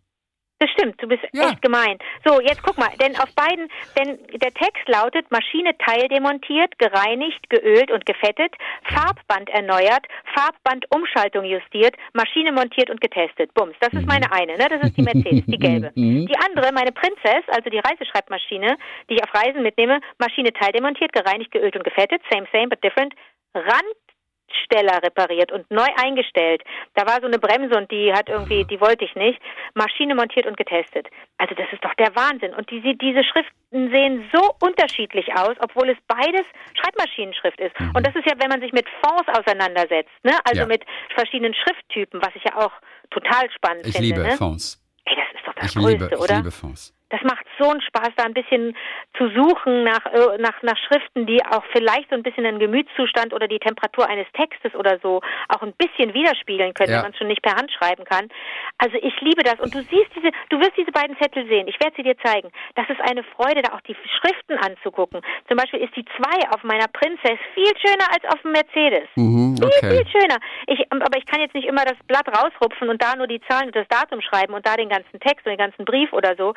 Das 0.59 0.69
stimmt, 0.71 1.01
du 1.01 1.07
bist 1.07 1.23
ja. 1.31 1.49
echt 1.49 1.61
gemein. 1.61 1.97
So, 2.25 2.41
jetzt 2.41 2.61
guck 2.61 2.77
mal, 2.77 2.89
denn 3.01 3.15
auf 3.15 3.33
beiden, 3.33 3.69
denn 3.97 4.19
der 4.39 4.53
Text 4.53 4.87
lautet 4.87 5.31
Maschine 5.31 5.77
teildemontiert, 5.77 6.77
gereinigt, 6.77 7.49
geölt 7.49 7.89
und 7.91 8.05
gefettet, 8.05 8.53
Farbband 8.83 9.49
erneuert, 9.49 10.05
Farbbandumschaltung 10.35 11.45
justiert, 11.45 11.95
Maschine 12.11 12.51
montiert 12.51 12.89
und 12.89 12.99
getestet. 12.99 13.53
Bums, 13.53 13.75
das 13.79 13.93
ist 13.93 14.05
meine 14.05 14.29
eine, 14.33 14.57
ne? 14.57 14.67
Das 14.69 14.81
ist 14.83 14.97
die 14.97 15.01
Mercedes, 15.01 15.45
die 15.45 15.57
gelbe. 15.57 15.91
Mhm. 15.99 16.27
Die 16.27 16.37
andere, 16.47 16.71
meine 16.71 16.91
Princess, 16.91 17.43
also 17.47 17.69
die 17.69 17.79
Reiseschreibmaschine, 17.79 18.77
die 19.09 19.15
ich 19.15 19.23
auf 19.23 19.33
Reisen 19.33 19.63
mitnehme, 19.63 19.99
Maschine 20.17 20.53
teildemontiert, 20.53 21.11
gereinigt, 21.11 21.51
geölt 21.51 21.75
und 21.75 21.83
gefettet, 21.83 22.21
same, 22.31 22.47
same, 22.53 22.67
but 22.67 22.81
different, 22.83 23.13
Rand 23.53 24.08
Schriftsteller 24.49 25.01
repariert 25.03 25.51
und 25.51 25.69
neu 25.71 25.87
eingestellt. 26.01 26.63
Da 26.95 27.05
war 27.05 27.19
so 27.21 27.27
eine 27.27 27.39
Bremse 27.39 27.75
und 27.77 27.91
die 27.91 28.11
hat 28.13 28.29
irgendwie, 28.29 28.65
die 28.65 28.79
wollte 28.81 29.05
ich 29.05 29.15
nicht, 29.15 29.39
Maschine 29.73 30.15
montiert 30.15 30.45
und 30.45 30.57
getestet. 30.57 31.07
Also 31.37 31.55
das 31.55 31.67
ist 31.71 31.83
doch 31.83 31.93
der 31.95 32.15
Wahnsinn. 32.15 32.53
Und 32.53 32.69
die, 32.69 32.97
diese 32.97 33.23
Schriften 33.23 33.91
sehen 33.91 34.29
so 34.33 34.41
unterschiedlich 34.61 35.27
aus, 35.35 35.55
obwohl 35.59 35.89
es 35.89 35.97
beides 36.07 36.45
Schreibmaschinenschrift 36.73 37.59
ist. 37.59 37.79
Mhm. 37.79 37.95
Und 37.95 38.07
das 38.07 38.15
ist 38.15 38.25
ja, 38.25 38.33
wenn 38.37 38.49
man 38.49 38.61
sich 38.61 38.71
mit 38.71 38.85
Fonds 39.03 39.27
auseinandersetzt, 39.27 40.11
ne? 40.23 40.33
also 40.43 40.61
ja. 40.61 40.67
mit 40.67 40.83
verschiedenen 41.15 41.53
Schrifttypen, 41.53 42.21
was 42.21 42.35
ich 42.35 42.43
ja 42.43 42.57
auch 42.57 42.71
total 43.11 43.49
spannend 43.51 43.85
ich 43.85 43.93
finde. 43.93 44.07
Ich 44.07 44.15
liebe 44.15 44.27
ne? 44.27 44.37
Fonds. 44.37 44.81
Ey, 45.05 45.15
das 45.15 45.39
ist 45.39 45.47
doch 45.47 45.53
das 45.53 45.65
ich 45.65 45.75
Größte, 45.75 46.03
liebe, 46.05 46.17
oder? 46.17 46.31
Ich 46.31 46.37
liebe 46.37 46.51
Fonds 46.51 46.98
das 47.09 47.21
macht 47.23 47.45
so 47.59 47.69
einen 47.69 47.81
Spaß, 47.81 48.09
da 48.15 48.23
ein 48.23 48.33
bisschen 48.33 48.75
zu 49.17 49.29
suchen 49.29 49.83
nach, 49.83 50.05
äh, 50.05 50.37
nach, 50.37 50.61
nach 50.61 50.77
Schriften, 50.77 51.25
die 51.25 51.43
auch 51.45 51.63
vielleicht 51.71 52.09
so 52.09 52.15
ein 52.15 52.23
bisschen 52.23 52.43
den 52.43 52.59
Gemütszustand 52.59 53.33
oder 53.33 53.47
die 53.47 53.59
Temperatur 53.59 54.07
eines 54.07 54.27
Textes 54.33 54.75
oder 54.75 54.99
so 55.01 55.21
auch 55.49 55.61
ein 55.61 55.73
bisschen 55.73 56.13
widerspiegeln 56.13 56.73
können, 56.73 56.91
ja. 56.91 56.97
wenn 56.97 57.03
man 57.03 57.11
es 57.11 57.17
schon 57.17 57.27
nicht 57.27 57.41
per 57.41 57.55
Hand 57.55 57.71
schreiben 57.71 58.05
kann. 58.05 58.29
Also 58.77 58.97
ich 59.01 59.19
liebe 59.21 59.43
das. 59.43 59.59
Und 59.59 59.73
du 59.73 59.79
siehst 59.79 60.11
diese, 60.15 60.31
du 60.49 60.59
wirst 60.59 60.77
diese 60.77 60.91
beiden 60.91 61.17
Zettel 61.17 61.47
sehen. 61.47 61.67
Ich 61.67 61.79
werde 61.79 61.95
sie 61.97 62.03
dir 62.03 62.17
zeigen. 62.19 62.51
Das 62.75 62.89
ist 62.89 63.01
eine 63.01 63.23
Freude, 63.23 63.61
da 63.61 63.73
auch 63.73 63.81
die 63.81 63.95
Schriften 64.19 64.57
anzugucken. 64.57 65.21
Zum 65.47 65.57
Beispiel 65.57 65.81
ist 65.81 65.95
die 65.95 66.05
2 66.05 66.49
auf 66.53 66.63
meiner 66.63 66.87
Princess 66.87 67.39
viel 67.53 67.71
schöner 67.81 68.05
als 68.13 68.23
auf 68.33 68.41
dem 68.41 68.51
Mercedes. 68.51 69.09
Mhm, 69.15 69.55
okay. 69.57 69.71
Viel, 69.79 69.89
viel 69.89 70.07
schöner. 70.07 70.37
Ich, 70.67 70.91
aber 70.91 71.17
ich 71.17 71.25
kann 71.25 71.41
jetzt 71.41 71.55
nicht 71.55 71.67
immer 71.67 71.85
das 71.85 71.97
Blatt 72.07 72.27
rausrupfen 72.27 72.89
und 72.89 73.01
da 73.01 73.15
nur 73.15 73.27
die 73.27 73.41
Zahlen 73.49 73.67
und 73.67 73.75
das 73.75 73.87
Datum 73.87 74.21
schreiben 74.21 74.53
und 74.53 74.65
da 74.65 74.75
den 74.75 74.89
ganzen 74.89 75.19
Text 75.19 75.45
und 75.45 75.51
den 75.51 75.57
ganzen 75.57 75.85
Brief 75.85 76.13
oder 76.13 76.35
so. 76.37 76.53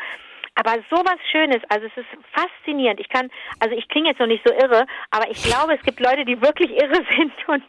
Aber 0.54 0.72
sowas 0.90 1.18
Schönes, 1.30 1.62
also 1.68 1.86
es 1.86 1.96
ist 1.96 2.08
faszinierend. 2.32 3.00
Ich 3.00 3.08
kann, 3.08 3.30
also 3.58 3.74
ich 3.74 3.88
klinge 3.88 4.08
jetzt 4.10 4.20
noch 4.20 4.26
nicht 4.26 4.46
so 4.46 4.52
irre, 4.52 4.86
aber 5.10 5.30
ich 5.30 5.42
glaube, 5.42 5.74
es 5.74 5.82
gibt 5.82 5.98
Leute, 6.00 6.24
die 6.24 6.40
wirklich 6.40 6.70
irre 6.70 7.00
sind 7.16 7.32
und 7.48 7.64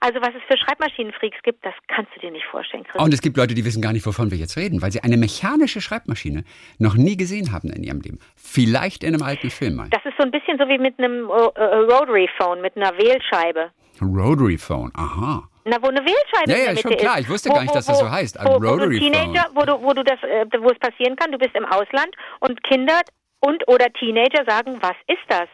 also 0.00 0.20
was 0.20 0.28
es 0.28 0.42
für 0.48 0.58
Schreibmaschinenfreaks 0.58 1.42
gibt, 1.42 1.64
das 1.64 1.74
kannst 1.88 2.14
du 2.14 2.20
dir 2.20 2.30
nicht 2.30 2.44
vorstellen, 2.46 2.84
Chris. 2.84 3.02
Und 3.02 3.14
es 3.14 3.20
gibt 3.20 3.36
Leute, 3.36 3.54
die 3.54 3.64
wissen 3.64 3.80
gar 3.82 3.92
nicht, 3.92 4.06
wovon 4.06 4.30
wir 4.30 4.38
jetzt 4.38 4.56
reden, 4.56 4.82
weil 4.82 4.92
sie 4.92 5.02
eine 5.02 5.16
mechanische 5.16 5.80
Schreibmaschine 5.80 6.44
noch 6.78 6.94
nie 6.94 7.16
gesehen 7.16 7.52
haben 7.52 7.70
in 7.70 7.82
ihrem 7.82 8.00
Leben. 8.00 8.18
Vielleicht 8.36 9.02
in 9.02 9.14
einem 9.14 9.22
alten 9.22 9.50
Film 9.50 9.76
mal. 9.76 9.88
Das 9.90 10.04
ist 10.04 10.14
so 10.18 10.24
ein 10.24 10.30
bisschen 10.30 10.58
so 10.58 10.68
wie 10.68 10.78
mit 10.78 10.98
einem 10.98 11.28
äh, 11.30 11.60
äh 11.60 11.74
Rotary 11.90 12.28
Phone, 12.38 12.60
mit 12.60 12.76
einer 12.76 12.92
Wählscheibe. 12.98 13.70
Rotary 14.00 14.58
Phone, 14.58 14.90
aha. 14.94 15.48
Na, 15.70 15.80
wo 15.80 15.86
eine 15.86 16.00
Wählscheibe 16.00 16.50
ja, 16.50 16.56
ja, 16.56 16.70
in 16.70 16.74
der 16.74 16.82
schon 16.82 16.90
Mitte 16.90 17.04
klar. 17.04 17.18
ist. 17.18 17.24
Ich 17.24 17.28
wusste 17.28 17.48
wo, 17.50 17.54
gar 17.54 17.62
nicht, 17.62 17.74
dass 17.74 17.86
das 17.86 18.00
so 18.00 18.10
heißt. 18.10 18.38
Wo, 18.42 18.54
wo, 18.54 18.76
du 18.76 18.90
Teenager, 18.90 19.46
wo 19.54 19.62
du, 19.62 19.80
wo 19.80 19.92
du 19.92 20.02
das, 20.02 20.20
äh, 20.24 20.44
wo 20.58 20.70
es 20.70 20.78
passieren 20.80 21.14
kann, 21.14 21.30
du 21.30 21.38
bist 21.38 21.54
im 21.54 21.64
Ausland 21.64 22.10
und 22.40 22.60
Kinder 22.64 23.00
und 23.38 23.66
oder 23.68 23.86
Teenager 23.92 24.44
sagen, 24.44 24.78
was 24.82 24.96
ist 25.06 25.22
das? 25.28 25.48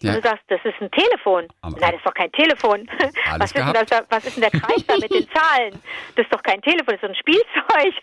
Ja. 0.00 0.14
Und 0.14 0.24
du 0.24 0.28
sagst, 0.28 0.44
das 0.48 0.60
ist 0.64 0.80
ein 0.80 0.90
Telefon. 0.90 1.46
Aber 1.60 1.76
Nein, 1.78 1.92
das 1.92 1.98
ist 2.00 2.06
doch 2.06 2.14
kein 2.14 2.32
Telefon. 2.32 2.88
Was 3.38 3.52
ist, 3.52 3.58
das 3.58 3.86
da, 3.86 4.00
was 4.08 4.24
ist, 4.26 4.36
denn 4.36 4.42
der 4.42 4.60
Kreis 4.60 4.86
da 4.86 4.94
mit 4.96 5.10
den 5.10 5.26
Zahlen? 5.30 5.72
Das 6.14 6.24
ist 6.24 6.32
doch 6.32 6.42
kein 6.42 6.60
Telefon, 6.62 6.94
das 6.94 7.02
ist 7.02 7.08
ein 7.08 7.14
Spielzeug. 7.14 7.94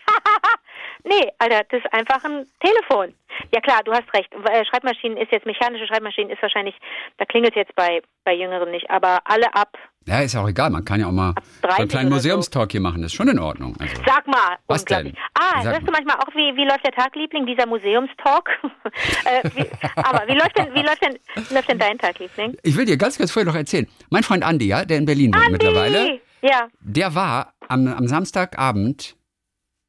nee, 1.04 1.30
Alter, 1.38 1.62
das 1.70 1.80
ist 1.80 1.92
einfach 1.92 2.24
ein 2.24 2.46
Telefon. 2.60 3.14
Ja 3.54 3.60
klar, 3.60 3.82
du 3.84 3.92
hast 3.92 4.12
recht. 4.14 4.32
Äh, 4.34 4.64
Schreibmaschinen 4.64 5.16
ist 5.16 5.32
jetzt, 5.32 5.46
mechanische 5.46 5.86
Schreibmaschinen 5.86 6.30
ist 6.30 6.42
wahrscheinlich, 6.42 6.74
da 7.18 7.24
klingelt 7.24 7.54
es 7.54 7.60
jetzt 7.60 7.74
bei, 7.76 8.02
bei 8.24 8.34
Jüngeren 8.34 8.70
nicht, 8.70 8.90
aber 8.90 9.20
alle 9.24 9.54
ab 9.54 9.78
ja, 10.06 10.20
ist 10.20 10.36
auch 10.36 10.48
egal. 10.48 10.70
Man 10.70 10.84
kann 10.84 11.00
ja 11.00 11.06
auch 11.06 11.12
mal 11.12 11.34
so 11.62 11.68
einen 11.68 11.88
kleinen 11.88 12.10
Museumstalk 12.10 12.70
so. 12.70 12.72
hier 12.72 12.80
machen. 12.80 13.02
Das 13.02 13.12
ist 13.12 13.16
schon 13.16 13.28
in 13.28 13.38
Ordnung. 13.38 13.76
Also. 13.78 13.94
Sag 14.06 14.26
mal. 14.26 14.56
Was 14.66 14.84
denn? 14.84 15.14
Ah, 15.34 15.62
Sag 15.62 15.74
hörst 15.74 15.86
du 15.86 15.92
manchmal 15.92 16.16
auch, 16.16 16.34
wie, 16.34 16.56
wie 16.56 16.64
läuft 16.64 16.84
der 16.84 16.92
Tagliebling, 16.92 17.46
dieser 17.46 17.66
Museumstalk? 17.66 18.48
äh, 19.24 19.48
wie, 19.54 19.66
aber 19.96 20.26
wie 20.28 20.34
läuft, 20.34 20.58
denn, 20.58 20.74
wie, 20.74 20.82
läuft 20.82 21.02
denn, 21.02 21.18
wie 21.48 21.54
läuft 21.54 21.68
denn 21.68 21.78
dein 21.78 21.98
Tagliebling? 21.98 22.56
Ich 22.62 22.76
will 22.76 22.84
dir 22.84 22.96
ganz, 22.96 23.18
ganz 23.18 23.30
vorher 23.30 23.50
noch 23.50 23.56
erzählen. 23.56 23.86
Mein 24.10 24.22
Freund 24.22 24.44
Andi, 24.44 24.66
ja, 24.66 24.84
der 24.84 24.98
in 24.98 25.04
Berlin 25.04 25.34
wohnt 25.34 25.50
mittlerweile. 25.50 26.20
Ja. 26.42 26.68
Der 26.80 27.14
war 27.14 27.54
am, 27.68 27.86
am 27.86 28.06
Samstagabend 28.06 29.16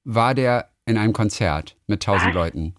war 0.03 0.33
der 0.33 0.69
in 0.85 0.97
einem 0.97 1.13
Konzert 1.13 1.77
mit 1.87 2.03
tausend 2.03 2.33
Leuten. 2.33 2.75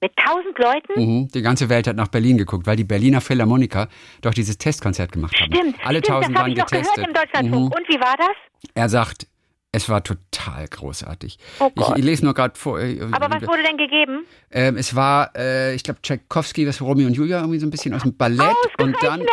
Mit 0.00 0.16
tausend 0.16 0.58
Leuten? 0.58 0.92
Mhm. 0.96 1.28
Die 1.28 1.42
ganze 1.42 1.68
Welt 1.68 1.86
hat 1.86 1.96
nach 1.96 2.08
Berlin 2.08 2.38
geguckt, 2.38 2.66
weil 2.66 2.76
die 2.76 2.84
Berliner 2.84 3.20
Philharmoniker 3.20 3.88
doch 4.22 4.32
dieses 4.32 4.56
Testkonzert 4.56 5.12
gemacht 5.12 5.38
haben. 5.38 5.52
Stimmt. 5.52 5.76
Alle 5.84 6.00
tausend 6.00 6.36
waren 6.36 6.54
getestet. 6.54 6.80
Das 6.80 6.80
habe 6.80 6.82
ich 6.82 6.86
noch 6.86 6.94
gehört 6.94 7.08
im 7.08 7.14
Deutschlandfunk. 7.14 7.74
Mhm. 7.74 7.78
Und 7.78 7.88
wie 7.88 8.00
war 8.00 8.16
das? 8.16 8.70
Er 8.74 8.88
sagt, 8.88 9.26
es 9.72 9.88
war 9.88 10.02
total 10.02 10.66
großartig. 10.68 11.38
Oh 11.60 11.70
ich, 11.76 11.98
ich, 11.98 12.04
lese 12.04 12.24
nur 12.24 12.34
gerade 12.34 12.58
vor. 12.58 12.80
Äh, 12.80 13.00
Aber 13.12 13.30
was 13.30 13.46
wurde 13.46 13.62
denn 13.62 13.76
gegeben? 13.76 14.26
Ähm, 14.50 14.76
es 14.76 14.96
war, 14.96 15.30
äh, 15.36 15.74
ich 15.74 15.84
glaube, 15.84 16.00
Tchaikovsky, 16.02 16.64
das 16.64 16.80
Romeo 16.80 17.06
und 17.06 17.14
Julia, 17.14 17.40
irgendwie 17.40 17.58
so 17.58 17.66
ein 17.66 17.70
bisschen 17.70 17.94
aus 17.94 18.02
dem 18.02 18.16
Ballett. 18.16 18.56
Und 18.78 18.96
dann, 19.02 19.24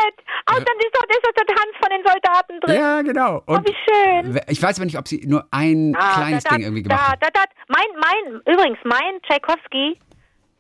Ach, 0.50 0.54
dann 0.54 0.78
ist 0.80 0.94
doch, 0.94 1.04
ist 1.10 1.26
doch 1.26 1.34
der 1.34 1.56
Tanz 1.56 1.72
von 1.80 1.90
den 1.90 2.06
Soldaten 2.06 2.60
drin. 2.62 2.76
Ja, 2.76 3.02
genau. 3.02 3.42
Und 3.48 3.60
oh, 3.60 3.64
wie 3.66 3.76
schön. 4.24 4.40
Ich 4.48 4.62
weiß 4.62 4.78
aber 4.78 4.86
nicht, 4.86 4.98
ob 4.98 5.08
sie 5.08 5.26
nur 5.26 5.46
ein 5.52 5.96
ah, 5.98 6.14
kleines 6.16 6.44
da, 6.44 6.52
da, 6.52 6.56
Ding 6.56 6.66
irgendwie 6.66 6.84
gemacht 6.84 7.02
da, 7.02 7.12
hat. 7.12 7.24
Da, 7.24 7.28
da, 7.34 7.44
mein, 7.68 7.86
mein, 8.00 8.42
übrigens, 8.54 8.78
mein 8.84 9.22
Tchaikovsky 9.24 9.98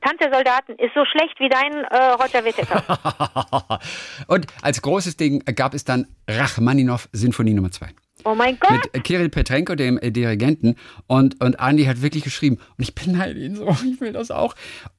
Tanz 0.01 0.19
der 0.19 0.31
Soldaten 0.33 0.73
ist 0.73 0.93
so 0.93 1.03
schlecht 1.05 1.39
wie 1.39 1.49
dein 1.49 1.83
äh, 1.85 2.11
Roger 2.13 2.45
Whittaker. 2.45 3.79
und 4.27 4.47
als 4.61 4.81
großes 4.81 5.17
Ding 5.17 5.43
gab 5.55 5.73
es 5.73 5.85
dann 5.85 6.07
Rachmaninow 6.27 7.09
Sinfonie 7.11 7.53
Nummer 7.53 7.71
2. 7.71 7.87
Oh 8.23 8.35
mein 8.35 8.57
Gott. 8.59 8.93
Mit 8.93 9.03
Kirill 9.03 9.29
Petrenko, 9.29 9.75
dem 9.75 9.97
äh, 9.99 10.11
Dirigenten. 10.11 10.75
Und, 11.07 11.41
und 11.41 11.59
Andi 11.59 11.85
hat 11.85 12.01
wirklich 12.01 12.23
geschrieben, 12.23 12.57
und 12.77 12.83
ich 12.83 12.95
beneide 12.95 13.39
ihn 13.39 13.55
so, 13.55 13.69
ich 13.91 14.01
will 14.01 14.13
das 14.13 14.31
auch. 14.31 14.55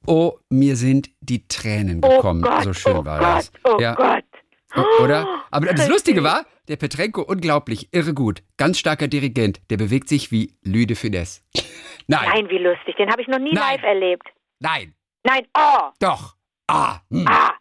Oh, 0.06 0.34
mir 0.48 0.76
sind 0.76 1.10
die 1.20 1.46
Tränen 1.48 2.00
gekommen. 2.00 2.44
Oh 2.44 2.48
Gott, 2.48 2.64
so 2.64 2.72
schön 2.72 2.96
oh 2.96 3.04
war 3.04 3.18
Gott, 3.18 3.36
das. 3.36 3.52
Oh 3.64 3.80
ja. 3.80 3.94
Gott. 3.94 4.24
Oder? 5.00 5.26
Aber 5.50 5.66
das 5.66 5.88
Lustige 5.88 6.22
war, 6.22 6.44
der 6.68 6.76
Petrenko 6.76 7.22
unglaublich, 7.22 7.88
irre 7.92 8.12
gut, 8.12 8.42
ganz 8.58 8.78
starker 8.78 9.08
Dirigent, 9.08 9.60
der 9.70 9.78
bewegt 9.78 10.08
sich 10.08 10.30
wie 10.30 10.54
Lüde 10.62 10.94
Finesse. 10.94 11.40
Nein. 12.06 12.28
Nein, 12.32 12.50
wie 12.50 12.58
lustig. 12.58 12.96
Den 12.96 13.10
habe 13.10 13.22
ich 13.22 13.28
noch 13.28 13.38
nie 13.38 13.52
Nein. 13.52 13.76
live 13.76 13.82
erlebt. 13.82 14.28
Nein. 14.60 14.94
Nein, 15.24 15.46
oh. 15.56 15.90
Doch. 16.00 16.36
Ah. 16.66 17.00
Hm. 17.10 17.26
Ah. 17.26 17.54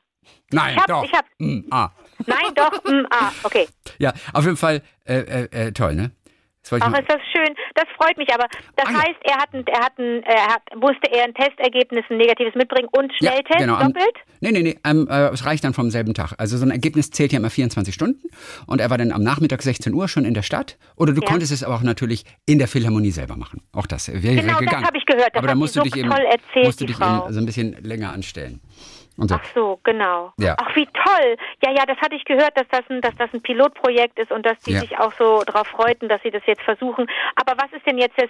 Nein, 0.51 0.73
ich 0.75 0.79
hab, 0.79 0.87
doch. 0.87 1.03
Ich 1.03 1.13
hab, 1.13 1.25
hm. 1.39 1.67
ah. 1.71 1.89
Nein, 2.25 2.53
doch. 2.55 2.83
Hm, 2.83 3.07
ah, 3.11 3.31
okay. 3.43 3.67
Ja, 3.99 4.13
auf 4.33 4.45
jeden 4.45 4.57
Fall 4.57 4.81
äh, 5.05 5.19
äh, 5.19 5.67
äh 5.67 5.71
toll, 5.71 5.95
ne? 5.95 6.11
Ach, 6.69 6.99
ist 6.99 7.09
das 7.09 7.21
schön. 7.31 7.55
Das 7.77 7.85
freut 7.95 8.17
mich 8.17 8.33
aber. 8.33 8.47
Das 8.75 8.87
ah, 8.89 9.03
heißt, 9.03 9.19
er 9.21 9.37
hat, 9.37 9.53
ein, 9.53 9.63
er 9.67 9.79
hat, 9.85 9.99
ein, 9.99 10.23
er 10.23 10.47
hat, 10.47 10.63
musste 10.75 11.11
er 11.11 11.25
ein 11.25 11.33
Testergebnis, 11.35 12.03
ein 12.09 12.17
negatives 12.17 12.55
mitbringen 12.55 12.89
und 12.91 13.13
Schnelltest 13.13 13.53
ja, 13.53 13.59
genau. 13.59 13.77
doppelt? 13.77 14.15
Nee, 14.41 14.51
nee, 14.51 14.63
nee. 14.63 14.79
Ähm, 14.83 15.07
äh, 15.07 15.29
es 15.29 15.45
reicht 15.45 15.63
dann 15.63 15.75
vom 15.75 15.91
selben 15.91 16.15
Tag. 16.15 16.33
Also 16.39 16.57
so 16.57 16.65
ein 16.65 16.71
Ergebnis 16.71 17.11
zählt 17.11 17.33
ja 17.33 17.37
immer 17.37 17.51
24 17.51 17.93
Stunden. 17.93 18.29
Und 18.65 18.81
er 18.81 18.89
war 18.89 18.97
dann 18.97 19.11
am 19.11 19.21
Nachmittag 19.21 19.61
16 19.61 19.93
Uhr 19.93 20.07
schon 20.07 20.25
in 20.25 20.33
der 20.33 20.41
Stadt. 20.41 20.79
Oder 20.95 21.13
du 21.13 21.21
ja. 21.21 21.27
konntest 21.27 21.51
es 21.51 21.63
aber 21.63 21.75
auch 21.75 21.83
natürlich 21.83 22.25
in 22.47 22.57
der 22.57 22.67
Philharmonie 22.67 23.11
selber 23.11 23.37
machen. 23.37 23.61
Auch 23.73 23.85
das 23.85 24.07
wäre 24.07 24.21
genau, 24.21 24.39
gegangen. 24.39 24.59
Genau, 24.59 24.71
das 24.71 24.83
habe 24.87 24.97
ich 24.97 25.05
gehört. 25.05 25.29
Das 25.33 25.37
aber 25.37 25.47
da 25.47 25.55
musst 25.55 25.75
so 25.75 25.81
du 25.81 25.89
dich 25.89 25.97
eben, 25.97 26.09
erzählt, 26.09 26.65
musst 26.65 26.81
du 26.81 26.85
dich 26.85 26.95
Frau. 26.95 27.25
eben 27.25 27.33
so 27.33 27.39
ein 27.39 27.45
bisschen 27.45 27.77
länger 27.83 28.11
anstellen. 28.11 28.59
So. 29.19 29.35
Ach 29.35 29.43
so, 29.55 29.79
genau. 29.83 30.31
Ja. 30.39 30.55
Ach, 30.59 30.75
wie 30.75 30.85
toll. 30.85 31.35
Ja, 31.65 31.71
ja, 31.71 31.85
das 31.87 31.97
hatte 31.97 32.15
ich 32.15 32.23
gehört, 32.25 32.51
dass 32.55 32.67
das 32.69 32.81
ein, 32.89 33.01
dass 33.01 33.15
das 33.17 33.29
ein 33.33 33.41
Pilotprojekt 33.41 34.19
ist 34.19 34.31
und 34.31 34.45
dass 34.45 34.59
die 34.59 34.73
Ja. 34.73 34.81
sich 34.81 34.97
auch 34.99 35.11
so 35.17 35.41
darauf 35.43 35.67
freuten, 35.67 36.07
dass 36.07 36.21
sie 36.23 36.29
das 36.29 36.43
jetzt 36.45 36.61
versuchen. 36.61 37.07
Aber 37.35 37.53
was 37.61 37.71
ist 37.73 37.85
denn 37.87 37.97
jetzt 37.97 38.15
das, 38.17 38.29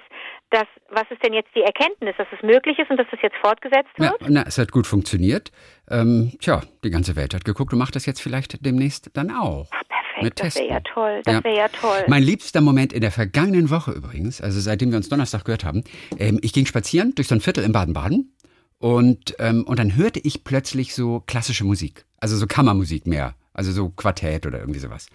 das, 0.52 0.66
was 0.90 1.04
ist 1.12 1.22
denn 1.24 1.34
jetzt 1.34 1.50
die 1.56 1.62
Erkenntnis, 1.62 2.16
dass 2.18 2.28
es 2.32 2.42
möglich 2.42 2.80
ist 2.80 2.90
und 2.90 2.98
dass 2.98 3.08
das 3.12 3.22
jetzt 3.22 3.36
fortgesetzt 3.42 3.90
Ja, 3.98 4.12
wird? 4.12 4.22
na, 4.30 4.44
es 4.48 4.58
hat 4.58 4.72
gut 4.72 4.88
funktioniert. 4.88 5.52
Ähm, 5.90 6.32
tja, 6.42 6.62
die 6.84 6.90
ganze 6.90 7.16
Welt 7.16 7.34
hat 7.34 7.44
geguckt 7.46 7.74
und 7.74 7.80
macht 7.80 7.96
das 7.96 8.06
jetzt 8.06 8.22
vielleicht 8.22 8.66
demnächst 8.66 9.10
dann 9.16 9.32
auch. 9.32 9.68
Ach, 9.72 9.82
perfekt. 9.90 10.24
Mit 10.24 10.40
das 10.40 10.56
wäre 10.56 10.68
ja 10.70 10.80
toll. 10.80 11.22
Das 11.26 11.34
Ja. 11.36 11.44
wäre 11.44 11.58
ja 11.58 11.68
toll. 11.68 12.04
Mein 12.08 12.24
liebster 12.24 12.62
Moment 12.62 12.92
in 12.94 13.02
der 13.02 13.12
vergangenen 13.12 13.70
Woche 13.70 13.92
übrigens, 13.92 14.42
also 14.42 14.60
seitdem 14.60 14.90
wir 14.92 14.98
uns 14.98 15.10
Donnerstag 15.10 15.46
gehört 15.46 15.64
haben, 15.64 15.84
ähm, 16.18 16.40
ich 16.42 16.54
ging 16.54 16.66
spazieren 16.66 17.14
durch 17.16 17.28
so 17.28 17.36
ein 17.36 17.42
Viertel 17.42 17.64
in 17.64 17.72
Baden-Baden 17.72 18.34
und, 18.80 19.36
ähm, 19.40 19.64
und 19.64 19.80
dann 19.80 19.96
hörte 19.96 20.20
ich 20.20 20.44
plötzlich 20.44 20.94
so 20.94 21.22
klassische 21.22 21.64
Musik, 21.64 22.06
also 22.20 22.38
so 22.38 22.48
Kammermusik 22.48 23.08
mehr, 23.08 23.36
also 23.54 23.72
so 23.72 23.90
Quartett 23.90 24.46
oder 24.46 24.60
irgendwie 24.60 24.80
sowas. 24.80 25.08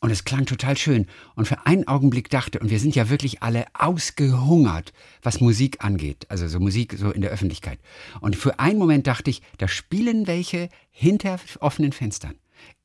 Und 0.00 0.10
es 0.10 0.24
klang 0.24 0.46
total 0.46 0.76
schön. 0.76 1.06
Und 1.36 1.46
für 1.46 1.64
einen 1.64 1.86
Augenblick 1.86 2.28
dachte, 2.28 2.58
und 2.58 2.70
wir 2.70 2.80
sind 2.80 2.96
ja 2.96 3.08
wirklich 3.08 3.42
alle 3.42 3.66
ausgehungert, 3.72 4.92
was 5.22 5.40
Musik 5.40 5.84
angeht, 5.84 6.26
also 6.28 6.48
so 6.48 6.58
Musik 6.58 6.96
so 6.98 7.12
in 7.12 7.22
der 7.22 7.30
Öffentlichkeit. 7.30 7.78
Und 8.20 8.34
für 8.34 8.58
einen 8.58 8.80
Moment 8.80 9.06
dachte 9.06 9.30
ich, 9.30 9.42
da 9.58 9.68
spielen 9.68 10.26
welche 10.26 10.68
hinter 10.90 11.38
offenen 11.60 11.92
Fenstern. 11.92 12.34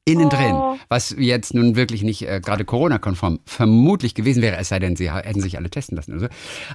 Innen 0.07 0.29
drin, 0.29 0.53
Oh. 0.55 0.77
was 0.87 1.13
jetzt 1.17 1.53
nun 1.53 1.75
wirklich 1.75 2.01
nicht 2.01 2.27
äh, 2.27 2.39
gerade 2.39 2.63
Corona-konform 2.63 3.39
vermutlich 3.45 4.15
gewesen 4.15 4.41
wäre, 4.41 4.55
es 4.57 4.69
sei 4.69 4.79
denn, 4.79 4.95
sie 4.95 5.11
hätten 5.11 5.41
sich 5.41 5.57
alle 5.57 5.69
testen 5.69 5.97
lassen 5.97 6.11
oder 6.13 6.21
so. 6.21 6.27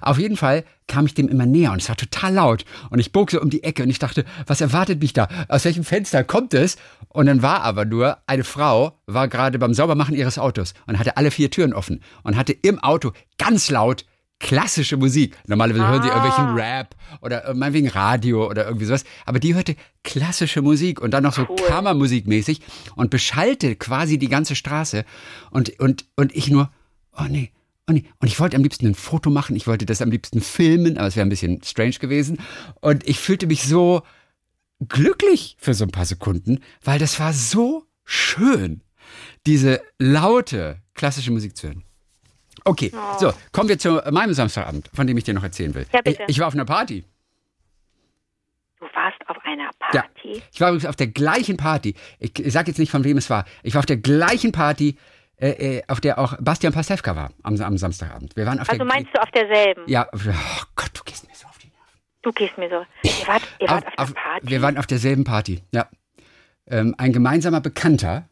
Auf 0.02 0.18
jeden 0.18 0.36
Fall 0.36 0.64
kam 0.86 1.06
ich 1.06 1.14
dem 1.14 1.28
immer 1.28 1.46
näher 1.46 1.72
und 1.72 1.80
es 1.80 1.88
war 1.88 1.96
total 1.96 2.34
laut. 2.34 2.64
Und 2.90 2.98
ich 2.98 3.10
bog 3.10 3.30
so 3.30 3.40
um 3.40 3.48
die 3.48 3.64
Ecke 3.64 3.82
und 3.82 3.88
ich 3.90 3.98
dachte, 3.98 4.24
was 4.46 4.60
erwartet 4.60 5.00
mich 5.00 5.14
da? 5.14 5.28
Aus 5.48 5.64
welchem 5.64 5.84
Fenster 5.84 6.24
kommt 6.24 6.52
es? 6.52 6.76
Und 7.08 7.26
dann 7.26 7.40
war 7.42 7.62
aber 7.62 7.84
nur, 7.86 8.18
eine 8.26 8.44
Frau 8.44 8.98
war 9.06 9.28
gerade 9.28 9.58
beim 9.58 9.72
Saubermachen 9.74 10.14
ihres 10.14 10.38
Autos 10.38 10.74
und 10.86 10.98
hatte 10.98 11.16
alle 11.16 11.30
vier 11.30 11.50
Türen 11.50 11.72
offen 11.72 12.00
und 12.24 12.36
hatte 12.36 12.52
im 12.52 12.78
Auto 12.80 13.12
ganz 13.38 13.70
laut 13.70 14.04
klassische 14.42 14.96
Musik. 14.96 15.36
Normalerweise 15.46 15.86
hören 15.88 16.02
sie 16.02 16.10
Ah. 16.10 16.16
irgendwelchen 16.16 16.54
Rap 16.54 16.94
oder 17.22 17.44
äh, 17.46 17.54
meinetwegen 17.54 17.88
Radio 17.88 18.48
oder 18.50 18.66
irgendwie 18.66 18.84
sowas. 18.86 19.04
Aber 19.24 19.38
die 19.38 19.54
hörte 19.54 19.76
klassische 20.02 20.60
Musik 20.60 21.00
und 21.00 21.12
dann 21.12 21.22
noch 21.22 21.32
so 21.32 21.46
Cool. 21.48 21.56
Kammermusikmäßig 21.68 22.60
und 22.96 23.10
beschallte 23.10 23.76
quasi 23.76 24.18
die 24.18 24.28
ganze 24.28 24.54
Straße. 24.56 25.04
Und, 25.50 25.78
und, 25.80 26.04
und 26.16 26.34
ich 26.34 26.50
nur, 26.50 26.70
oh 27.16 27.24
nee, 27.30 27.52
oh 27.88 27.92
nee. 27.92 28.04
Und 28.18 28.28
ich 28.28 28.38
wollte 28.40 28.56
am 28.56 28.62
liebsten 28.64 28.86
ein 28.86 28.94
Foto 28.96 29.30
machen, 29.30 29.54
ich 29.56 29.66
wollte 29.68 29.86
das 29.86 30.02
am 30.02 30.10
liebsten 30.10 30.40
filmen, 30.40 30.98
aber 30.98 31.06
es 31.06 31.16
wäre 31.16 31.24
ein 31.26 31.30
bisschen 31.30 31.62
strange 31.62 31.94
gewesen. 32.00 32.38
Und 32.80 33.08
ich 33.08 33.18
fühlte 33.20 33.46
mich 33.46 33.62
so 33.62 34.02
glücklich 34.88 35.56
für 35.60 35.74
so 35.74 35.84
ein 35.84 35.90
paar 35.92 36.06
Sekunden, 36.06 36.58
weil 36.82 36.98
das 36.98 37.20
war 37.20 37.32
so 37.32 37.84
schön, 38.04 38.82
diese 39.46 39.80
laute 39.98 40.78
klassische 40.94 41.30
Musik 41.30 41.56
zu 41.56 41.68
hören. 41.68 41.84
Okay, 42.64 42.92
so, 43.18 43.32
kommen 43.52 43.68
wir 43.68 43.78
zu 43.78 44.00
meinem 44.10 44.34
Samstagabend, 44.34 44.88
von 44.94 45.06
dem 45.06 45.16
ich 45.18 45.24
dir 45.24 45.34
noch 45.34 45.42
erzählen 45.42 45.74
will. 45.74 45.86
Ja, 45.92 46.00
bitte. 46.02 46.22
Ich, 46.24 46.30
ich 46.36 46.38
war 46.38 46.46
auf 46.48 46.54
einer 46.54 46.64
Party. 46.64 47.04
Du 48.78 48.86
warst 48.94 49.18
auf 49.28 49.36
einer 49.44 49.70
Ja, 49.92 50.02
Party. 50.02 50.42
ich 50.52 50.60
war 50.60 50.68
übrigens 50.70 50.86
auf 50.86 50.96
der 50.96 51.06
gleichen 51.08 51.56
Party. 51.56 51.94
Ich, 52.18 52.38
ich 52.38 52.52
sage 52.52 52.68
jetzt 52.70 52.78
nicht, 52.78 52.90
von 52.90 53.04
wem 53.04 53.16
es 53.16 53.30
war. 53.30 53.44
Ich 53.62 53.74
war 53.74 53.80
auf 53.80 53.86
der 53.86 53.96
gleichen 53.96 54.52
Party, 54.52 54.96
äh, 55.36 55.78
äh, 55.78 55.82
auf 55.88 56.00
der 56.00 56.18
auch 56.18 56.34
Bastian 56.40 56.72
Pastewka 56.72 57.14
war 57.16 57.30
am, 57.42 57.60
am 57.60 57.78
Samstagabend. 57.78 58.36
Wir 58.36 58.46
waren 58.46 58.58
auf 58.60 58.68
Also 58.68 58.78
der 58.84 58.86
meinst 58.86 59.10
du 59.14 59.20
auf 59.22 59.30
derselben? 59.30 59.82
ja, 59.86 60.08
oh 60.12 60.18
Gott, 60.76 60.90
du 60.94 61.02
gehst 61.04 61.26
mir 61.28 61.34
so 61.34 61.46
auf 61.46 61.58
die 61.58 61.68
Nerven. 61.68 62.00
Du 62.22 62.32
gehst 62.32 62.58
mir 62.58 62.68
so. 62.70 62.84
Ihr 63.08 63.26
wart, 63.28 63.42
ihr 63.60 63.68
wart 63.68 63.86
auf, 63.98 64.12
der 64.12 64.20
Party? 64.20 64.48
wir 64.50 64.62
waren 64.62 64.78
auf 64.78 64.86
derselben 64.86 65.24
Party, 65.24 65.62
ja. 65.72 65.88
Ähm, 66.66 66.94
ein 66.98 67.12
gemeinsamer 67.12 67.60
Bekannter 67.60 68.28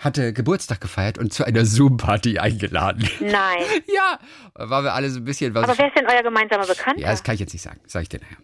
hatte 0.00 0.32
Geburtstag 0.32 0.80
gefeiert 0.80 1.18
und 1.18 1.32
zu 1.32 1.44
einer 1.44 1.64
Zoom-Party 1.64 2.38
eingeladen. 2.38 3.08
Nein. 3.20 3.62
ja, 3.86 4.18
waren 4.54 4.84
wir 4.84 4.94
alle 4.94 5.10
so 5.10 5.20
ein 5.20 5.24
bisschen 5.24 5.54
was. 5.54 5.64
Aber 5.64 5.78
wer 5.78 5.88
ist 5.88 5.96
denn 5.96 6.06
euer 6.10 6.22
gemeinsamer 6.22 6.66
Bekannter? 6.66 7.00
ja, 7.00 7.10
das 7.10 7.22
kann 7.22 7.34
ich 7.34 7.40
jetzt 7.40 7.52
nicht 7.52 7.62
sagen. 7.62 7.80
Sage 7.86 8.04
ich 8.04 8.08
dir 8.08 8.20
nachher. 8.20 8.38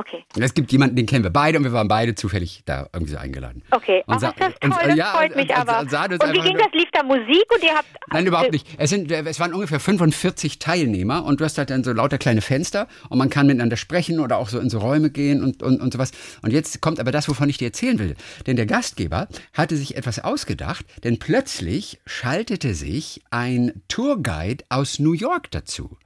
Okay. 0.00 0.24
Es 0.38 0.54
gibt 0.54 0.72
jemanden, 0.72 0.96
den 0.96 1.06
kennen 1.06 1.22
wir 1.24 1.30
beide 1.30 1.58
und 1.58 1.64
wir 1.64 1.72
waren 1.72 1.88
beide 1.88 2.14
zufällig 2.14 2.62
da 2.66 2.88
irgendwie 2.92 3.12
so 3.12 3.18
eingeladen. 3.18 3.62
Okay, 3.70 4.02
Und 4.06 4.14
aber 4.14 4.20
sa- 4.20 4.28
ist 4.30 4.40
das 4.40 4.48
und- 4.62 4.72
toll, 4.72 4.88
das 4.88 4.96
ja, 4.96 5.04
freut 5.12 5.30
und- 5.30 5.36
mich 5.36 5.50
und- 5.50 5.56
aber. 5.56 5.80
und 5.80 5.92
Und 5.92 6.32
wie 6.32 6.40
ging 6.40 6.58
das? 6.58 6.66
Lief 6.72 6.88
da 6.92 7.02
Musik 7.02 7.44
und 7.54 7.62
ihr 7.62 7.74
habt... 7.74 7.86
Nein, 8.12 8.26
überhaupt 8.26 8.52
nicht. 8.52 8.66
Es, 8.78 8.90
sind, 8.90 9.10
es 9.10 9.38
waren 9.40 9.52
ungefähr 9.54 9.80
45 9.80 10.58
Teilnehmer 10.58 11.24
und 11.24 11.40
du 11.40 11.44
hast 11.44 11.58
halt 11.58 11.70
dann 11.70 11.84
so 11.84 11.92
lauter 11.92 12.18
kleine 12.18 12.40
Fenster 12.40 12.88
und 13.08 13.18
man 13.18 13.30
kann 13.30 13.46
miteinander 13.46 13.76
sprechen 13.76 14.20
oder 14.20 14.38
auch 14.38 14.48
so 14.48 14.58
in 14.58 14.70
so 14.70 14.78
Räume 14.78 15.10
gehen 15.10 15.42
und, 15.42 15.62
und, 15.62 15.80
und 15.80 15.92
sowas. 15.92 16.10
Und 16.42 16.52
jetzt 16.52 16.80
kommt 16.80 17.00
aber 17.00 17.12
das, 17.12 17.28
wovon 17.28 17.48
ich 17.48 17.58
dir 17.58 17.66
erzählen 17.66 17.98
will. 17.98 18.14
Denn 18.46 18.56
der 18.56 18.66
Gastgeber 18.66 19.28
hatte 19.54 19.76
sich 19.76 19.96
etwas 19.96 20.18
ausgedacht, 20.18 20.84
denn 21.04 21.18
plötzlich 21.18 22.00
schaltete 22.06 22.74
sich 22.74 23.22
ein 23.30 23.82
Tourguide 23.88 24.64
aus 24.68 24.98
New 24.98 25.12
York 25.12 25.50
dazu. 25.50 25.96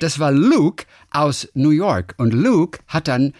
Das 0.00 0.18
war 0.18 0.32
Luke 0.32 0.84
aus 1.10 1.48
New 1.54 1.70
York 1.70 2.14
und 2.18 2.32
Luke 2.34 2.80
hat 2.88 3.08
dann 3.08 3.32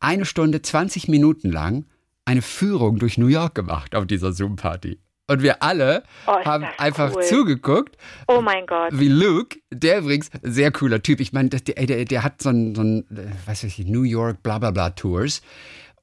eine 0.00 0.24
Stunde 0.24 0.62
20 0.62 1.08
Minuten 1.08 1.50
lang 1.50 1.84
eine 2.24 2.42
Führung 2.42 2.98
durch 2.98 3.18
New 3.18 3.26
York 3.28 3.54
gemacht 3.54 3.94
auf 3.94 4.06
dieser 4.06 4.32
Zoom-Party. 4.32 4.98
Und 5.28 5.42
wir 5.42 5.62
alle 5.62 6.04
Oh, 6.26 6.32
haben 6.44 6.64
einfach 6.78 7.14
cool. 7.14 7.22
zugeguckt, 7.24 7.96
Oh 8.28 8.40
mein 8.40 8.64
Gott. 8.66 8.90
wie 8.92 9.08
Luke, 9.08 9.58
der 9.72 9.98
übrigens 9.98 10.30
sehr 10.42 10.70
cooler 10.70 11.02
Typ. 11.02 11.18
Ich 11.20 11.32
meine, 11.32 11.48
der, 11.48 11.60
der, 11.86 12.04
der 12.04 12.22
hat 12.22 12.40
so 12.42 12.50
ein, 12.50 12.74
so 12.76 12.82
ein, 12.82 13.00
äh, 13.10 13.48
weiß 13.48 13.64
ich, 13.64 13.78
New 13.86 14.02
York 14.04 14.42
bla 14.44 14.58
bla 14.60 14.70
bla 14.70 14.90
Tours 14.90 15.42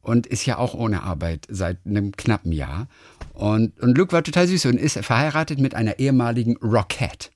und 0.01 0.27
ist 0.27 0.45
ja 0.45 0.57
auch 0.57 0.73
ohne 0.73 1.03
Arbeit 1.03 1.45
seit 1.49 1.77
einem 1.85 2.11
knappen 2.11 2.51
Jahr. 2.51 2.87
Und, 3.33 3.79
und 3.79 3.97
Luke 3.97 4.11
war 4.11 4.23
total 4.23 4.47
süß 4.47 4.65
und 4.65 4.77
ist 4.77 4.97
verheiratet 4.99 5.57
mit 5.59 5.73
einer 5.73 5.99
ehemaligen 5.99 6.57
Rockette. 6.57 7.29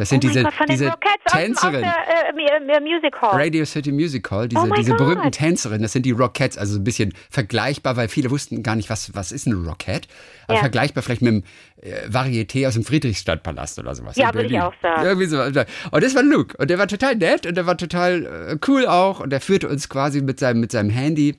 Das 0.00 0.08
sind 0.08 0.24
oh 0.24 0.28
diese, 0.28 0.42
Gott, 0.42 0.54
diese 0.68 0.92
aus, 0.92 1.64
aus 1.64 1.70
der 1.72 1.82
äh, 1.82 2.76
äh, 2.76 2.80
Music 2.80 3.20
Hall. 3.20 3.40
Radio 3.40 3.64
City 3.64 3.92
Music 3.92 4.30
Hall, 4.30 4.48
diese, 4.48 4.62
Oh 4.62 4.74
diese 4.74 4.94
berühmten. 4.94 5.30
Tänzerinnen, 5.30 5.82
das 5.82 5.92
sind 5.92 6.06
die 6.06 6.10
Rockettes, 6.10 6.58
also 6.58 6.78
ein 6.78 6.84
bisschen 6.84 7.12
vergleichbar, 7.30 7.96
weil 7.96 8.08
viele 8.08 8.30
wussten 8.30 8.62
gar 8.62 8.76
nicht, 8.76 8.90
was, 8.90 9.14
was 9.14 9.30
ist 9.32 9.46
eine 9.46 9.56
Rockette. 9.56 10.08
Aber 10.46 10.54
Ja. 10.54 10.60
vergleichbar 10.60 11.02
vielleicht 11.02 11.22
mit 11.22 11.32
dem 11.32 11.44
äh, 11.82 12.08
Varieté 12.08 12.66
aus 12.66 12.74
dem 12.74 12.84
Friedrichstadtpalast 12.84 13.78
oder 13.78 13.94
sowas. 13.94 14.16
Ja, 14.16 14.34
würde 14.34 14.48
ich 14.48 14.60
auch 14.60 14.74
sagen. 14.82 15.04
Irgendwie 15.04 15.26
so. 15.26 15.40
Und 15.42 15.54
das 15.54 16.14
war 16.14 16.22
Luke. 16.22 16.56
Und 16.58 16.70
der 16.70 16.78
war 16.78 16.88
total 16.88 17.16
nett 17.16 17.46
und 17.46 17.54
der 17.54 17.66
war 17.66 17.76
total 17.76 18.24
äh, 18.26 18.58
cool 18.66 18.86
auch. 18.86 19.20
Und 19.20 19.32
er 19.32 19.40
führte 19.40 19.68
uns 19.68 19.88
quasi 19.88 20.20
mit 20.22 20.40
seinem, 20.40 20.60
mit 20.60 20.72
seinem 20.72 20.90
Handy. 20.90 21.36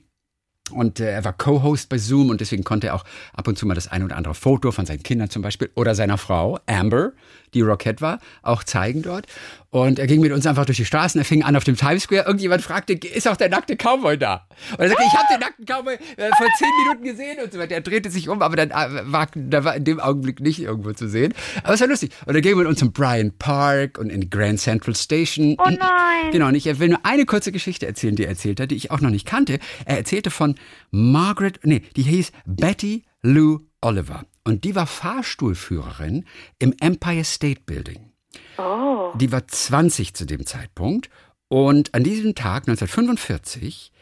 Und 0.70 1.00
äh, 1.00 1.10
er 1.10 1.24
war 1.24 1.32
Co-Host 1.32 1.88
bei 1.88 1.98
Zoom 1.98 2.30
und 2.30 2.40
deswegen 2.40 2.64
konnte 2.64 2.86
er 2.88 2.94
auch 2.94 3.04
ab 3.34 3.48
und 3.48 3.58
zu 3.58 3.66
mal 3.66 3.74
das 3.74 3.88
ein 3.88 4.02
oder 4.04 4.16
andere 4.16 4.34
Foto 4.34 4.70
von 4.70 4.86
seinen 4.86 5.02
Kindern 5.02 5.28
zum 5.28 5.42
Beispiel 5.42 5.70
oder 5.74 5.94
seiner 5.94 6.18
Frau, 6.18 6.58
Amber, 6.66 7.12
die 7.54 7.60
Rockette 7.60 8.00
war, 8.00 8.18
auch 8.42 8.64
zeigen 8.64 9.02
dort. 9.02 9.26
Und 9.70 9.98
er 9.98 10.06
ging 10.06 10.20
mit 10.20 10.32
uns 10.32 10.46
einfach 10.46 10.66
durch 10.66 10.76
die 10.76 10.84
Straßen. 10.84 11.18
Er 11.18 11.24
fing 11.24 11.42
an 11.42 11.56
auf 11.56 11.64
dem 11.64 11.76
Times 11.76 12.02
Square. 12.02 12.24
Irgendjemand 12.26 12.60
fragte, 12.60 12.92
ist 12.92 13.26
auch 13.26 13.38
der 13.38 13.48
nackte 13.48 13.74
Cowboy 13.74 14.18
da? 14.18 14.46
Und 14.72 14.80
er 14.80 14.88
sagte, 14.90 15.04
ich 15.06 15.18
habe 15.18 15.26
den 15.32 15.40
nackten 15.40 15.64
Cowboy 15.64 15.94
äh, 15.94 16.30
vor 16.36 16.46
zehn 16.58 16.68
Minuten 16.84 17.04
gesehen 17.04 17.42
und 17.42 17.52
so 17.54 17.58
weiter. 17.58 17.76
Er 17.76 17.80
drehte 17.80 18.10
sich 18.10 18.28
um, 18.28 18.42
aber 18.42 18.56
dann 18.56 18.70
äh, 18.70 19.10
war, 19.10 19.28
da 19.34 19.64
war 19.64 19.74
in 19.74 19.84
dem 19.84 19.98
Augenblick 19.98 20.40
nicht 20.40 20.60
irgendwo 20.60 20.92
zu 20.92 21.08
sehen. 21.08 21.32
Aber 21.62 21.72
es 21.72 21.80
war 21.80 21.88
lustig. 21.88 22.12
Und 22.26 22.34
er 22.34 22.42
ging 22.42 22.58
mit 22.58 22.66
uns 22.66 22.80
zum 22.80 22.92
Bryant 22.92 23.38
Park 23.38 23.96
und 23.98 24.10
in 24.10 24.20
die 24.20 24.30
Grand 24.30 24.60
Central 24.60 24.94
Station. 24.94 25.56
Oh 25.58 25.64
nein. 25.64 26.32
Genau, 26.32 26.48
und 26.48 26.54
ich 26.54 26.66
will 26.78 26.90
nur 26.90 27.06
eine 27.06 27.24
kurze 27.24 27.50
Geschichte 27.50 27.86
erzählen, 27.86 28.14
die 28.14 28.24
er 28.24 28.30
erzählt 28.30 28.60
hat, 28.60 28.70
die 28.72 28.76
ich 28.76 28.90
auch 28.90 29.00
noch 29.00 29.10
nicht 29.10 29.26
kannte. 29.26 29.58
Er 29.86 29.96
erzählte 29.96 30.30
von 30.30 30.54
Margaret, 30.90 31.60
nee, 31.62 31.80
die 31.96 32.02
hieß 32.02 32.32
Betty 32.44 33.04
Lou 33.22 33.60
Oliver. 33.80 34.26
Und 34.44 34.64
die 34.64 34.74
war 34.74 34.86
Fahrstuhlführerin 34.86 36.24
im 36.58 36.74
Empire 36.80 37.24
State 37.24 37.62
Building. 37.64 38.12
Oh. 38.58 39.12
Die 39.16 39.30
war 39.30 39.46
20 39.46 40.14
zu 40.14 40.24
dem 40.24 40.46
Zeitpunkt. 40.46 41.10
Und 41.48 41.94
an 41.94 42.02
diesem 42.02 42.34
Tag, 42.34 42.62
1945, 42.68 43.92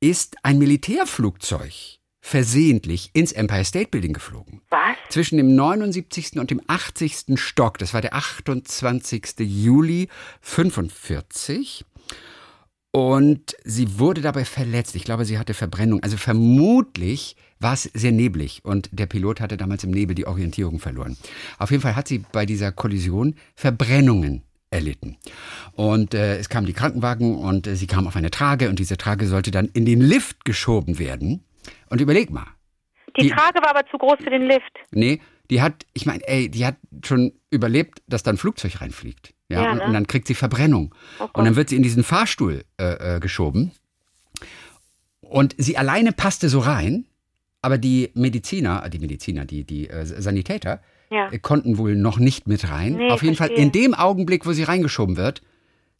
ist 0.00 0.36
ein 0.42 0.58
Militärflugzeug 0.58 1.98
versehentlich 2.24 3.10
ins 3.14 3.32
Empire 3.32 3.64
State 3.64 3.88
Building 3.88 4.12
geflogen 4.12 4.62
Was? 4.70 4.96
zwischen 5.10 5.36
dem 5.38 5.56
79. 5.56 6.38
und 6.38 6.50
dem 6.50 6.62
80. 6.68 7.38
Stock. 7.38 7.78
Das 7.78 7.92
war 7.92 8.00
der 8.00 8.14
28. 8.14 9.40
Juli 9.40 10.08
45. 10.40 11.84
Und 12.92 13.56
sie 13.64 13.98
wurde 13.98 14.20
dabei 14.20 14.44
verletzt. 14.44 14.94
Ich 14.94 15.04
glaube, 15.04 15.24
sie 15.24 15.38
hatte 15.38 15.54
Verbrennung. 15.54 16.02
Also 16.02 16.16
vermutlich 16.16 17.36
war 17.62 17.74
es 17.74 17.84
sehr 17.94 18.12
neblig 18.12 18.60
und 18.64 18.88
der 18.92 19.06
Pilot 19.06 19.40
hatte 19.40 19.56
damals 19.56 19.84
im 19.84 19.90
Nebel 19.90 20.14
die 20.14 20.26
Orientierung 20.26 20.78
verloren. 20.78 21.16
Auf 21.58 21.70
jeden 21.70 21.82
Fall 21.82 21.96
hat 21.96 22.08
sie 22.08 22.24
bei 22.32 22.46
dieser 22.46 22.72
Kollision 22.72 23.36
Verbrennungen 23.54 24.42
erlitten. 24.70 25.16
Und 25.72 26.14
äh, 26.14 26.38
es 26.38 26.48
kamen 26.48 26.66
die 26.66 26.72
Krankenwagen 26.72 27.36
und 27.36 27.66
äh, 27.66 27.76
sie 27.76 27.86
kam 27.86 28.06
auf 28.06 28.16
eine 28.16 28.30
Trage 28.30 28.68
und 28.70 28.78
diese 28.78 28.96
Trage 28.96 29.26
sollte 29.26 29.50
dann 29.50 29.66
in 29.74 29.84
den 29.84 30.00
Lift 30.00 30.44
geschoben 30.44 30.98
werden. 30.98 31.44
Und 31.90 32.00
überleg 32.00 32.30
mal, 32.30 32.46
Die, 33.18 33.22
Die- 33.24 33.28
Trage 33.30 33.60
war 33.62 33.70
aber 33.76 33.86
zu 33.90 33.98
groß 33.98 34.16
für 34.24 34.30
den 34.30 34.42
Lift. 34.46 34.72
Nee, 34.90 35.20
die 35.50 35.60
hat, 35.60 35.84
ich 35.92 36.06
meine, 36.06 36.26
ey, 36.26 36.48
die 36.50 36.64
hat 36.64 36.76
schon 37.04 37.32
überlebt, 37.50 38.00
dass 38.06 38.22
da 38.22 38.30
ein 38.30 38.38
Flugzeug 38.38 38.80
reinfliegt. 38.80 39.34
Ja, 39.50 39.62
Ja, 39.64 39.72
und, 39.72 39.78
ne? 39.78 39.84
und 39.84 39.92
dann 39.92 40.06
kriegt 40.06 40.26
sie 40.26 40.34
Verbrennung. 40.34 40.94
Oh 41.20 41.28
und 41.34 41.44
dann 41.44 41.56
wird 41.56 41.68
sie 41.68 41.76
in 41.76 41.82
diesen 41.82 42.02
Fahrstuhl 42.04 42.64
äh, 42.80 43.16
äh, 43.16 43.20
geschoben. 43.20 43.72
Und 45.20 45.54
sie 45.58 45.76
alleine 45.76 46.12
passte 46.12 46.48
so 46.48 46.58
rein, 46.60 47.04
aber 47.62 47.78
die 47.78 48.10
Mediziner, 48.14 48.88
die 48.88 48.98
Mediziner, 48.98 49.44
die, 49.44 49.64
die 49.64 49.88
äh, 49.88 50.04
Sanitäter, 50.04 50.82
Ja. 51.10 51.30
äh, 51.30 51.38
konnten 51.38 51.78
wohl 51.78 51.94
noch 51.94 52.18
nicht 52.18 52.46
mit 52.46 52.68
rein. 52.70 52.94
Nee, 52.96 53.10
Auf 53.10 53.22
jeden 53.22 53.36
Fall, 53.36 53.48
verstehe. 53.48 53.64
in 53.64 53.72
dem 53.72 53.94
Augenblick, 53.94 54.44
wo 54.46 54.52
sie 54.52 54.64
reingeschoben 54.64 55.16
wird, 55.16 55.42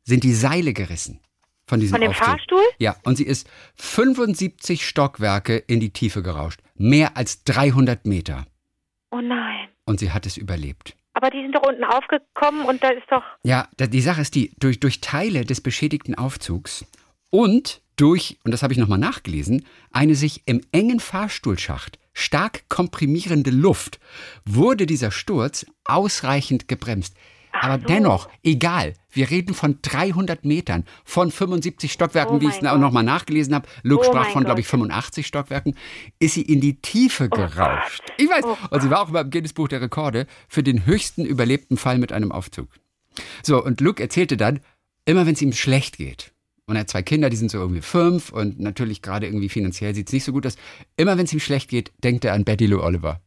sind 0.02 0.24
die 0.24 0.34
Seile 0.34 0.72
gerissen. 0.72 1.20
Von 1.66 1.78
diesem 1.80 1.92
Von 1.94 2.00
dem 2.00 2.10
Aufzug. 2.10 2.26
Fahrstuhl? 2.26 2.62
Ja, 2.78 2.96
und 3.04 3.16
sie 3.16 3.24
ist 3.24 3.48
75 3.76 4.86
Stockwerke 4.86 5.56
in 5.56 5.80
die 5.80 5.90
Tiefe 5.90 6.22
gerauscht. 6.22 6.60
Mehr 6.74 7.16
als 7.16 7.44
300 7.44 8.04
Meter. 8.06 8.46
Oh 9.10 9.20
nein. 9.20 9.68
Und 9.84 10.00
sie 10.00 10.10
hat 10.10 10.26
es 10.26 10.36
überlebt. 10.36 10.96
Aber 11.14 11.30
die 11.30 11.40
sind 11.42 11.54
doch 11.54 11.62
unten 11.68 11.84
aufgekommen 11.84 12.64
und 12.66 12.82
da 12.82 12.88
ist 12.88 13.06
doch. 13.10 13.22
Ja, 13.44 13.68
die 13.78 14.00
Sache 14.00 14.22
ist 14.22 14.34
die, 14.34 14.52
durch, 14.58 14.80
durch 14.80 15.00
Teile 15.00 15.44
des 15.44 15.60
beschädigten 15.60 16.14
Aufzugs 16.14 16.84
und 17.32 17.80
durch, 17.96 18.38
und 18.44 18.52
das 18.52 18.62
habe 18.62 18.72
ich 18.72 18.78
nochmal 18.78 18.98
nachgelesen, 18.98 19.64
eine 19.90 20.14
sich 20.14 20.42
im 20.46 20.60
engen 20.70 21.00
Fahrstuhlschacht 21.00 21.98
stark 22.12 22.68
komprimierende 22.68 23.50
Luft, 23.50 23.98
wurde 24.44 24.84
dieser 24.84 25.10
Sturz 25.10 25.64
ausreichend 25.84 26.68
gebremst. 26.68 27.14
Aber 27.52 27.78
so. 27.78 27.86
dennoch, 27.86 28.28
egal, 28.42 28.94
wir 29.10 29.30
reden 29.30 29.54
von 29.54 29.78
300 29.80 30.44
Metern, 30.44 30.84
von 31.04 31.30
75 31.30 31.92
Stockwerken, 31.92 32.36
Oh 32.36 32.40
wie 32.40 32.48
ich 32.48 32.56
es 32.56 32.62
nochmal 32.62 33.02
nachgelesen 33.02 33.54
habe. 33.54 33.68
Luke 33.82 34.04
Oh 34.06 34.10
sprach 34.10 34.30
von, 34.30 34.44
glaube 34.44 34.60
ich, 34.60 34.66
Gott. 34.66 34.80
85 34.80 35.26
Stockwerken, 35.26 35.74
ist 36.18 36.34
sie 36.34 36.42
in 36.42 36.60
die 36.60 36.80
Tiefe 36.80 37.28
gerauscht. 37.28 38.02
Gott. 38.06 38.16
Ich 38.18 38.28
weiß, 38.28 38.44
Oh 38.44 38.56
und 38.70 38.80
sie 38.80 38.90
war 38.90 39.02
auch 39.02 39.08
immer 39.08 39.20
im 39.20 39.30
Guinness-Buch 39.30 39.68
der 39.68 39.80
Rekorde 39.80 40.26
für 40.48 40.62
den 40.62 40.86
höchsten 40.86 41.24
überlebten 41.24 41.76
Fall 41.76 41.98
mit 41.98 42.12
einem 42.12 42.32
Aufzug. 42.32 42.68
So, 43.42 43.62
und 43.62 43.80
Luke 43.80 44.02
erzählte 44.02 44.36
dann, 44.36 44.60
immer 45.04 45.26
wenn 45.26 45.34
es 45.34 45.42
ihm 45.42 45.52
schlecht 45.52 45.98
geht, 45.98 46.31
und 46.66 46.76
er 46.76 46.80
hat 46.80 46.90
zwei 46.90 47.02
Kinder, 47.02 47.28
die 47.28 47.36
sind 47.36 47.50
so 47.50 47.58
irgendwie 47.58 47.82
fünf 47.82 48.30
und 48.30 48.60
natürlich 48.60 49.02
gerade 49.02 49.26
irgendwie 49.26 49.48
finanziell 49.48 49.94
sieht 49.94 50.08
es 50.08 50.12
nicht 50.12 50.24
so 50.24 50.32
gut 50.32 50.46
aus, 50.46 50.56
immer 50.96 51.18
wenn 51.18 51.24
es 51.24 51.32
ihm 51.32 51.40
schlecht 51.40 51.68
geht, 51.68 51.92
denkt 52.04 52.24
er 52.24 52.34
an 52.34 52.44
Betty 52.44 52.66
Lou 52.66 52.80
Oliver. 52.82 53.20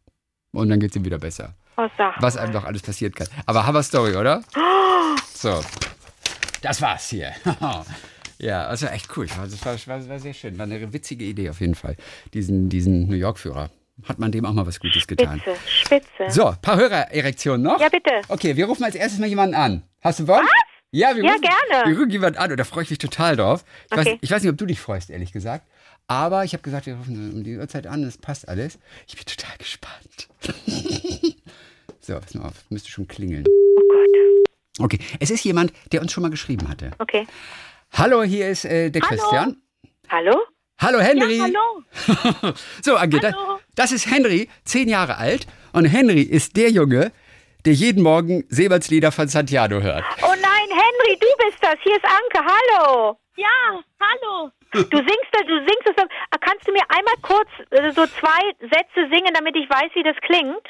Und 0.51 0.69
dann 0.69 0.79
geht 0.79 0.91
es 0.91 0.95
ihm 0.95 1.03
wieder 1.05 1.19
besser. 1.19 1.53
Oh, 1.77 1.87
Was 2.19 2.37
einem 2.37 2.53
doch 2.53 2.63
alles 2.63 2.81
passieren 2.81 3.13
kann. 3.13 3.27
Aber 3.45 3.65
Hammer 3.65 3.83
Story, 3.83 4.15
oder? 4.15 4.41
So. 5.33 5.61
das 6.61 6.81
war's 6.81 7.09
hier. 7.09 7.33
ja, 8.39 8.65
also 8.65 8.87
echt 8.87 9.15
cool. 9.15 9.27
Das 9.27 9.65
war, 9.65 9.75
war, 9.87 10.09
war 10.09 10.19
sehr 10.19 10.33
schön. 10.33 10.57
War 10.57 10.63
eine 10.63 10.91
witzige 10.91 11.25
Idee 11.25 11.49
auf 11.49 11.59
jeden 11.59 11.75
Fall. 11.75 11.97
Diesen, 12.33 12.69
diesen 12.69 13.07
New 13.09 13.15
York-Führer. 13.15 13.69
Hat 14.03 14.17
man 14.17 14.31
dem 14.31 14.45
auch 14.45 14.53
mal 14.53 14.65
was 14.65 14.79
Gutes 14.79 15.05
getan. 15.05 15.39
Spitze, 15.41 15.59
spitze. 15.67 16.29
So, 16.29 16.55
paar 16.61 16.77
Hörererektionen 16.77 17.61
noch? 17.61 17.79
Ja, 17.79 17.89
bitte. 17.89 18.11
Okay, 18.29 18.55
wir 18.55 18.65
rufen 18.65 18.85
als 18.85 18.95
erstes 18.95 19.19
mal 19.19 19.27
jemanden 19.27 19.55
an. 19.55 19.83
Hast 20.01 20.19
du 20.19 20.25
Bock? 20.25 20.41
Was? 20.41 20.74
Ja, 20.95 21.13
wir 21.13 21.25
Ja, 21.25 21.31
rufen, 21.33 21.41
gerne. 21.41 21.89
Wir 21.89 21.97
rufen 21.97 22.09
jemanden 22.09 22.39
an 22.39 22.51
und 22.51 22.57
da 22.57 22.63
freue 22.63 22.83
ich 22.83 22.89
mich 22.89 22.99
total 22.99 23.35
drauf. 23.35 23.65
Ich, 23.91 23.97
weiß, 23.97 24.05
Okay. 24.07 24.17
ich 24.21 24.31
weiß 24.31 24.41
nicht, 24.43 24.51
ob 24.51 24.57
du 24.57 24.65
dich 24.65 24.79
freust, 24.79 25.09
ehrlich 25.09 25.33
gesagt. 25.33 25.67
Aber 26.07 26.45
ich 26.45 26.53
habe 26.53 26.63
gesagt, 26.63 26.85
wir 26.85 26.95
rufen 26.95 27.33
um 27.33 27.43
die 27.43 27.57
Uhrzeit 27.57 27.85
an, 27.85 28.01
es 28.03 28.17
passt 28.17 28.47
alles. 28.47 28.79
Ich 29.05 29.15
bin 29.17 29.25
total 29.25 29.57
gespannt. 29.57 30.29
so, 31.99 32.13
pass 32.17 32.33
mal 32.35 32.45
auf, 32.45 32.53
müsste 32.69 32.89
schon 32.91 33.07
klingeln. 33.09 33.43
Oh 33.45 33.81
Gott. 33.91 34.85
Okay, 34.85 34.99
es 35.19 35.31
ist 35.31 35.43
jemand, 35.43 35.73
der 35.91 36.01
uns 36.01 36.13
schon 36.13 36.21
mal 36.21 36.29
geschrieben 36.29 36.69
hatte. 36.69 36.91
Okay. 36.99 37.27
Hallo, 37.91 38.23
hier 38.23 38.47
ist 38.49 38.63
äh, 38.63 38.89
der 38.89 39.01
Christian. 39.01 39.57
Hallo? 40.07 40.37
Hallo 40.79 40.99
Henry. 40.99 41.39
Hallo. 41.39 42.53
So, 42.83 42.95
Anke, 42.95 43.19
das, 43.19 43.33
Hallo. 43.33 43.59
das 43.75 43.91
ist 43.91 44.09
Henry, 44.09 44.47
zehn 44.63 44.87
Jahre 44.87 45.17
alt. 45.17 45.45
Und 45.73 45.85
Henry 45.85 46.21
ist 46.21 46.55
der 46.55 46.69
Junge, 46.71 47.11
der 47.65 47.73
jeden 47.73 48.03
Morgen 48.03 48.43
Seemannslieder 48.49 49.11
von 49.11 49.27
Santiano 49.27 49.81
hört. 49.81 50.03
Oh 50.21 50.34
bist 51.45 51.63
das. 51.63 51.75
Hier 51.83 51.95
ist 51.95 52.05
Anke. 52.05 52.39
Hallo. 52.45 53.17
Ja, 53.35 53.83
hallo. 54.01 54.51
Du 54.71 54.97
singst, 54.97 55.29
das- 55.31 55.45
du 55.47 55.57
singst 55.59 55.87
es. 55.87 56.03
Ah, 56.31 56.37
Kannst 56.39 56.67
du 56.67 56.71
mir 56.71 56.83
einmal 56.89 57.15
kurz 57.21 57.49
äh, 57.71 57.91
so 57.91 58.05
zwei 58.05 58.53
Sätze 58.59 59.09
singen, 59.09 59.33
damit 59.33 59.55
ich 59.55 59.69
weiß, 59.69 59.91
wie 59.93 60.03
das 60.03 60.15
klingt? 60.21 60.65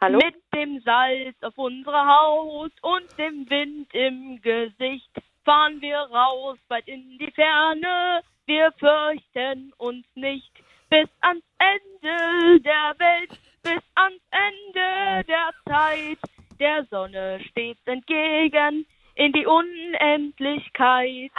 Hallo? 0.00 0.18
Mit 0.18 0.36
dem 0.54 0.80
Salz 0.80 1.36
auf 1.42 1.56
unserer 1.58 2.06
Haut 2.06 2.72
und 2.82 3.18
dem 3.18 3.48
Wind 3.50 3.92
im 3.94 4.40
Gesicht 4.40 5.10
fahren 5.44 5.80
wir 5.80 5.98
raus, 5.98 6.58
weit 6.68 6.88
in 6.88 7.18
die 7.18 7.30
Ferne. 7.32 8.22
Wir 8.46 8.72
fürchten 8.78 9.72
uns 9.76 10.06
nicht 10.14 10.50
bis 10.88 11.08
ans 11.20 11.44
Ende 11.58 12.60
der 12.60 12.94
Welt, 12.98 13.38
bis 13.62 13.82
ans 13.94 14.22
Ende 14.30 15.24
der 15.26 15.50
Zeit. 15.68 16.18
Der 16.60 16.84
Sonne 16.90 17.40
stets 17.48 17.80
entgegen 17.86 18.86
in 19.16 19.32
die 19.32 19.46
Unendlichkeit. 19.46 21.30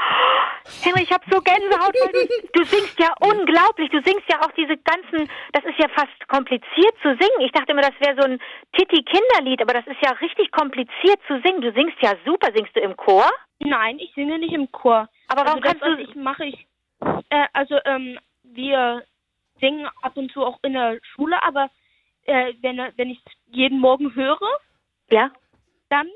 Henry, 0.84 1.04
ich 1.04 1.12
habe 1.12 1.24
so 1.32 1.40
Gänsehaut, 1.42 1.94
weil 2.04 2.12
du, 2.12 2.60
du 2.60 2.64
singst 2.66 3.00
ja 3.00 3.14
unglaublich. 3.22 3.90
Du 3.92 4.02
singst 4.02 4.28
ja 4.30 4.40
auch 4.42 4.52
diese 4.52 4.78
ganzen, 4.78 5.30
das 5.54 5.64
ist 5.66 5.78
ja 5.80 5.88
fast 5.90 6.28
kompliziert 6.28 6.94
zu 7.02 7.10
singen. 7.20 7.40
Ich 7.42 7.52
dachte 7.52 7.72
immer, 7.72 7.82
das 7.82 8.00
wäre 8.00 8.16
so 8.20 8.28
ein 8.28 8.40
Titi-Kinderlied, 8.74 9.62
aber 9.62 9.74
das 9.74 9.88
ist 9.88 10.02
ja 10.04 10.12
richtig 10.14 10.52
kompliziert 10.52 11.20
zu 11.28 11.40
singen. 11.44 11.62
Du 11.62 11.72
singst 11.74 11.98
ja 12.02 12.14
super. 12.26 12.52
Singst 12.56 12.76
du 12.76 12.80
im 12.82 12.98
Chor? 12.98 13.30
Nein, 13.60 14.00
ich 14.00 14.12
singe 14.16 14.38
nicht 14.40 14.54
im 14.54 14.72
Chor. 14.72 15.08
Aber 15.28 15.46
warum 15.46 15.62
also 15.64 15.74
das, 15.74 15.80
kannst 15.80 15.84
du- 16.00 16.04
ich 16.04 16.16
mache, 16.16 16.46
ich 16.46 16.68
äh, 17.30 17.46
also 17.54 17.78
ähm, 17.86 18.20
wir 18.44 19.04
singen 19.60 19.88
ab 20.02 20.14
und 20.16 20.32
zu 20.32 20.44
auch 20.44 20.60
in 20.64 20.74
der 20.74 21.00
Schule, 21.16 21.42
aber 21.44 21.70
äh, 22.26 22.54
wenn 22.62 22.78
wenn 22.96 23.10
ich 23.10 23.20
jeden 23.52 23.80
Morgen 23.80 24.14
höre, 24.16 24.40
Ja. 25.12 25.32
dann 25.90 26.08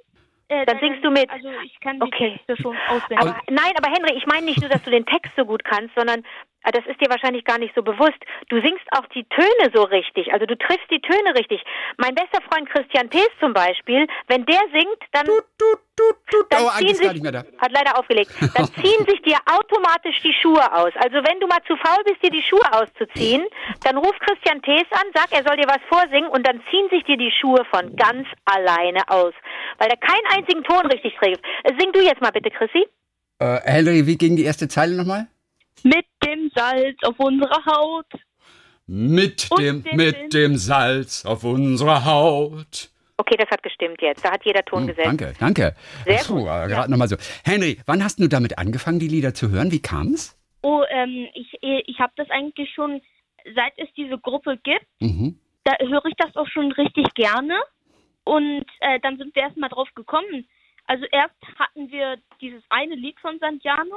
äh, 0.47 0.65
Dann 0.65 0.79
singst 0.79 1.03
du 1.03 1.09
mit. 1.11 1.29
Also 1.29 1.49
ich 1.63 1.79
kann 1.79 1.99
die 1.99 2.03
Okay. 2.05 2.31
Texte 2.45 2.61
schon 2.61 2.77
auswendig. 2.87 3.19
Aber 3.19 3.35
nein, 3.49 3.73
aber 3.77 3.89
Henry, 3.91 4.15
ich 4.17 4.25
meine 4.27 4.45
nicht 4.45 4.61
nur, 4.61 4.69
dass 4.69 4.81
du 4.83 4.91
den 4.91 5.05
Text 5.05 5.31
so 5.35 5.45
gut 5.45 5.63
kannst, 5.63 5.93
sondern 5.95 6.19
äh, 6.63 6.71
das 6.71 6.85
ist 6.85 6.99
dir 7.01 7.09
wahrscheinlich 7.09 7.43
gar 7.45 7.57
nicht 7.57 7.73
so 7.75 7.81
bewusst. 7.81 8.17
Du 8.49 8.59
singst 8.61 8.85
auch 8.91 9.05
die 9.07 9.23
Töne 9.25 9.71
so 9.73 9.83
richtig. 9.83 10.33
Also 10.33 10.45
du 10.45 10.55
triffst 10.57 10.89
die 10.91 11.01
Töne 11.01 11.35
richtig. 11.35 11.63
Mein 11.97 12.13
bester 12.15 12.41
Freund 12.51 12.69
Christian 12.69 13.09
Pees 13.09 13.29
zum 13.39 13.53
Beispiel, 13.53 14.07
wenn 14.27 14.45
der 14.45 14.61
singt, 14.73 14.99
dann, 15.11 15.25
Tut, 15.25 15.43
tut, 15.57 15.79
tut, 15.95 16.15
tut. 16.29 16.45
dann 16.51 16.63
Oh, 16.65 16.69
ziehen 16.77 16.93
sich, 16.95 17.11
nicht 17.13 17.23
mehr 17.23 17.31
da. 17.31 17.43
hat 17.59 17.71
leider 17.71 17.97
aufgelegt, 17.97 18.31
dann 18.53 18.65
ziehen 18.81 19.05
sich 19.07 19.21
dir 19.23 19.37
automatisch 19.51 20.21
die 20.21 20.33
Schuhe 20.33 20.61
aus. 20.73 20.91
Also 20.97 21.17
wenn 21.25 21.39
du 21.39 21.47
mal 21.47 21.61
zu 21.67 21.75
faul 21.77 22.03
bist, 22.03 22.21
dir 22.23 22.29
die 22.31 22.43
Schuhe 22.43 22.65
auszuziehen, 22.71 23.45
dann 23.83 23.97
ruf 23.97 24.15
Christian 24.19 24.61
Pees 24.61 24.85
an, 24.91 25.07
sag, 25.13 25.31
er 25.31 25.43
soll 25.43 25.57
dir 25.57 25.67
was 25.67 25.81
vorsingen 25.89 26.29
und 26.29 26.45
dann 26.47 26.61
ziehen 26.69 26.87
sich 26.89 27.03
dir 27.05 27.17
die 27.17 27.31
Schuhe 27.31 27.63
von 27.73 27.95
ganz 27.95 28.27
alleine 28.45 29.01
aus. 29.07 29.33
Weil 29.77 29.89
er 29.89 29.97
keinen 29.97 30.25
einzigen 30.31 30.63
Ton 30.63 30.85
richtig 30.87 31.13
trägt. 31.19 31.41
Äh, 31.63 31.73
Sing 31.79 31.91
du 31.93 32.01
jetzt 32.01 32.21
mal 32.21 32.31
bitte, 32.31 32.49
Chrissy. 32.51 32.85
Äh, 33.39 33.59
Henry, 33.63 34.05
wie 34.07 34.17
ging 34.17 34.35
die 34.35 34.43
erste 34.45 34.67
Zeile 34.67 34.95
nochmal? 34.95 35.27
Mit 35.83 36.05
dem 36.25 36.49
Salz 36.55 36.97
auf 37.03 37.19
unserer 37.19 37.65
Haut. 37.65 38.07
Mit 38.87 39.47
Und 39.49 39.59
dem, 39.61 39.83
mit 39.93 40.15
Wind. 40.15 40.33
dem 40.33 40.57
Salz 40.57 41.25
auf 41.25 41.43
unserer 41.43 42.05
Haut. 42.05 42.89
Okay, 43.17 43.35
das 43.37 43.49
hat 43.49 43.63
gestimmt 43.63 44.01
jetzt. 44.01 44.23
Da 44.23 44.31
hat 44.31 44.45
jeder 44.45 44.63
Ton 44.63 44.81
Hm, 44.81 44.87
gesetzt. 44.87 45.07
danke, 45.07 45.33
danke. 45.39 45.75
Sehr 46.05 46.17
Puh, 46.25 46.35
gut. 46.35 46.45
gerade 46.45 46.91
nochmal 46.91 47.07
so. 47.07 47.15
Henry, 47.43 47.79
wann 47.85 48.03
hast 48.03 48.19
du 48.19 48.27
damit 48.27 48.57
angefangen, 48.59 48.99
die 48.99 49.07
Lieder 49.07 49.33
zu 49.33 49.49
hören? 49.49 49.71
Wie 49.71 49.81
kam's? 49.81 50.37
Oh, 50.61 50.83
ähm, 50.89 51.27
ich 51.33 51.57
ich 51.61 51.99
habe 51.99 52.13
das 52.17 52.29
eigentlich 52.29 52.69
schon 52.73 53.01
seit 53.55 53.73
es 53.77 53.87
diese 53.95 54.17
Gruppe 54.17 54.57
gibt. 54.63 54.85
Mhm. 54.99 55.39
da 55.63 55.73
höre 55.79 56.05
ich 56.05 56.15
das 56.17 56.35
auch 56.35 56.47
schon 56.47 56.71
richtig 56.73 57.13
gerne. 57.15 57.55
Und 58.25 58.65
äh, 58.81 58.99
dann 58.99 59.17
sind 59.17 59.33
wir 59.35 59.43
erstmal 59.43 59.69
drauf 59.69 59.87
gekommen. 59.95 60.47
Also 60.87 61.05
erst 61.11 61.35
hatten 61.57 61.91
wir 61.91 62.17
dieses 62.41 62.63
eine 62.69 62.95
Lied 62.95 63.19
von 63.19 63.39
Santiano 63.39 63.95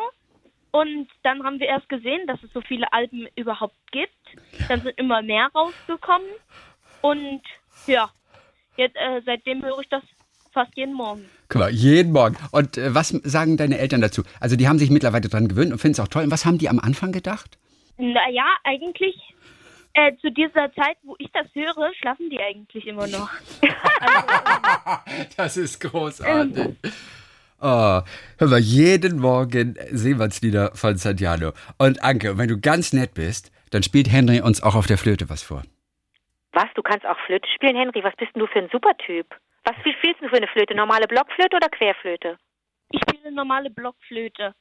und 0.71 1.09
dann 1.23 1.43
haben 1.45 1.59
wir 1.61 1.67
erst 1.67 1.89
gesehen, 1.89 2.27
dass 2.27 2.43
es 2.43 2.53
so 2.53 2.61
viele 2.61 2.93
Alben 2.93 3.27
überhaupt 3.37 3.77
gibt. 3.91 4.13
Dann 4.69 4.81
sind 4.81 4.99
immer 4.99 5.23
mehr 5.23 5.49
rausgekommen 5.55 6.29
und 7.03 7.43
ja, 7.87 8.11
jetzt 8.77 8.97
äh, 8.97 9.21
seitdem 9.25 9.65
höre 9.65 9.81
ich 9.81 9.89
das 9.89 10.03
fast 10.53 10.77
jeden 10.77 10.95
Morgen. 10.95 11.25
Guck 11.49 11.61
mal, 11.61 11.71
jeden 11.71 12.13
Morgen. 12.13 12.37
Und 12.53 12.79
äh, 12.79 12.95
was 12.95 13.09
sagen 13.09 13.57
deine 13.57 13.79
Eltern 13.79 14.01
dazu? 14.01 14.23
Also 14.41 14.57
die 14.57 14.69
haben 14.69 14.79
sich 14.79 14.91
mittlerweile 14.91 15.29
dran 15.29 15.49
gewöhnt 15.49 15.73
und 15.73 15.79
finden 15.79 15.93
es 15.93 16.01
auch 16.01 16.09
toll. 16.09 16.25
Und 16.25 16.31
was 16.31 16.45
haben 16.45 16.59
die 16.59 16.69
am 16.69 16.79
Anfang 16.79 17.13
gedacht? 17.13 17.59
Naja, 17.97 18.47
eigentlich 18.65 19.17
äh, 19.99 20.17
zu 20.19 20.31
dieser 20.31 20.73
Zeit, 20.73 20.97
wo 21.03 21.17
ich 21.19 21.31
das 21.33 21.47
höre, 21.55 21.93
schlafen 21.95 22.31
die 22.31 22.41
eigentlich 22.41 22.87
immer 22.87 23.07
noch. 23.07 23.31
Das 25.37 25.57
ist 25.57 25.81
großartig. 25.81 26.77
Oh, 27.61 28.01
hör 28.39 28.49
mal, 28.49 28.59
jeden 28.59 29.19
Morgen 29.19 29.77
Seemannslieder 29.91 30.73
von 30.75 30.97
Santiano. 30.97 31.53
Und 31.79 32.03
Anke, 32.03 32.39
wenn 32.39 32.49
du 32.49 32.61
ganz 32.61 32.93
nett 32.93 33.15
bist, 33.15 33.51
dann 33.71 33.83
spielt 33.83 34.11
Henry 34.11 34.41
uns 34.41 34.63
auch 34.63 34.75
auf 34.75 34.87
der 34.87 34.99
Flöte 34.99 35.29
was 35.31 35.43
vor. 35.43 35.63
Was? 36.53 36.67
Du 36.75 36.83
kannst 36.83 37.07
auch 37.07 37.19
Flöte 37.27 37.49
spielen, 37.55 37.77
Henry? 37.77 38.03
Was 38.03 38.15
bist 38.17 38.35
denn 38.35 38.41
du 38.41 38.47
für 38.47 38.59
ein 38.61 38.69
Supertyp? 38.71 39.27
Was 39.65 39.77
spielst 39.81 40.21
du 40.21 40.29
für 40.29 40.37
eine 40.37 40.49
Flöte? 40.49 40.75
Normale 40.75 41.07
Blockflöte 41.07 41.57
oder 41.57 41.69
Querflöte? 41.69 42.39
Ich 42.91 43.01
spiele 43.01 43.33
normale 43.33 43.71
Blockflöte. 43.71 44.55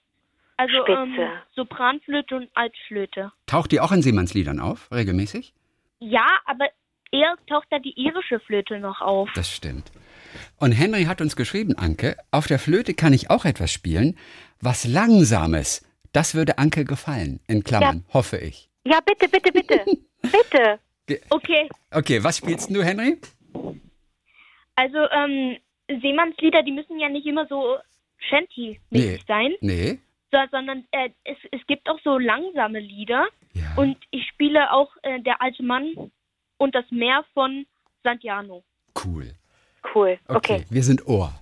Also 0.58 0.74
Spitze. 0.84 1.22
ähm, 1.22 1.30
Sopranflöte 1.56 2.36
und 2.36 2.50
Altflöte. 2.56 3.32
Taucht 3.46 3.72
die 3.72 3.80
auch 3.80 3.92
in 3.92 4.02
Seemannsliedern 4.02 4.60
auf, 4.60 4.92
regelmäßig? 4.92 5.54
Ja, 6.00 6.26
aber 6.46 6.66
eher 7.12 7.36
taucht 7.48 7.68
da 7.70 7.80
die 7.80 7.94
irische 8.00 8.40
Flöte 8.40 8.80
noch 8.80 9.02
auf. 9.02 9.30
Das 9.36 9.52
stimmt. 9.52 9.92
Und 10.60 10.72
Henry 10.74 11.06
hat 11.06 11.22
uns 11.22 11.36
geschrieben, 11.36 11.76
Anke, 11.78 12.18
auf 12.32 12.48
der 12.48 12.60
Flöte 12.60 12.94
kann 12.94 13.14
ich 13.14 13.30
auch 13.30 13.46
etwas 13.46 13.72
spielen, 13.72 14.18
was 14.60 14.86
Langsames. 14.86 15.84
Das 16.12 16.36
würde 16.36 16.58
Anke 16.58 16.86
gefallen, 16.86 17.40
in 17.48 17.64
Klammern, 17.64 18.04
hoffe 18.14 18.38
ich. 18.38 18.70
Ja, 18.86 19.00
bitte, 19.06 19.28
bitte, 19.30 19.52
bitte. 19.52 19.86
bitte. 20.22 20.80
Okay, 21.30 21.70
Okay, 21.92 22.24
was 22.24 22.38
spielst 22.38 22.70
du, 22.70 22.84
Henry? 22.84 23.18
also 24.76 24.98
ähm, 25.12 25.58
Seemannslieder, 26.02 26.64
die 26.64 26.72
müssen 26.72 27.00
ja 27.00 27.10
nicht 27.10 27.26
immer 27.26 27.48
so 27.48 27.78
shanty-mäßig 28.30 28.80
Nee. 28.92 29.20
sein, 29.28 29.54
Nee. 29.62 30.00
So, 30.32 30.38
sondern 30.52 30.86
äh, 30.92 31.10
es, 31.24 31.38
es 31.52 31.66
gibt 31.68 31.88
auch 31.90 32.00
so 32.04 32.18
langsame 32.18 32.80
Lieder. 32.80 33.28
Ja. 33.54 33.64
Und 33.76 33.98
ich 34.12 34.28
spiele 34.28 34.72
auch 34.72 34.90
äh, 35.04 35.20
Der 35.22 35.42
alte 35.42 35.64
Mann 35.64 36.12
und 36.58 36.76
das 36.76 36.86
Meer 36.92 37.24
von 37.34 37.66
Santiano. 38.04 38.64
Cool. 39.04 39.34
Cool. 39.94 40.20
Okay, 40.28 40.38
Okay. 40.38 40.66
wir 40.70 40.84
sind 40.84 41.08
Ohr. 41.08 41.34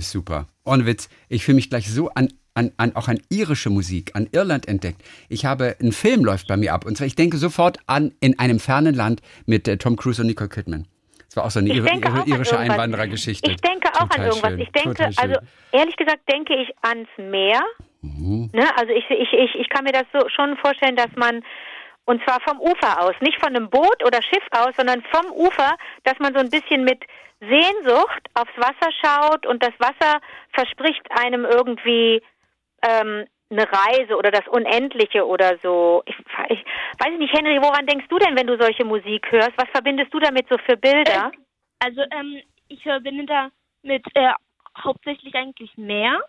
Es 0.00 0.10
super. 0.10 0.48
Ohne 0.64 0.86
Witz, 0.86 1.08
ich 1.28 1.44
fühle 1.44 1.56
mich 1.56 1.70
gleich 1.70 1.90
so 1.90 2.10
an, 2.10 2.28
an, 2.54 2.72
an, 2.76 2.94
auch 2.96 3.08
an 3.08 3.20
irische 3.30 3.70
Musik, 3.70 4.12
an 4.14 4.28
Irland 4.32 4.68
entdeckt. 4.68 5.02
Ich 5.28 5.44
habe, 5.44 5.76
ein 5.80 5.92
Film 5.92 6.24
läuft 6.24 6.48
bei 6.48 6.56
mir 6.56 6.74
ab. 6.74 6.84
Und 6.84 6.96
zwar, 6.96 7.06
ich 7.06 7.14
denke 7.14 7.36
sofort 7.36 7.78
an 7.86 8.12
In 8.20 8.38
einem 8.38 8.58
fernen 8.58 8.94
Land 8.94 9.22
mit 9.46 9.68
äh, 9.68 9.76
Tom 9.76 9.96
Cruise 9.96 10.20
und 10.20 10.28
Nicole 10.28 10.48
Kidman. 10.48 10.86
Das 11.30 11.36
war 11.36 11.44
auch 11.44 11.50
so 11.50 11.60
eine 11.60 11.72
ir 11.72 11.84
an 11.84 12.26
irische. 12.26 12.58
Einwanderergeschichte. 12.58 13.52
Ich 13.52 13.58
denke 13.58 13.88
auch 13.94 14.08
Total 14.08 14.20
an 14.20 14.26
irgendwas. 14.26 14.50
schön, 14.50 14.60
Ich 14.60 14.70
denke, 14.70 15.10
also 15.16 15.36
ehrlich 15.70 15.96
gesagt 15.96 16.20
denke 16.28 16.54
ich 16.60 16.68
ans 16.82 17.08
Meer. 17.18 17.60
Mhm. 18.02 18.50
Ne? 18.52 18.66
Also 18.76 18.92
ich, 18.92 19.04
ich, 19.10 19.32
ich, 19.32 19.54
ich 19.60 19.68
kann 19.68 19.84
mir 19.84 19.92
das 19.92 20.06
so 20.12 20.28
schon 20.28 20.56
vorstellen, 20.56 20.96
dass 20.96 21.10
man 21.16 21.42
und 22.10 22.20
zwar 22.24 22.40
vom 22.40 22.60
Ufer 22.60 23.00
aus, 23.00 23.14
nicht 23.20 23.38
von 23.38 23.54
einem 23.54 23.70
Boot 23.70 24.04
oder 24.04 24.20
Schiff 24.20 24.44
aus, 24.50 24.74
sondern 24.76 25.00
vom 25.12 25.30
Ufer, 25.30 25.76
dass 26.02 26.18
man 26.18 26.34
so 26.34 26.40
ein 26.40 26.50
bisschen 26.50 26.82
mit 26.82 27.04
Sehnsucht 27.38 28.22
aufs 28.34 28.56
Wasser 28.56 28.90
schaut 29.00 29.46
und 29.46 29.62
das 29.62 29.72
Wasser 29.78 30.20
verspricht 30.52 31.06
einem 31.10 31.44
irgendwie 31.44 32.20
ähm, 32.82 33.26
eine 33.50 33.66
Reise 33.72 34.16
oder 34.16 34.32
das 34.32 34.46
Unendliche 34.48 35.24
oder 35.24 35.56
so. 35.62 36.02
Ich, 36.06 36.16
ich 36.48 36.64
weiß 36.98 37.16
nicht, 37.16 37.32
Henry, 37.32 37.62
woran 37.62 37.86
denkst 37.86 38.06
du 38.08 38.18
denn, 38.18 38.36
wenn 38.36 38.48
du 38.48 38.60
solche 38.60 38.84
Musik 38.84 39.30
hörst? 39.30 39.52
Was 39.56 39.68
verbindest 39.70 40.12
du 40.12 40.18
damit 40.18 40.48
so 40.48 40.56
für 40.66 40.76
Bilder? 40.76 41.30
Also 41.78 42.02
ähm, 42.10 42.42
ich 42.66 42.82
verbinde 42.82 43.24
da 43.26 43.50
mit 43.82 44.04
äh, 44.14 44.32
hauptsächlich 44.82 45.34
eigentlich 45.36 45.70
Meer 45.76 46.20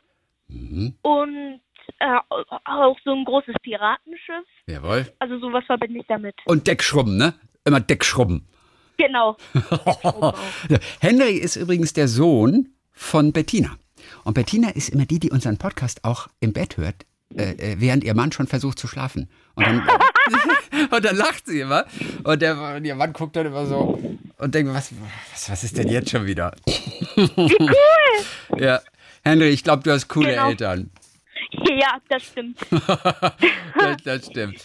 Mhm. 0.51 0.93
und 1.01 1.61
äh, 1.99 2.17
auch 2.65 2.97
so 3.03 3.11
ein 3.13 3.25
großes 3.25 3.55
Piratenschiff. 3.61 4.45
Jawohl. 4.67 5.11
Also 5.19 5.39
sowas 5.39 5.63
verbinde 5.65 5.99
ich 5.99 6.05
damit. 6.07 6.35
Und 6.45 6.67
Deckschrubben, 6.67 7.17
ne? 7.17 7.33
Immer 7.65 7.79
Deckschrubben. 7.79 8.47
Genau. 8.97 9.37
Henry 10.99 11.33
ist 11.33 11.55
übrigens 11.55 11.93
der 11.93 12.07
Sohn 12.07 12.69
von 12.91 13.31
Bettina. 13.33 13.77
Und 14.23 14.33
Bettina 14.33 14.69
ist 14.69 14.89
immer 14.89 15.05
die, 15.05 15.19
die 15.19 15.31
unseren 15.31 15.57
Podcast 15.57 16.03
auch 16.03 16.27
im 16.39 16.53
Bett 16.53 16.77
hört, 16.77 17.05
äh, 17.35 17.51
äh, 17.53 17.75
während 17.79 18.03
ihr 18.03 18.13
Mann 18.13 18.31
schon 18.31 18.47
versucht 18.47 18.77
zu 18.79 18.87
schlafen. 18.87 19.29
Und 19.55 19.65
dann, 19.65 19.87
und 20.91 21.05
dann 21.05 21.15
lacht 21.15 21.45
sie 21.47 21.61
immer. 21.61 21.85
Und, 22.23 22.41
der, 22.41 22.75
und 22.75 22.85
ihr 22.85 22.95
Mann 22.95 23.13
guckt 23.13 23.35
dann 23.35 23.45
immer 23.47 23.65
so 23.65 23.99
und 24.37 24.55
denkt, 24.55 24.73
was, 24.73 24.91
was, 25.31 25.49
was 25.49 25.63
ist 25.63 25.77
denn 25.77 25.87
jetzt 25.87 26.09
schon 26.09 26.25
wieder? 26.25 26.53
Wie 27.15 27.29
cool! 27.37 27.75
Ja. 28.59 28.81
Henry, 29.23 29.49
ich 29.49 29.63
glaube, 29.63 29.83
du 29.83 29.91
hast 29.91 30.07
coole 30.07 30.31
Genau. 30.31 30.49
Eltern. 30.49 30.89
Ja, 31.69 31.99
das 32.09 32.23
stimmt. 32.23 32.57
das, 32.69 33.97
das 34.03 34.25
stimmt. 34.25 34.61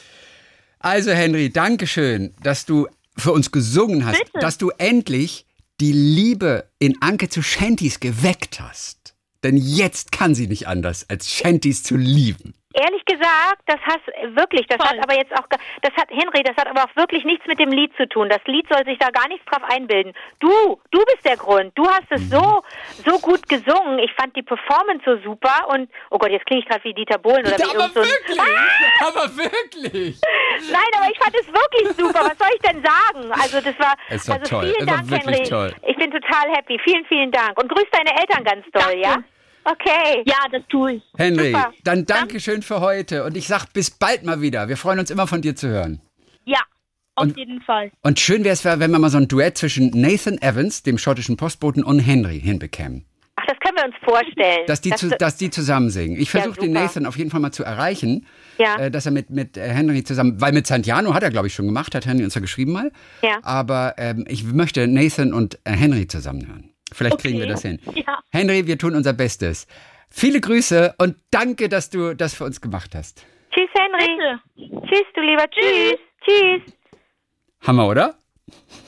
Also, 0.79 1.11
Henry, 1.13 1.51
danke 1.51 1.87
schön, 1.87 2.35
dass 2.43 2.67
du 2.67 2.87
für 3.17 3.33
uns 3.33 3.51
gesungen 3.51 4.05
hast, 4.05 4.19
Bitte. 4.19 4.39
dass 4.41 4.59
du 4.59 4.71
endlich 4.79 5.47
die 5.81 5.93
Liebe 5.93 6.69
in 6.79 7.01
Anke 7.01 7.29
zu 7.29 7.43
Shanties 7.43 8.01
geweckt 8.01 8.61
hast. 8.61 9.15
Denn 9.43 9.57
jetzt 9.57 10.13
kann 10.13 10.35
sie 10.35 10.47
nicht 10.47 10.67
anders, 10.67 11.09
als 11.09 11.31
Shanties 11.31 11.83
zu 11.83 11.97
lieben. 11.97 12.55
Ehrlich 12.79 13.05
gesagt, 13.07 13.63
das 13.67 13.81
hast 13.87 14.07
wirklich, 14.37 14.67
das 14.67 14.77
Toll. 14.79 14.89
hat 14.89 15.03
aber 15.03 15.17
jetzt 15.17 15.33
auch, 15.33 15.47
das 15.83 15.93
hat 15.97 16.11
Henry, 16.11 16.43
das 16.43 16.57
hat 16.57 16.67
aber 16.69 16.85
auch 16.85 16.95
wirklich 16.97 17.25
nichts 17.25 17.47
mit 17.47 17.59
dem 17.59 17.71
Lied 17.71 17.91
zu 17.97 18.07
tun. 18.07 18.29
Das 18.29 18.41
Lied 18.45 18.67
soll 18.71 18.85
sich 18.85 18.99
da 18.99 19.09
gar 19.11 19.27
nichts 19.29 19.45
drauf 19.47 19.63
einbilden. 19.69 20.13
Du, 20.41 20.51
du 20.91 20.99
bist 21.07 21.25
der 21.25 21.37
Grund. 21.39 21.73
Du 21.75 21.89
hast 21.89 22.05
es 22.11 22.29
so, 22.29 22.63
so 23.05 23.19
gut 23.21 23.49
gesungen. 23.49 23.99
Ich 24.01 24.13
fand 24.13 24.37
die 24.37 24.43
Performance 24.43 25.03
so 25.07 25.17
super 25.25 25.69
und, 25.69 25.89
oh 26.11 26.19
Gott, 26.19 26.31
jetzt 26.31 26.45
klinge 26.45 26.63
ich 26.63 26.69
gerade 26.69 26.85
wie 26.85 26.93
Dieter 26.93 27.17
Bohlen 27.19 27.47
oder 27.47 27.57
wie 27.59 27.75
aber 27.77 27.89
so 27.89 27.95
wirklich! 27.97 28.39
Aber 29.01 29.37
wirklich! 29.37 30.21
Nein, 30.71 30.91
aber 31.01 31.11
ich 31.11 31.19
fand 31.19 31.35
es 31.35 31.47
wirklich 31.49 31.97
super. 31.97 32.21
Was 32.29 32.39
soll 32.39 32.49
ich 32.55 32.63
denn 32.63 32.83
sagen? 32.85 33.33
Also 33.33 33.61
das 33.61 33.79
war, 33.79 33.95
Es 34.11 34.29
war 34.29 34.37
also 34.39 34.57
toll. 34.57 34.73
vielen 34.75 34.87
Dank, 34.87 35.11
Henry. 35.11 35.43
toll. 35.49 35.75
Ich 35.87 35.97
bin 35.97 36.11
total 36.11 36.51
happy. 36.55 36.79
Vielen, 36.85 37.05
vielen 37.07 37.31
Dank. 37.31 37.59
Und 37.59 37.69
grüß 37.73 37.87
deine 37.93 38.11
Eltern 38.21 38.45
ganz 38.45 38.65
doll, 38.73 38.83
Danke. 38.83 38.99
ja? 39.01 39.17
Okay. 39.69 40.23
Ja, 40.27 40.37
das 40.53 40.63
tue 40.69 40.95
ich. 40.95 41.03
Henry, 41.17 41.53
Super. 41.53 41.73
dann 41.85 42.07
danke 42.07 42.39
schön 42.41 42.63
für 42.63 42.81
heute 42.81 43.25
und 43.25 43.37
ich 43.37 43.49
sag 43.49 43.73
bis 43.73 43.91
bald 43.91 44.23
mal 44.25 44.41
wieder. 44.41 44.69
Wir 44.69 44.77
freuen 44.77 44.99
uns 45.01 45.11
immer 45.11 45.27
von 45.27 45.43
dir 45.43 45.57
zu 45.57 45.69
hören. 45.69 46.01
Ja, 46.45 46.61
auf 47.17 47.25
Und- 47.25 47.37
jeden 47.37 47.61
Fall. 47.63 47.91
Und 48.03 48.21
schön 48.21 48.45
wäre 48.45 48.53
es, 48.53 48.65
wenn 48.65 48.79
wir 48.79 48.99
mal 48.99 49.11
so 49.11 49.17
ein 49.19 49.27
Duett 49.27 49.59
zwischen 49.59 49.91
Nathan 49.91 50.41
Evans, 50.41 50.83
dem 50.85 50.99
schottischen 50.99 51.37
Postboten, 51.37 51.83
und 51.83 51.99
Henry 51.99 52.41
hinbekämen. 52.41 53.05
Ach, 53.39 53.45
das 53.47 53.59
können 53.59 53.77
wir 53.77 53.85
uns 53.87 53.95
vorstellen. 54.05 54.67
Dass 54.67 54.81
die, 54.81 54.91
Das- 54.91 55.01
zu, 55.01 55.09
dass 55.11 55.37
die 55.37 55.51
zusammen 55.51 55.91
singen. 55.91 56.17
Ich 56.17 56.33
Ja, 56.33 56.41
versuche 56.41 56.61
den 56.61 56.71
super. 56.71 56.81
Nathan 56.85 57.07
auf 57.07 57.19
jeden 57.19 57.31
Fall 57.31 57.41
mal 57.41 57.51
zu 57.53 57.65
erreichen, 57.65 58.27
Ja. 58.59 58.77
äh, 58.77 58.91
dass 58.91 59.05
er 59.07 59.13
mit, 59.13 59.31
mit 59.31 59.57
äh, 59.57 59.69
Henry 59.69 60.05
zusammen, 60.05 60.41
weil 60.41 60.53
mit 60.53 60.67
Santiano 60.69 61.13
hat 61.13 61.23
er, 61.25 61.31
glaube 61.31 61.49
ich, 61.49 61.55
schon 61.55 61.67
gemacht, 61.67 61.95
hat 61.95 62.07
Henry 62.07 62.25
uns 62.25 62.35
ja 62.35 62.41
geschrieben 62.41 62.73
mal. 62.73 62.93
Ja. 63.23 63.39
Aber 63.43 63.95
ähm, 63.99 64.25
ich 64.29 64.45
möchte 64.45 64.87
Nathan 64.87 65.35
und 65.35 65.59
äh, 65.65 65.73
Henry 65.73 66.07
zusammen 66.07 66.47
hören. 66.47 66.71
Vielleicht 66.93 67.15
Okay. 67.15 67.29
kriegen 67.29 67.41
wir 67.41 67.47
das 67.49 67.63
hin. 67.63 67.81
Ja. 67.95 68.19
Henry, 68.31 68.67
wir 68.67 68.79
tun 68.79 68.95
unser 68.95 69.13
Bestes. 69.13 69.67
Viele 70.11 70.41
Grüße 70.41 70.95
und 70.99 71.17
danke, 71.31 71.69
dass 71.69 71.91
du 71.91 72.15
das 72.15 72.35
für 72.35 72.45
uns 72.45 72.61
gemacht 72.61 72.95
hast. 72.95 73.25
Tschüss, 73.53 73.69
Henry. 73.75 74.41
Bitte. 74.57 74.87
Tschüss, 74.87 75.05
du 75.15 75.21
lieber. 75.21 75.45
Tschüss. 75.51 75.97
Tschüss. 76.25 76.75
Hammer, 77.67 77.89
oder? 77.89 78.15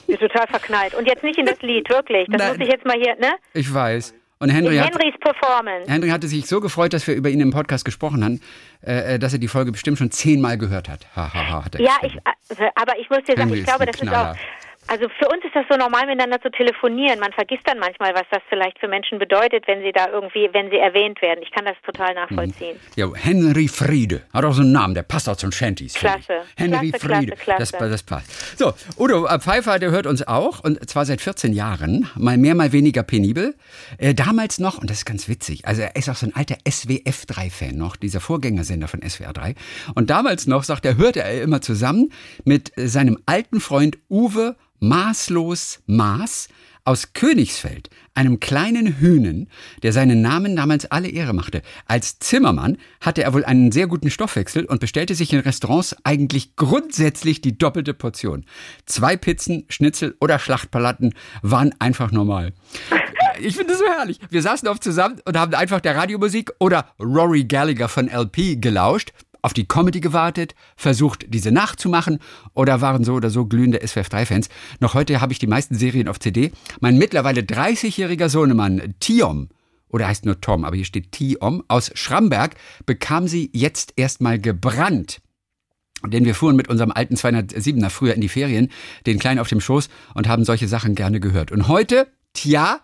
Ist 0.07 0.21
total 0.21 0.47
verknallt. 0.47 0.95
Und 0.95 1.07
jetzt 1.07 1.25
nicht 1.25 1.39
in 1.39 1.47
das 1.47 1.61
Lied, 1.63 1.89
wirklich. 1.91 2.27
Das 2.31 2.39
Nein. 2.39 2.57
muss 2.57 2.67
ich 2.67 2.73
jetzt 2.73 2.85
mal 2.87 2.97
hier, 2.97 3.17
ne? 3.17 3.33
Ich 3.55 3.73
weiß. 3.73 4.15
Und 4.41 4.51
Henry 4.51 4.77
In 4.77 4.85
hat, 4.85 4.93
Henrys 4.95 5.19
Performance. 5.19 5.91
Henry 5.91 6.11
hatte 6.11 6.29
sich 6.29 6.47
so 6.47 6.61
gefreut, 6.61 6.93
dass 6.93 7.05
wir 7.09 7.15
über 7.17 7.29
ihn 7.29 7.41
im 7.41 7.51
Podcast 7.51 7.85
gesprochen 7.85 8.23
haben, 8.25 8.41
äh, 8.87 9.15
äh, 9.15 9.19
dass 9.19 9.33
er 9.33 9.41
die 9.41 9.49
Folge 9.49 9.73
bestimmt 9.73 9.99
schon 9.99 10.13
zehnmal 10.13 10.57
gehört 10.57 10.89
hat. 10.89 11.09
Ha, 11.17 11.35
ha, 11.35 11.49
ha, 11.51 11.65
hat 11.65 11.75
er 11.75 11.81
Ja, 11.81 11.97
ich, 12.03 12.15
äh, 12.15 12.69
aber 12.77 12.97
ich 13.01 13.11
muss 13.11 13.19
dir 13.25 13.33
sagen, 13.35 13.41
Henry 13.41 13.55
ich 13.55 13.61
ist 13.63 13.67
glaube, 13.67 13.87
das 13.87 13.97
ist 13.97 14.03
Knaller. 14.03 14.33
auch. 14.33 14.37
Also 14.89 15.07
für 15.19 15.29
uns 15.29 15.45
ist 15.45 15.55
das 15.55 15.67
so 15.71 15.77
normal, 15.77 16.07
miteinander 16.07 16.41
zu 16.41 16.51
telefonieren. 16.51 17.21
Man 17.21 17.33
vergisst 17.33 17.63
dann 17.67 17.79
manchmal, 17.79 18.15
was 18.15 18.25
das 18.31 18.41
vielleicht 18.49 18.79
für 18.79 18.89
Menschen 18.89 19.19
bedeutet, 19.19 19.67
wenn 19.67 19.83
sie 19.83 19.93
da 19.93 20.09
irgendwie, 20.09 20.49
wenn 20.53 20.71
sie 20.71 20.79
erwähnt 20.79 21.21
werden. 21.21 21.41
Ich 21.43 21.51
kann 21.51 21.67
das 21.67 21.77
total 21.85 22.15
nachvollziehen. 22.15 22.81
Ja, 22.97 23.07
Henry 23.15 23.69
Friede. 23.69 24.23
Hat 24.33 24.47
auch 24.47 24.55
so 24.55 24.63
einen 24.63 24.73
Namen, 24.73 24.95
der 24.95 25.03
passt 25.03 25.29
auch 25.29 25.37
zum 25.37 25.53
Shanties. 25.53 25.93
Klasse. 25.93 26.41
Henry 26.57 26.91
Klasse, 26.91 27.07
Friede. 27.07 27.33
klasse, 27.37 27.59
Das, 27.59 27.73
klasse. 27.73 27.91
das 27.91 28.03
passt. 28.03 28.59
So, 28.59 28.73
Udo 28.97 29.27
äh, 29.27 29.39
Pfeiffer, 29.39 29.79
der 29.79 29.91
hört 29.91 30.07
uns 30.07 30.27
auch 30.27 30.65
und 30.65 30.89
zwar 30.89 31.05
seit 31.05 31.21
14 31.21 31.53
Jahren. 31.53 32.09
Mal 32.17 32.39
mehr, 32.39 32.55
mal 32.55 32.73
weniger 32.73 33.03
penibel. 33.03 33.55
Äh, 33.99 34.15
damals 34.15 34.59
noch, 34.59 34.79
und 34.79 34.89
das 34.89 34.99
ist 34.99 35.05
ganz 35.05 35.29
witzig, 35.29 35.67
also 35.67 35.83
er 35.83 35.97
ist 35.97 36.09
auch 36.09 36.17
so 36.17 36.27
ein 36.27 36.35
alter 36.35 36.57
SWF3-Fan 36.67 37.77
noch, 37.77 37.97
dieser 37.97 38.21
Vorgängersender 38.21 38.89
von 38.89 39.03
SWR 39.07 39.35
3. 39.35 39.55
Und 39.95 40.09
damals 40.09 40.47
noch, 40.47 40.63
sagt 40.65 40.87
er, 40.87 40.97
hörte 40.97 41.21
er 41.21 41.43
immer 41.43 41.61
zusammen 41.61 42.11
mit 42.45 42.77
äh, 42.79 42.89
seinem 42.89 43.19
alten 43.27 43.61
Freund 43.61 43.99
Uwe 44.09 44.57
Maßlos 44.81 45.81
Maß 45.87 46.49
aus 46.89 47.13
Königsfeld, 47.13 47.91
einem 48.15 48.41
kleinen 48.41 48.99
Hühnen, 48.99 49.51
der 49.83 49.93
seinen 49.93 50.23
Namen 50.23 50.57
damals 50.57 50.91
alle 50.91 51.09
Ehre 51.09 51.35
machte. 51.35 51.61
Als 51.87 52.19
Zimmermann 52.19 52.79
hatte 53.03 53.23
er 53.23 53.35
wohl 53.35 53.45
einen 53.45 53.73
sehr 53.73 53.87
guten 53.87 54.11
Stoffwechsel 54.11 54.65
und 54.65 54.81
bestellte 54.81 55.15
sich 55.15 55.31
in 55.35 55.41
Restaurants 55.41 55.95
eigentlich 56.05 56.57
grundsätzlich 56.57 57.43
die 57.43 57.59
doppelte 57.59 57.93
Portion. 57.93 58.47
Zwei 58.87 59.19
Pizzen, 59.19 59.67
Schnitzel 59.69 60.17
oder 60.19 60.39
Schlachtpalatten 60.39 61.13
waren 61.43 61.75
einfach 61.79 62.11
normal. 62.11 62.55
Ich 63.41 63.55
finde 63.55 63.73
das 63.73 63.81
so 63.81 63.87
herrlich. 63.87 64.19
Wir 64.31 64.41
saßen 64.43 64.67
oft 64.67 64.83
zusammen 64.83 65.21
und 65.27 65.37
haben 65.37 65.55
einfach 65.55 65.81
der 65.81 65.95
Radiomusik 65.95 66.53
oder 66.59 66.95
Rory 66.99 67.45
Gallagher 67.45 67.89
von 67.89 68.09
LP 68.09 68.61
gelauscht, 68.61 69.13
auf 69.43 69.53
die 69.53 69.67
Comedy 69.67 70.01
gewartet, 70.01 70.55
versucht, 70.77 71.27
diese 71.29 71.53
nachzumachen 71.53 72.19
oder 72.55 72.81
waren 72.81 73.05
so 73.05 73.15
oder 73.15 73.31
so 73.31 73.47
glühende 73.47 73.79
SWF3-Fans. 73.79 74.49
Noch 74.81 74.95
heute 74.95 75.21
habe 75.21 75.33
ich 75.33 75.39
die 75.39 75.47
meisten 75.47 75.75
Serien 75.75 76.09
auf 76.09 76.21
CD. 76.21 76.53
Mein 76.81 76.99
mittlerweile 76.99 77.43
30-jähriger 77.43 78.29
Sohnemann, 78.29 78.95
Tiom, 79.01 79.49
oder 79.89 80.07
heißt 80.07 80.27
nur 80.27 80.41
Tom, 80.41 80.65
aber 80.65 80.77
hier 80.77 80.85
steht 80.85 81.13
Tiom, 81.13 81.63
aus 81.69 81.91
Schramberg, 81.95 82.55
bekam 82.85 83.27
sie 83.29 83.51
jetzt 83.53 83.95
erstmal 83.97 84.39
gebrannt. 84.39 85.21
Denn 86.07 86.25
wir 86.25 86.35
fuhren 86.35 86.57
mit 86.57 86.69
unserem 86.69 86.93
alten 86.93 87.17
207er 87.17 87.91
früher 87.91 88.15
in 88.15 88.21
die 88.21 88.29
Ferien, 88.29 88.71
den 89.07 89.19
Kleinen 89.19 89.41
auf 89.41 89.49
dem 89.49 89.61
Schoß 89.61 89.89
und 90.15 90.29
haben 90.29 90.45
solche 90.45 90.69
Sachen 90.69 90.95
gerne 90.95 91.19
gehört. 91.19 91.51
Und 91.51 91.67
heute, 91.67 92.07
tja, 92.35 92.81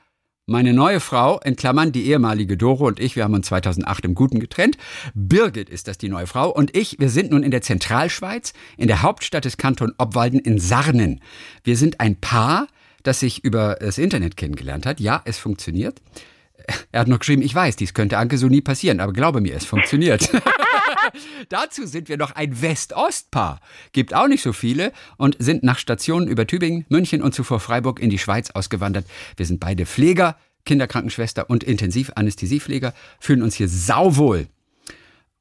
meine 0.47 0.75
neue 0.75 1.01
Frau, 1.01 1.41
in 1.41 1.57
Klammern 1.57 1.93
die 1.93 2.07
ehemalige 2.07 2.57
Doro 2.57 2.87
und 2.87 3.01
ich, 3.01 3.17
wir 3.17 3.25
haben 3.25 3.35
uns 3.35 3.47
2008 3.47 4.05
im 4.05 4.15
Guten 4.15 4.41
getrennt. 4.41 4.77
Birgit 5.15 5.71
ist 5.71 5.89
das 5.89 5.97
die 5.97 6.09
neue 6.09 6.27
Frau 6.27 6.51
und 6.51 6.77
ich, 6.77 6.99
wir 6.99 7.09
sind 7.09 7.31
nun 7.31 7.43
in 7.43 7.51
der 7.51 7.63
Zentralschweiz, 7.63 8.53
in 8.77 8.89
der 8.89 9.03
Hauptstadt 9.03 9.45
des 9.45 9.57
Kanton 9.57 9.95
Obwalden 9.97 10.39
in 10.41 10.59
Sarnen. 10.59 11.21
Wir 11.63 11.77
sind 11.77 12.01
ein 12.01 12.17
Paar, 12.17 12.69
das 13.03 13.21
sich 13.21 13.43
über 13.43 13.77
das 13.81 13.99
Internet 13.99 14.37
kennengelernt 14.37 14.87
hat. 14.87 15.01
Ja, 15.01 15.23
es 15.25 15.39
funktioniert. 15.39 16.01
Er 16.93 17.01
hat 17.01 17.09
noch 17.09 17.19
geschrieben, 17.19 17.43
ich 17.43 17.55
weiß, 17.55 17.77
dies 17.77 17.95
könnte 17.95 18.19
Anke 18.19 18.39
so 18.39 18.47
nie 18.47 18.61
passieren, 18.61 19.01
aber 19.01 19.13
glaube 19.13 19.41
mir, 19.41 19.55
es 19.55 19.65
funktioniert. 19.65 20.31
Dazu 21.49 21.87
sind 21.87 22.09
wir 22.09 22.17
noch 22.17 22.33
ein 22.33 22.63
West-Ost-Paar. 22.63 23.61
Gibt 23.93 24.15
auch 24.15 24.29
nicht 24.29 24.43
so 24.43 24.53
viele 24.53 24.93
und 25.17 25.37
sind 25.39 25.63
nach 25.63 25.79
Stationen 25.79 26.29
über 26.29 26.47
Tübingen, 26.47 26.87
München 26.89 27.23
und 27.23 27.35
zuvor 27.35 27.61
Freiburg 27.61 28.01
in 28.01 28.11
die 28.11 28.19
Schweiz 28.19 28.51
ausgewandert. 28.51 29.07
Wir 29.37 29.47
sind 29.47 29.61
beide 29.61 29.87
Pfleger, 29.87 30.37
Kinderkrankenschwester 30.65 31.51
und 31.51 31.65
Intensivanästhesiepfleger, 31.65 32.95
fühlen 33.21 33.43
uns 33.43 33.55
hier 33.55 33.69
sauwohl. 33.69 34.49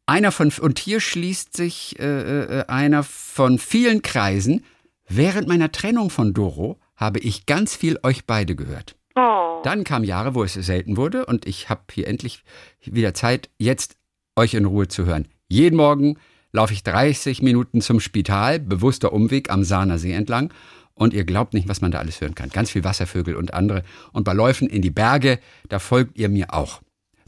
Einer 0.05 0.31
von, 0.31 0.51
und 0.59 0.79
hier 0.79 0.99
schließt 0.99 1.55
sich 1.55 1.97
äh, 1.99 2.59
äh, 2.59 2.65
einer 2.67 3.03
von 3.03 3.57
vielen 3.57 4.01
Kreisen. 4.01 4.65
Während 5.07 5.47
meiner 5.47 5.71
Trennung 5.71 6.09
von 6.09 6.33
Doro 6.33 6.79
habe 6.97 7.19
ich 7.19 7.45
ganz 7.45 7.75
viel 7.75 7.99
euch 8.03 8.25
beide 8.25 8.55
gehört. 8.55 8.95
Oh. 9.15 9.61
Dann 9.63 9.83
kamen 9.83 10.05
Jahre, 10.05 10.33
wo 10.33 10.43
es 10.43 10.53
selten 10.53 10.97
wurde 10.97 11.25
und 11.25 11.45
ich 11.45 11.69
habe 11.69 11.81
hier 11.91 12.07
endlich 12.07 12.43
wieder 12.81 13.13
Zeit, 13.13 13.49
jetzt 13.57 13.95
euch 14.35 14.55
in 14.55 14.65
Ruhe 14.65 14.87
zu 14.87 15.05
hören. 15.05 15.27
Jeden 15.47 15.75
Morgen 15.75 16.17
laufe 16.51 16.73
ich 16.73 16.83
30 16.83 17.41
Minuten 17.41 17.81
zum 17.81 17.99
Spital, 17.99 18.59
bewusster 18.59 19.13
Umweg 19.13 19.51
am 19.51 19.63
Sahner 19.63 19.99
See 19.99 20.13
entlang 20.13 20.51
Und 20.95 21.13
ihr 21.13 21.25
glaubt 21.25 21.53
nicht, 21.53 21.67
was 21.67 21.81
man 21.81 21.91
da 21.91 21.99
alles 21.99 22.21
hören 22.21 22.35
kann. 22.35 22.49
Ganz 22.49 22.71
viel 22.71 22.83
Wasservögel 22.83 23.35
und 23.35 23.53
andere. 23.53 23.83
Und 24.13 24.23
bei 24.23 24.33
Läufen 24.33 24.67
in 24.67 24.81
die 24.81 24.91
Berge, 24.91 25.39
da 25.69 25.79
folgt 25.79 26.17
ihr 26.17 26.29
mir 26.29 26.53
auch. 26.53 26.81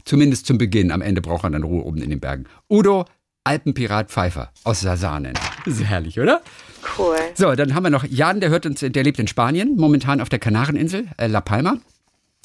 Zumindest 0.04 0.46
zum 0.46 0.58
Beginn. 0.58 0.92
Am 0.92 1.02
Ende 1.02 1.20
braucht 1.20 1.44
er 1.44 1.50
dann 1.50 1.64
Ruhe 1.64 1.84
oben 1.84 1.98
in 1.98 2.10
den 2.10 2.20
Bergen. 2.20 2.44
Udo, 2.70 3.04
Alpenpirat 3.42 4.10
Pfeiffer 4.10 4.52
aus 4.64 4.80
Sasanen. 4.80 5.34
Das 5.64 5.74
ist 5.74 5.84
herrlich, 5.84 6.18
oder? 6.18 6.42
Cool. 6.98 7.16
So, 7.34 7.54
dann 7.54 7.74
haben 7.74 7.82
wir 7.84 7.90
noch 7.90 8.04
Jan, 8.04 8.40
der 8.40 8.50
hört 8.50 8.66
uns, 8.66 8.80
der 8.80 9.02
lebt 9.04 9.18
in 9.18 9.26
Spanien, 9.28 9.76
momentan 9.76 10.20
auf 10.20 10.28
der 10.28 10.38
Kanareninsel, 10.38 11.08
äh, 11.16 11.26
La 11.26 11.40
Palma. 11.40 11.78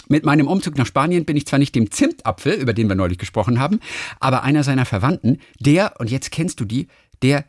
Mit 0.08 0.26
meinem 0.26 0.48
Umzug 0.48 0.78
nach 0.78 0.86
Spanien 0.86 1.26
bin 1.26 1.38
ich 1.38 1.46
zwar 1.48 1.60
nicht 1.60 1.74
dem 1.76 1.90
Zimtapfel, 1.90 2.54
über 2.54 2.74
den 2.74 2.90
wir 2.90 2.96
neulich 2.96 3.18
gesprochen 3.18 3.60
haben, 3.60 3.80
aber 4.20 4.44
einer 4.44 4.64
seiner 4.64 4.86
Verwandten, 4.86 5.40
der, 5.60 5.94
und 6.00 6.10
jetzt 6.12 6.32
kennst 6.32 6.60
du 6.60 6.66
die, 6.66 6.88
der 7.22 7.46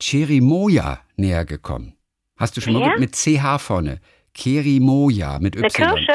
Cherimoya 0.00 1.00
näher 1.16 1.44
gekommen. 1.44 1.94
Hast 2.36 2.56
du 2.56 2.60
schon 2.60 2.72
mal 2.72 2.80
Wer? 2.82 2.90
gut 2.92 3.00
mit 3.00 3.14
CH 3.14 3.58
vorne? 3.60 4.00
Cherimoya 4.34 5.38
mit 5.38 5.56
Eine 5.56 5.66
Y. 5.66 5.88
Kirsche? 5.90 6.12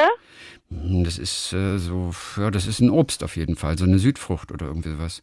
Hm, 0.70 1.04
Das 1.04 1.18
ist 1.18 1.52
äh, 1.52 1.78
so, 1.78 2.12
ja, 2.36 2.50
das 2.50 2.66
ist 2.66 2.80
ein 2.80 2.90
Obst 2.90 3.22
auf 3.22 3.36
jeden 3.36 3.56
Fall, 3.56 3.78
so 3.78 3.84
eine 3.84 3.98
Südfrucht 3.98 4.52
oder 4.52 4.66
irgendwie 4.66 4.90
sowas. 4.90 5.22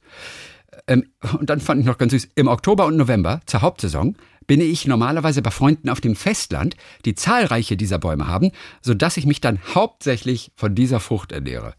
Ähm, 0.87 1.05
und 1.39 1.49
dann 1.49 1.59
fand 1.59 1.81
ich 1.81 1.85
noch 1.85 1.97
ganz 1.97 2.11
süß, 2.11 2.29
im 2.35 2.47
Oktober 2.47 2.85
und 2.85 2.97
November 2.97 3.41
zur 3.45 3.61
Hauptsaison 3.61 4.15
bin 4.47 4.61
ich 4.61 4.87
normalerweise 4.87 5.41
bei 5.41 5.51
Freunden 5.51 5.89
auf 5.89 6.01
dem 6.01 6.15
Festland, 6.15 6.75
die 7.05 7.15
zahlreiche 7.15 7.77
dieser 7.77 7.99
Bäume 7.99 8.27
haben, 8.27 8.51
sodass 8.81 9.17
ich 9.17 9.25
mich 9.25 9.41
dann 9.41 9.59
hauptsächlich 9.73 10.51
von 10.55 10.75
dieser 10.75 10.99
Frucht 10.99 11.31
ernähre. 11.31 11.73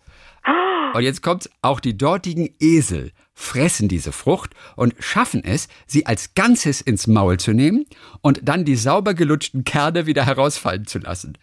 Und 0.94 1.02
jetzt 1.02 1.22
kommt's, 1.22 1.50
auch 1.60 1.80
die 1.80 1.98
dortigen 1.98 2.48
Esel 2.58 3.12
fressen 3.34 3.86
diese 3.86 4.12
Frucht 4.12 4.54
und 4.76 4.94
schaffen 4.98 5.44
es, 5.44 5.68
sie 5.86 6.06
als 6.06 6.32
Ganzes 6.34 6.80
ins 6.80 7.06
Maul 7.06 7.38
zu 7.38 7.52
nehmen 7.52 7.84
und 8.22 8.40
dann 8.48 8.64
die 8.64 8.76
sauber 8.76 9.12
gelutschten 9.12 9.64
Kerne 9.64 10.06
wieder 10.06 10.24
herausfallen 10.24 10.86
zu 10.86 10.98
lassen. 10.98 11.36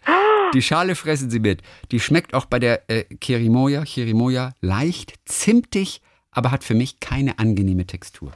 Die 0.54 0.62
Schale 0.62 0.96
fressen 0.96 1.30
sie 1.30 1.38
mit. 1.38 1.62
Die 1.92 2.00
schmeckt 2.00 2.34
auch 2.34 2.46
bei 2.46 2.58
der 2.58 2.90
äh, 2.90 3.04
Cherimoya, 3.20 3.84
Cherimoya 3.84 4.54
leicht 4.60 5.14
zimtig, 5.24 6.00
aber 6.32 6.50
hat 6.50 6.64
für 6.64 6.74
mich 6.74 6.98
keine 6.98 7.38
angenehme 7.38 7.86
Textur. 7.86 8.32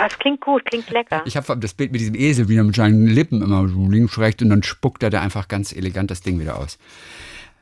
Aber 0.00 0.10
es 0.10 0.18
klingt 0.18 0.40
gut, 0.40 0.64
klingt 0.64 0.88
lecker. 0.90 1.22
Ich 1.26 1.36
habe 1.36 1.58
das 1.58 1.74
Bild 1.74 1.92
mit 1.92 2.00
diesem 2.00 2.14
Esel 2.14 2.48
wieder 2.48 2.64
mit 2.64 2.74
seinen 2.74 3.06
Lippen 3.06 3.42
immer 3.42 3.68
so 3.68 3.86
links, 3.86 4.16
rechts 4.18 4.42
und 4.42 4.48
dann 4.48 4.62
spuckt 4.62 5.02
er 5.02 5.10
da 5.10 5.20
einfach 5.20 5.46
ganz 5.46 5.72
elegant 5.72 6.10
das 6.10 6.22
Ding 6.22 6.40
wieder 6.40 6.56
aus. 6.58 6.78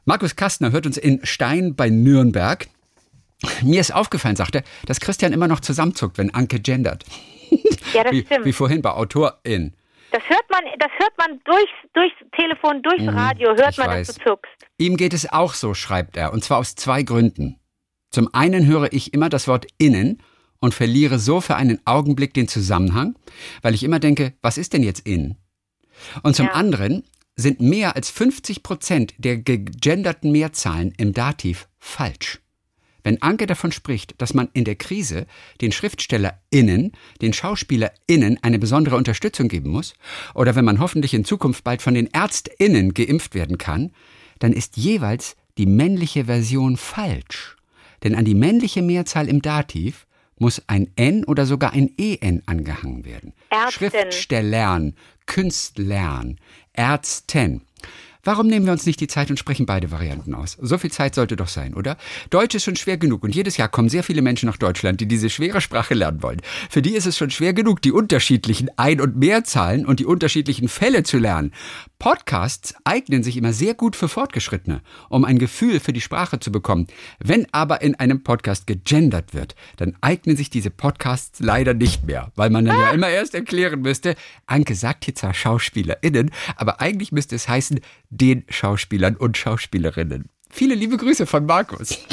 Markus 0.04 0.36
Kastner 0.36 0.70
hört 0.70 0.86
uns 0.86 0.96
in 0.96 1.18
Stein 1.26 1.74
bei 1.74 1.90
Nürnberg. 1.90 2.68
Mir 3.62 3.80
ist 3.80 3.92
aufgefallen, 3.92 4.36
sagt 4.36 4.54
er, 4.54 4.62
dass 4.86 5.00
Christian 5.00 5.32
immer 5.32 5.48
noch 5.48 5.58
zusammenzuckt, 5.60 6.16
wenn 6.16 6.32
Anke 6.32 6.60
gendert. 6.60 7.04
Ja, 7.94 8.04
das 8.04 8.12
Wie, 8.12 8.20
stimmt. 8.26 8.44
wie 8.44 8.52
vorhin 8.52 8.82
bei 8.82 8.90
Autorin. 8.90 9.72
Das 10.12 10.22
hört 10.28 10.44
man, 10.50 10.60
das 10.78 10.90
hört 10.98 11.12
man 11.16 11.40
durchs, 11.44 11.72
durchs 11.94 12.14
Telefon, 12.36 12.82
durchs 12.82 13.06
Radio, 13.06 13.48
hört 13.56 13.78
Mhm, 13.78 13.82
man, 13.84 13.88
weiß. 13.90 14.06
dass 14.06 14.16
du 14.16 14.24
zuckst. 14.24 14.52
Ihm 14.76 14.96
geht 14.98 15.14
es 15.14 15.32
auch 15.32 15.54
so, 15.54 15.72
schreibt 15.72 16.16
er, 16.18 16.32
und 16.34 16.44
zwar 16.44 16.58
aus 16.58 16.74
zwei 16.74 17.02
Gründen. 17.02 17.58
Zum 18.10 18.28
einen 18.34 18.66
höre 18.66 18.92
ich 18.92 19.14
immer 19.14 19.28
das 19.30 19.48
Wort 19.48 19.66
innen 19.78 20.20
und 20.60 20.74
verliere 20.74 21.18
so 21.18 21.40
für 21.40 21.56
einen 21.56 21.80
Augenblick 21.86 22.34
den 22.34 22.48
Zusammenhang, 22.48 23.16
weil 23.62 23.74
ich 23.74 23.84
immer 23.84 24.00
denke, 24.00 24.34
was 24.42 24.58
ist 24.58 24.72
denn 24.72 24.82
jetzt 24.82 25.06
in? 25.06 25.36
Und 26.22 26.36
zum 26.36 26.46
Ja. 26.46 26.52
anderen 26.52 27.04
sind 27.36 27.60
mehr 27.60 27.94
als 27.94 28.10
50 28.10 28.62
Prozent 28.62 29.14
der 29.18 29.36
gegenderten 29.36 30.32
Mehrzahlen 30.32 30.92
im 30.96 31.12
Dativ 31.12 31.68
falsch. 31.78 32.40
Wenn 33.04 33.22
Anke 33.22 33.46
davon 33.46 33.70
spricht, 33.70 34.20
dass 34.20 34.34
man 34.34 34.48
in 34.52 34.64
der 34.64 34.74
Krise 34.74 35.26
den 35.60 35.70
SchriftstellerInnen, 35.70 36.92
den 37.22 37.32
SchauspielerInnen 37.32 38.42
eine 38.42 38.58
besondere 38.58 38.96
Unterstützung 38.96 39.48
geben 39.48 39.70
muss, 39.70 39.94
oder 40.34 40.56
wenn 40.56 40.64
man 40.64 40.80
hoffentlich 40.80 41.14
in 41.14 41.24
Zukunft 41.24 41.62
bald 41.62 41.80
von 41.80 41.94
den 41.94 42.12
ÄrztInnen 42.12 42.94
geimpft 42.94 43.34
werden 43.34 43.56
kann, 43.56 43.92
dann 44.40 44.52
ist 44.52 44.76
jeweils 44.76 45.36
die 45.58 45.66
männliche 45.66 46.24
Version 46.24 46.76
falsch. 46.76 47.56
Denn 48.02 48.14
an 48.14 48.24
die 48.24 48.34
männliche 48.34 48.82
Mehrzahl 48.82 49.28
im 49.28 49.42
Dativ 49.42 50.06
muss 50.38 50.62
ein 50.66 50.90
N 50.96 51.24
oder 51.24 51.46
sogar 51.46 51.72
ein 51.72 51.90
EN 51.98 52.42
angehangen 52.46 53.04
werden. 53.04 53.32
Ärztin. 53.50 53.90
Schriftstellern, 53.90 54.94
Künstlern, 55.26 56.38
Ärzten. 56.72 57.62
Warum 58.28 58.46
nehmen 58.46 58.66
wir 58.66 58.74
uns 58.74 58.84
nicht 58.84 59.00
die 59.00 59.06
Zeit 59.06 59.30
und 59.30 59.38
sprechen 59.38 59.64
beide 59.64 59.90
Varianten 59.90 60.34
aus? 60.34 60.58
So 60.60 60.76
viel 60.76 60.92
Zeit 60.92 61.14
sollte 61.14 61.34
doch 61.34 61.48
sein, 61.48 61.72
oder? 61.72 61.96
Deutsch 62.28 62.54
ist 62.54 62.64
schon 62.64 62.76
schwer 62.76 62.98
genug 62.98 63.22
und 63.24 63.34
jedes 63.34 63.56
Jahr 63.56 63.68
kommen 63.68 63.88
sehr 63.88 64.02
viele 64.02 64.20
Menschen 64.20 64.50
nach 64.50 64.58
Deutschland, 64.58 65.00
die 65.00 65.08
diese 65.08 65.30
schwere 65.30 65.62
Sprache 65.62 65.94
lernen 65.94 66.22
wollen. 66.22 66.42
Für 66.68 66.82
die 66.82 66.92
ist 66.92 67.06
es 67.06 67.16
schon 67.16 67.30
schwer 67.30 67.54
genug, 67.54 67.80
die 67.80 67.90
unterschiedlichen 67.90 68.68
Ein- 68.76 69.00
und 69.00 69.16
Mehrzahlen 69.16 69.86
und 69.86 69.98
die 69.98 70.04
unterschiedlichen 70.04 70.68
Fälle 70.68 71.04
zu 71.04 71.16
lernen. 71.16 71.52
Podcasts 71.98 72.74
eignen 72.84 73.22
sich 73.22 73.38
immer 73.38 73.54
sehr 73.54 73.72
gut 73.72 73.96
für 73.96 74.08
Fortgeschrittene, 74.08 74.82
um 75.08 75.24
ein 75.24 75.38
Gefühl 75.38 75.80
für 75.80 75.94
die 75.94 76.02
Sprache 76.02 76.38
zu 76.38 76.52
bekommen. 76.52 76.86
Wenn 77.18 77.46
aber 77.52 77.80
in 77.80 77.94
einem 77.94 78.22
Podcast 78.24 78.66
gegendert 78.66 79.32
wird, 79.32 79.54
dann 79.78 79.96
eignen 80.02 80.36
sich 80.36 80.50
diese 80.50 80.68
Podcasts 80.68 81.40
leider 81.40 81.72
nicht 81.72 82.04
mehr, 82.04 82.30
weil 82.36 82.50
man 82.50 82.66
dann 82.66 82.78
ja 82.78 82.90
immer 82.90 83.08
erst 83.08 83.34
erklären 83.34 83.80
müsste, 83.80 84.16
Anke 84.46 84.74
sagt 84.74 85.06
hier 85.06 85.14
zwar 85.14 85.32
SchauspielerInnen, 85.32 86.30
aber 86.56 86.82
eigentlich 86.82 87.10
müsste 87.10 87.34
es 87.34 87.48
heißen, 87.48 87.80
den 88.20 88.44
Schauspielern 88.48 89.16
und 89.16 89.36
Schauspielerinnen. 89.36 90.28
Viele 90.50 90.74
liebe 90.74 90.96
Grüße 90.96 91.26
von 91.26 91.46
Markus. 91.46 91.88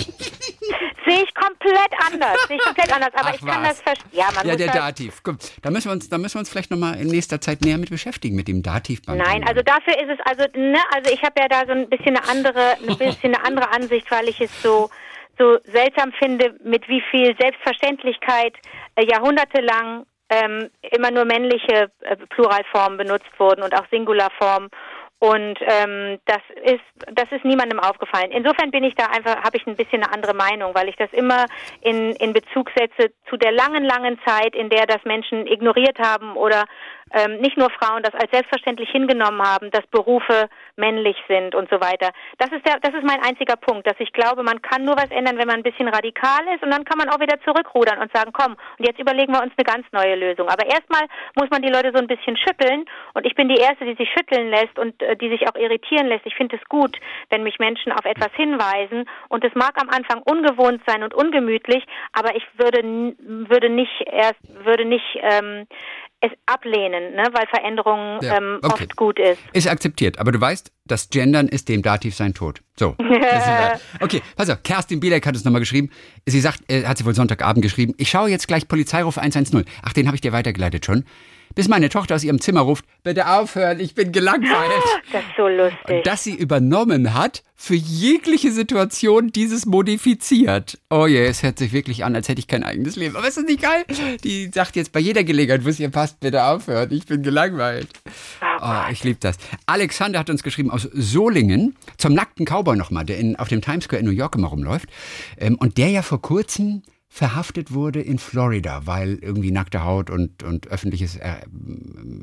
Sehe 1.08 1.24
ich 1.24 1.34
komplett 1.36 1.92
anders, 2.12 2.48
sehe 2.48 2.58
ich 2.58 2.64
komplett 2.64 2.92
anders, 2.92 3.12
aber 3.14 3.30
Ach, 3.30 3.36
ich 3.36 3.46
kann 3.46 3.62
was? 3.62 3.70
das 3.70 3.82
verstehen. 3.82 4.10
Ja, 4.12 4.26
man 4.34 4.48
Ja, 4.48 4.56
der 4.56 4.72
halt, 4.72 4.82
Dativ. 4.82 5.22
Guck, 5.22 5.38
da 5.62 5.70
müssen 5.70 5.90
wir 5.90 5.92
uns, 5.92 6.10
da 6.10 6.18
müssen 6.18 6.34
wir 6.34 6.40
uns 6.40 6.50
vielleicht 6.50 6.72
nochmal 6.72 7.00
in 7.00 7.10
nächster 7.10 7.40
Zeit 7.40 7.62
näher 7.62 7.78
mit 7.78 7.92
beschäftigen, 7.92 8.36
mit 8.36 8.48
dem 8.48 8.64
Dativband. 8.64 9.20
Nein, 9.20 9.48
also 9.48 9.62
dafür 9.62 9.94
ist 10.00 10.10
es 10.10 10.20
also 10.26 10.46
ne, 10.60 10.80
also 10.96 11.14
ich 11.14 11.22
habe 11.22 11.40
ja 11.40 11.48
da 11.48 11.64
so 11.68 11.74
ein 11.74 11.90
bisschen 11.90 12.18
eine 12.18 12.28
andere 12.28 12.78
ein 12.88 12.98
bisschen 12.98 13.36
eine 13.36 13.46
andere 13.46 13.72
Ansicht, 13.72 14.10
weil 14.10 14.28
ich 14.28 14.42
es 14.42 14.50
so 14.64 14.90
so 15.38 15.60
seltsam 15.66 16.12
finde, 16.14 16.56
mit 16.64 16.88
wie 16.88 17.04
viel 17.12 17.36
Selbstverständlichkeit 17.40 18.56
äh, 18.96 19.06
jahrhundertelang 19.06 20.08
ähm, 20.30 20.70
immer 20.92 21.12
nur 21.12 21.26
männliche 21.26 21.92
äh, 22.02 22.16
Pluralformen 22.30 22.98
benutzt 22.98 23.30
wurden 23.38 23.62
und 23.62 23.76
auch 23.76 23.86
Singularformen 23.92 24.70
und 25.26 25.58
ähm, 25.62 26.20
das 26.26 26.42
ist 26.64 26.84
das 27.12 27.32
ist 27.32 27.44
niemandem 27.44 27.80
aufgefallen. 27.80 28.32
Insofern 28.32 28.70
bin 28.70 28.84
ich 28.84 28.94
da 28.94 29.06
einfach 29.08 29.44
habe 29.44 29.58
ich 29.58 29.66
ein 29.66 29.76
bisschen 29.76 30.04
eine 30.04 30.14
andere 30.14 30.36
Meinung, 30.36 30.76
weil 30.76 30.88
ich 30.88 30.96
das 30.98 31.12
immer 31.14 31.46
in 31.82 32.12
in 32.18 32.32
Bezug 32.32 32.70
setze 32.76 33.12
zu 33.30 33.38
der 33.38 33.52
langen 33.52 33.84
langen 33.84 34.20
Zeit, 34.26 34.56
in 34.56 34.70
der 34.70 34.86
das 34.86 35.04
Menschen 35.04 35.48
ignoriert 35.48 35.98
haben 35.98 36.36
oder 36.36 36.66
ähm, 37.16 37.40
nicht 37.40 37.58
nur 37.58 37.70
Frauen 37.72 38.04
das 38.04 38.14
als 38.14 38.30
selbstverständlich 38.32 38.90
hingenommen 38.90 39.42
haben, 39.42 39.72
dass 39.72 39.88
Berufe 39.88 40.50
männlich 40.76 41.16
sind 41.28 41.56
und 41.56 41.70
so 41.70 41.80
weiter. 41.80 42.12
Das 42.38 42.52
ist 42.52 42.68
der, 42.68 42.80
das 42.82 42.94
ist 42.94 43.08
mein 43.08 43.24
einziger 43.24 43.56
Punkt, 43.56 43.88
dass 43.88 43.96
ich 44.00 44.12
glaube, 44.12 44.44
man 44.44 44.62
kann 44.62 44.84
nur 44.84 44.98
was 44.98 45.10
ändern, 45.10 45.38
wenn 45.38 45.48
man 45.48 45.58
ein 45.58 45.64
bisschen 45.64 45.88
radikal 45.88 46.44
ist 46.54 46.62
und 46.62 46.72
dann 46.72 46.84
kann 46.84 46.98
man 46.98 47.10
auch 47.10 47.20
wieder 47.20 47.40
zurückrudern 47.42 48.00
und 48.00 48.12
sagen, 48.14 48.32
komm, 48.34 48.58
und 48.78 48.86
jetzt 48.86 49.00
überlegen 49.00 49.34
wir 49.34 49.42
uns 49.42 49.54
eine 49.56 49.64
ganz 49.64 49.86
neue 49.94 50.16
Lösung. 50.16 50.50
Aber 50.50 50.66
erstmal 50.66 51.08
muss 51.36 51.50
man 51.50 51.62
die 51.62 51.72
Leute 51.72 51.92
so 51.94 52.00
ein 52.00 52.08
bisschen 52.08 52.36
schütteln 52.36 52.86
und 53.14 53.26
ich 53.26 53.36
bin 53.36 53.48
die 53.48 53.62
erste, 53.62 53.86
die 53.86 53.96
sich 53.96 54.10
schütteln 54.12 54.50
lässt 54.50 54.78
und 54.78 55.02
äh, 55.02 55.16
die 55.16 55.30
sich 55.30 55.48
auch 55.48 55.56
irritieren 55.56 56.08
lässt. 56.08 56.26
Ich 56.26 56.36
finde 56.36 56.58
es 56.58 56.70
gut, 56.70 56.98
wenn 57.30 57.44
mich 57.44 57.60
Menschen 57.60 57.94
auf 57.94 58.04
etwas 58.04 58.34
hinweisen 58.36 59.08
und 59.30 59.44
es 59.46 59.56
mag 59.56 59.80
am 59.82 59.90
Anfang 59.90 60.22
ungewohnt 60.24 60.82
sein 60.86 61.04
und 61.04 61.14
ungemütlich, 61.14 61.84
aber 62.12 62.36
ich 62.36 62.44
würde 62.58 62.84
würde 63.18 63.70
nicht 63.70 64.04
erst 64.12 64.42
würde 64.66 64.84
nicht 64.86 65.20
ähm, 65.22 65.68
es 66.26 66.38
ablehnen, 66.46 67.16
ne, 67.16 67.28
weil 67.34 67.46
Veränderung 67.48 68.20
Ja, 68.22 68.38
ähm, 68.38 68.60
okay. 68.62 68.84
oft 68.84 68.96
gut 68.96 69.20
ist. 69.20 69.40
Ist 69.54 69.68
akzeptiert, 69.68 70.20
aber 70.20 70.32
du 70.32 70.42
weißt, 70.42 70.72
das 70.86 71.10
Gendern 71.10 71.48
ist 71.48 71.70
dem 71.70 71.82
Dativ 71.82 72.16
sein 72.16 72.34
Tod. 72.34 72.62
So. 72.78 72.96
Okay, 74.02 74.22
pass 74.36 74.50
auf, 74.50 74.62
Kerstin 74.64 75.00
Bielek 75.00 75.26
hat 75.26 75.36
es 75.36 75.46
nochmal 75.46 75.62
geschrieben. 75.62 75.90
Sie 76.26 76.40
sagt, 76.40 76.60
äh, 76.70 76.86
hat 76.86 76.98
sie 76.98 77.06
wohl 77.06 77.16
Sonntagabend 77.16 77.64
geschrieben, 77.64 77.94
ich 77.98 78.10
schaue 78.10 78.30
jetzt 78.30 78.48
gleich 78.48 78.68
Polizeiruf 78.68 79.18
110. 79.18 79.66
Ach, 79.82 79.94
den 79.94 80.08
habe 80.08 80.16
ich 80.16 80.22
dir 80.22 80.32
weitergeleitet 80.32 80.86
schon. 80.86 81.06
Bis 81.56 81.70
meine 81.70 81.90
Tochter 81.90 82.16
aus 82.16 82.24
ihrem 82.24 82.42
Zimmer 82.42 82.62
ruft, 82.62 82.86
bitte 83.04 83.28
aufhören, 83.28 83.80
ich 83.80 83.96
bin 83.96 84.12
gelangweilt. 84.12 84.84
Das 85.12 85.22
ist 85.22 85.38
so 85.38 85.48
lustig. 85.48 85.90
Und 85.90 86.06
dass 86.06 86.24
sie 86.24 86.36
übernommen 86.36 87.14
hat, 87.14 87.44
für 87.56 87.76
jegliche 87.76 88.52
Situation 88.52 89.32
dieses 89.32 89.66
modifiziert. 89.66 90.78
Oh 90.90 91.08
je, 91.08 91.26
es 91.26 91.42
hört 91.42 91.58
sich 91.58 91.72
wirklich 91.72 92.04
an, 92.04 92.14
als 92.14 92.28
hätte 92.28 92.40
ich 92.40 92.48
kein 92.48 92.64
eigenes 92.64 92.98
Leben. 92.98 93.16
Aber 93.16 93.28
ist 93.28 93.38
das 93.38 93.46
nicht 93.46 93.62
geil? 93.62 93.86
Die 94.24 94.52
sagt 94.54 94.76
jetzt 94.76 94.92
bei 94.92 95.00
jeder 95.00 95.24
Gelegenheit, 95.24 95.64
wo 95.64 95.70
es 95.70 95.80
ihr 95.80 95.90
passt, 95.90 96.20
bitte 96.20 96.44
aufhören, 96.44 96.92
ich 96.92 97.06
bin 97.06 97.24
gelangweilt. 97.24 97.88
Oh, 98.62 98.92
ich 98.92 99.04
liebe 99.04 99.20
das. 99.22 99.38
Alexander 99.66 100.20
hat 100.20 100.30
uns 100.30 100.44
geschrieben 100.44 100.70
aus 100.70 100.84
Solingen 100.94 101.76
zum 101.98 102.14
nackten 102.14 102.46
Cowboy 102.46 102.76
nochmal, 102.76 103.06
der 103.06 103.18
in, 103.18 103.38
auf 103.38 103.48
dem 103.48 103.62
Times 103.62 103.86
Square 103.86 104.02
in 104.02 104.06
New 104.06 104.12
York 104.12 104.36
immer 104.36 104.48
rumläuft. 104.48 104.90
Ähm, 105.38 105.56
und 105.56 105.78
der 105.78 105.90
ja 105.90 106.02
vor 106.02 106.22
kurzem 106.22 106.84
verhaftet 107.16 107.72
wurde 107.72 108.02
in 108.02 108.20
Florida, 108.20 108.82
weil 108.88 109.18
irgendwie 109.22 109.52
nackte 109.52 109.86
Haut 109.86 110.10
und, 110.10 110.44
und 110.44 110.68
öffentliches 110.68 111.16
er 111.16 111.44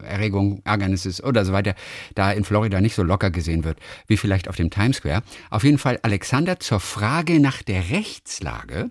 Erregung, 0.03 0.61
Ärgernisses 0.65 1.25
oder 1.25 1.47
so 1.47 1.55
weiter 1.55 1.75
da 2.15 2.31
in 2.31 2.45
Florida 2.45 2.79
nicht 2.79 2.95
so 2.95 3.03
locker 3.03 3.31
gesehen 3.31 3.65
wird, 3.65 3.79
wie 4.07 4.19
vielleicht 4.19 4.49
auf 4.49 4.57
dem 4.57 4.69
Times 4.69 4.99
Square. 4.99 5.23
Auf 5.49 5.65
jeden 5.65 5.79
Fall 5.79 5.99
Alexander 6.03 6.61
zur 6.61 6.79
Frage 6.79 7.41
nach 7.41 7.63
der 7.63 7.89
Rechtslage 7.89 8.91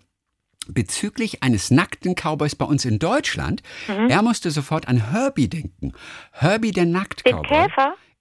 bezüglich 0.67 1.43
eines 1.43 1.69
nackten 1.69 2.15
Cowboys 2.15 2.55
bei 2.55 2.65
uns 2.65 2.83
in 2.83 2.97
Deutschland. 2.97 3.61
Er 3.87 4.23
musste 4.23 4.49
sofort 4.49 4.87
an 4.87 5.11
Herbie 5.11 5.49
denken. 5.49 5.93
Herbie 6.31 6.71
der 6.71 6.85
Nackt-Cowboy 6.85 7.67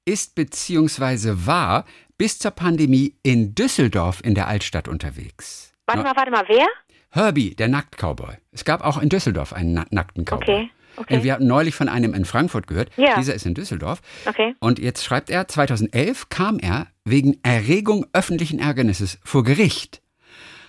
ist 0.05 0.35
beziehungsweise 0.35 1.47
war 1.47 1.87
bis 2.19 2.39
zur 2.39 2.51
Pandemie 2.51 3.17
in 3.23 3.55
Düsseldorf 3.55 4.21
in 4.23 4.35
der 4.35 4.49
Altstadt 4.49 4.87
unterwegs. 4.87 5.73
Warte 5.87 6.03
mal, 6.03 6.15
warte 6.15 6.31
mal, 6.31 6.45
wer? 6.47 6.67
Herbie, 7.11 7.57
der 7.57 7.69
Nacktcowboy. 7.69 8.35
Es 8.53 8.65
gab 8.65 8.85
auch 8.85 9.01
in 9.01 9.09
Düsseldorf 9.09 9.53
einen 9.53 9.75
na 9.75 9.85
nackten 9.91 10.25
Cowboy. 10.25 10.43
Okay, 10.43 10.71
okay. 10.97 11.23
Wir 11.25 11.33
hatten 11.33 11.47
neulich 11.47 11.75
von 11.75 11.89
einem 11.89 12.15
in 12.15 12.25
Frankfurt 12.25 12.69
gehört. 12.69 12.91
Ja. 12.97 13.17
Dieser 13.17 13.35
ist 13.35 13.47
in 13.47 13.55
Düsseldorf. 13.55 14.01
Okay. 14.27 14.55
Und 14.61 14.79
jetzt 14.79 15.05
schreibt 15.05 15.29
er, 15.29 15.49
2011 15.49 16.29
kam 16.29 16.61
er 16.61 16.87
wegen 17.05 17.39
Erregung 17.43 18.07
öffentlichen 18.13 18.61
Ärgernisses 18.61 19.19
vor 19.25 19.43
Gericht. 19.43 20.03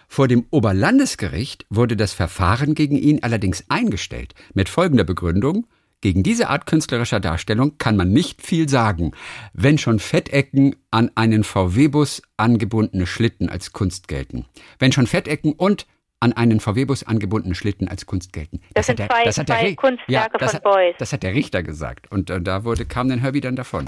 Vor 0.07 0.27
dem 0.27 0.45
Oberlandesgericht 0.49 1.65
wurde 1.69 1.95
das 1.95 2.13
Verfahren 2.13 2.73
gegen 2.73 2.97
ihn 2.97 3.19
allerdings 3.21 3.63
eingestellt, 3.69 4.33
mit 4.53 4.67
folgender 4.67 5.03
Begründung. 5.03 5.67
Gegen 6.01 6.23
diese 6.23 6.49
Art 6.49 6.65
künstlerischer 6.65 7.19
Darstellung 7.19 7.77
kann 7.77 7.95
man 7.95 8.11
nicht 8.11 8.41
viel 8.41 8.67
sagen, 8.67 9.11
wenn 9.53 9.77
schon 9.77 9.99
Fettecken 9.99 10.75
an 10.89 11.11
einen 11.13 11.43
VW-Bus 11.43 12.23
angebundene 12.37 13.05
Schlitten 13.05 13.47
als 13.47 13.71
Kunst 13.71 14.07
gelten. 14.07 14.47
Wenn 14.79 14.91
schon 14.91 15.05
Fettecken 15.05 15.53
und 15.53 15.85
an 16.21 16.31
einen 16.33 16.59
VW-Bus 16.61 17.03
angebundene 17.03 17.55
Schlitten 17.55 17.87
als 17.89 18.05
Kunst 18.05 18.31
gelten. 18.31 18.61
Das 18.73 18.85
sind 18.85 18.97
zwei- 18.99 19.23
der 19.23 19.33
zwei 19.33 19.43
Ri- 19.71 19.75
Kunstwerke 19.75 20.37
das 20.37 20.51
von 20.51 20.55
hat, 20.57 20.63
Beuys. 20.63 20.95
Das 20.99 21.11
hat 21.11 21.23
der 21.23 21.33
Richter 21.33 21.63
gesagt. 21.63 22.09
Und 22.11 22.29
äh, 22.29 22.39
da 22.41 22.63
wurde, 22.63 22.85
kam 22.85 23.09
dann 23.09 23.19
Herbie 23.19 23.41
dann 23.41 23.55
davon. 23.55 23.85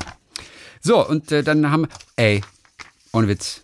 So, 0.82 1.08
und 1.08 1.32
äh, 1.32 1.44
dann 1.44 1.72
haben, 1.72 1.88
ey, 2.18 2.42
ohne 3.14 3.28
Witz, 3.30 3.64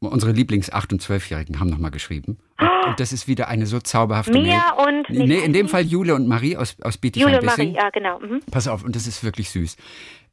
unsere 0.00 0.32
Lieblings-8- 0.32 0.92
und 0.92 1.02
12-Jährigen 1.02 1.60
haben 1.60 1.70
nochmal 1.70 1.90
geschrieben. 1.92 2.38
Und, 2.58 2.68
und 2.90 3.00
das 3.00 3.12
ist 3.12 3.28
wieder 3.28 3.48
eine 3.48 3.66
so 3.66 3.78
zauberhafte 3.78 4.32
Mia 4.32 4.74
Mail. 4.76 4.86
und- 4.88 5.10
Nee, 5.10 5.38
in 5.38 5.52
dem. 5.52 5.68
Fall 5.68 5.82
Jule 5.86 6.14
und 6.14 6.26
Marie 6.26 6.56
aus, 6.56 6.76
aus 6.82 6.98
Jule 7.14 7.38
und 7.38 7.44
Marie, 7.44 7.74
ja, 7.74 7.90
genau. 7.90 8.18
Mhm. 8.18 8.40
Pass 8.50 8.66
auf, 8.66 8.82
und 8.84 8.96
das 8.96 9.06
ist 9.06 9.22
wirklich 9.22 9.50
süß. 9.50 9.76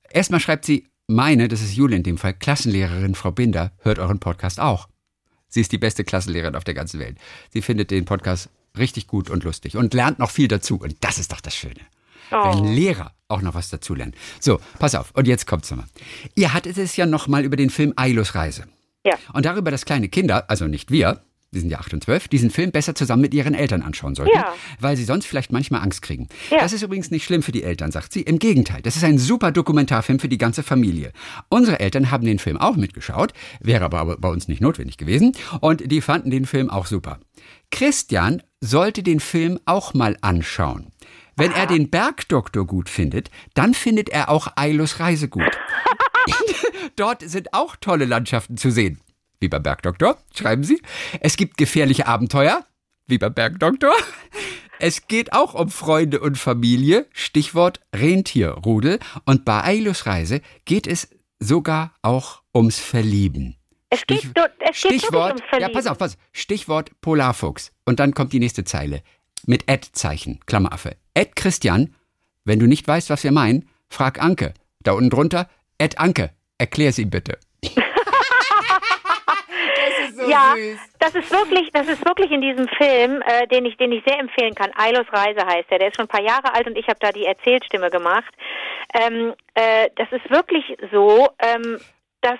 Erstmal 0.10 0.39
schreibt 0.39 0.66
sie, 0.66 0.88
meine, 1.08 1.48
das 1.48 1.62
ist 1.62 1.76
Jule 1.76 1.96
in 1.98 2.04
dem 2.04 2.18
Fall, 2.18 2.34
Klassenlehrerin 2.34 3.14
Frau 3.16 3.32
Binder, 3.32 3.72
hört 3.82 4.00
euren 4.00 4.20
Podcast 4.20 4.60
auch. 4.60 4.88
Sie 5.56 5.62
ist 5.62 5.72
die 5.72 5.78
beste 5.78 6.03
Klassenlehrerin 6.03 6.58
auf 6.58 6.66
der 6.66 6.74
ganzen 6.74 6.99
Welt. 6.99 7.18
Sie 7.53 7.62
findet 7.62 7.89
den 7.89 8.03
Podcast 8.03 8.49
richtig 8.78 9.08
gut 9.08 9.30
und 9.30 9.45
lustig 9.45 9.78
und 9.78 9.93
lernt 9.93 10.20
noch 10.20 10.30
viel 10.30 10.49
dazu. 10.49 10.76
Und 10.76 10.97
das 10.99 11.18
ist 11.18 11.32
doch 11.32 11.39
das 11.39 11.56
Schöne. 11.56 11.80
Wenn 12.30 12.66
Lehrer 12.66 13.14
auch 13.30 13.41
noch 13.41 13.53
was 13.53 13.70
dazu 13.70 13.95
lernen. 13.95 14.16
So, 14.41 14.60
pass 14.80 14.95
auf. 14.95 15.12
Und 15.12 15.30
jetzt 15.30 15.47
kommt's 15.47 15.72
nochmal. 15.72 15.86
Ihr 16.36 16.53
hattet 16.53 16.78
es 16.78 16.97
ja 16.97 17.06
noch 17.06 17.30
mal 17.30 17.45
über 17.45 17.56
den 17.56 17.70
Film 17.70 17.93
Ailos 17.95 18.36
Reise. 18.36 18.66
Ja. 19.06 19.16
Und 19.32 19.45
darüber, 19.45 19.72
dass 19.72 19.86
kleine 19.86 20.10
Kinder, 20.10 20.49
also 20.49 20.68
nicht 20.68 20.91
wir, 20.91 21.22
die 21.56 21.62
sind 21.62 21.70
ja 21.72 21.80
8 21.80 21.95
und 21.95 22.03
12, 22.03 22.28
diesen 22.28 22.49
Film 22.51 22.72
besser 22.72 22.93
zusammen 22.93 23.22
mit 23.24 23.34
ihren 23.34 23.53
Eltern 23.53 23.82
anschauen 23.82 24.14
sollten, 24.14 24.36
Ja. 24.36 24.53
weil 24.80 24.95
sie 24.97 25.03
sonst 25.06 25.26
vielleicht 25.26 25.51
manchmal 25.51 25.82
Angst 25.82 26.01
kriegen. 26.01 26.28
Ja. 26.51 26.60
Das 26.60 26.74
ist 26.74 26.84
übrigens 26.84 27.10
nicht 27.12 27.24
schlimm 27.26 27.41
für 27.41 27.51
die 27.51 27.64
Eltern, 27.64 27.91
sagt 27.91 28.14
sie. 28.14 28.22
Im 28.22 28.38
Gegenteil, 28.39 28.82
das 28.82 28.95
ist 28.95 29.03
ein 29.03 29.18
super 29.18 29.51
Dokumentarfilm 29.51 30.20
für 30.20 30.30
die 30.30 30.38
ganze 30.38 30.62
Familie. 30.64 31.12
Unsere 31.49 31.80
Eltern 31.80 32.12
haben 32.12 32.26
den 32.26 32.38
Film 32.39 32.58
auch 32.58 32.76
mitgeschaut, 32.76 33.34
wäre 33.60 33.86
aber 33.86 34.18
bei 34.18 34.30
uns 34.30 34.47
nicht 34.47 34.62
notwendig 34.62 34.97
gewesen, 34.97 35.32
und 35.62 35.91
die 35.91 36.01
fanden 36.01 36.30
den 36.30 36.45
Film 36.45 36.70
auch 36.70 36.86
super. 36.86 37.20
Christian 37.72 38.43
sollte 38.62 39.01
den 39.03 39.20
Film 39.20 39.60
auch 39.66 39.93
mal 39.93 40.18
anschauen. 40.22 40.91
Wenn 41.36 41.51
er 41.51 41.66
den 41.68 41.89
Bergdoktor 41.89 42.66
gut 42.66 42.89
findet, 42.89 43.30
dann 43.56 43.74
findet 43.74 44.10
er 44.10 44.30
auch 44.30 44.47
Ailos 44.56 44.99
Reise 44.99 45.28
gut. 45.28 45.43
Dort 46.95 47.22
sind 47.30 47.53
auch 47.53 47.76
tolle 47.76 48.06
Landschaften 48.06 48.58
zu 48.58 48.72
sehen. 48.72 48.99
Wie 49.39 49.47
beim 49.47 49.63
Bergdoktor, 49.63 50.17
schreiben 50.33 50.63
Sie. 50.63 50.81
Es 51.19 51.38
gibt 51.38 51.57
gefährliche 51.57 52.07
Abenteuer, 52.07 52.65
wie 53.07 53.17
beim 53.17 53.33
Bergdoktor. 53.33 53.93
Es 54.79 55.07
geht 55.07 55.33
auch 55.33 55.53
um 55.53 55.69
Freunde 55.69 56.19
und 56.19 56.38
Familie, 56.38 57.07
Stichwort 57.13 57.79
Rentierrudel. 57.95 58.99
Und 59.25 59.45
bei 59.45 59.63
Ailos 59.63 60.05
Reise 60.05 60.41
geht 60.65 60.88
es 60.88 61.09
sogar 61.39 61.93
auch 62.01 62.41
ums 62.53 62.79
Verlieben. 62.79 63.55
Es 63.89 64.05
geht, 64.05 64.31
dort, 64.33 64.51
es 64.59 64.81
geht 64.81 65.01
Stichwort, 65.01 65.31
ums 65.31 65.41
ja, 65.41 65.47
Verlieben. 65.49 65.73
pass 65.73 65.88
auf, 65.88 65.97
pass 65.97 66.13
auf. 66.15 66.21
Stichwort 66.33 66.91
Polarfuchs. 67.01 67.71
Und 67.86 67.99
dann 67.99 68.13
kommt 68.13 68.33
die 68.33 68.39
nächste 68.39 68.63
Zeile. 68.63 69.01
Mit 69.45 69.69
Ad-Zeichen, 69.69 70.39
Klammeraffe. 70.45 70.97
Ad 71.15 71.31
Christian, 71.36 71.93
wenn 72.43 72.59
du 72.59 72.67
nicht 72.67 72.88
weißt, 72.88 73.09
was 73.09 73.23
wir 73.23 73.31
meinen, 73.31 73.69
frag 73.89 74.21
Anke. 74.21 74.53
Da 74.83 74.93
unten 74.93 75.09
drunter, 75.09 75.49
Ad 75.79 75.97
Anke. 75.97 76.31
Erklär 76.57 76.91
sie 76.93 77.05
bitte. 77.05 77.38
so 80.26 80.32
ja, 80.32 80.53
süß. 80.55 80.80
das 80.99 81.15
ist 81.15 81.32
wirklich, 81.32 81.71
das 81.71 81.88
ist 81.88 82.05
wirklich 82.05 82.32
in 82.32 82.41
diesem 82.41 82.67
Film, 82.67 83.21
äh, 83.21 83.47
den 83.47 83.65
ich, 83.65 83.78
den 83.78 83.91
ich 83.91 84.03
sehr 84.05 84.19
empfehlen 84.19 84.55
kann. 84.55 84.71
Ailos 84.76 85.07
Reise 85.11 85.45
heißt 85.45 85.69
der. 85.69 85.80
Der 85.80 85.88
ist 85.89 85.95
schon 85.95 86.05
ein 86.05 86.09
paar 86.09 86.21
Jahre 86.21 86.53
alt 86.53 86.67
und 86.67 86.78
ich 86.78 86.88
habe 86.88 86.99
da 86.99 87.11
die 87.11 87.26
Erzählstimme 87.26 87.89
gemacht. 87.89 88.34
Ähm, 88.93 89.34
äh, 89.53 89.89
das 89.95 90.11
ist 90.11 90.30
wirklich 90.30 90.78
so. 90.91 91.30
Ähm, 91.39 91.80
dass, 92.26 92.39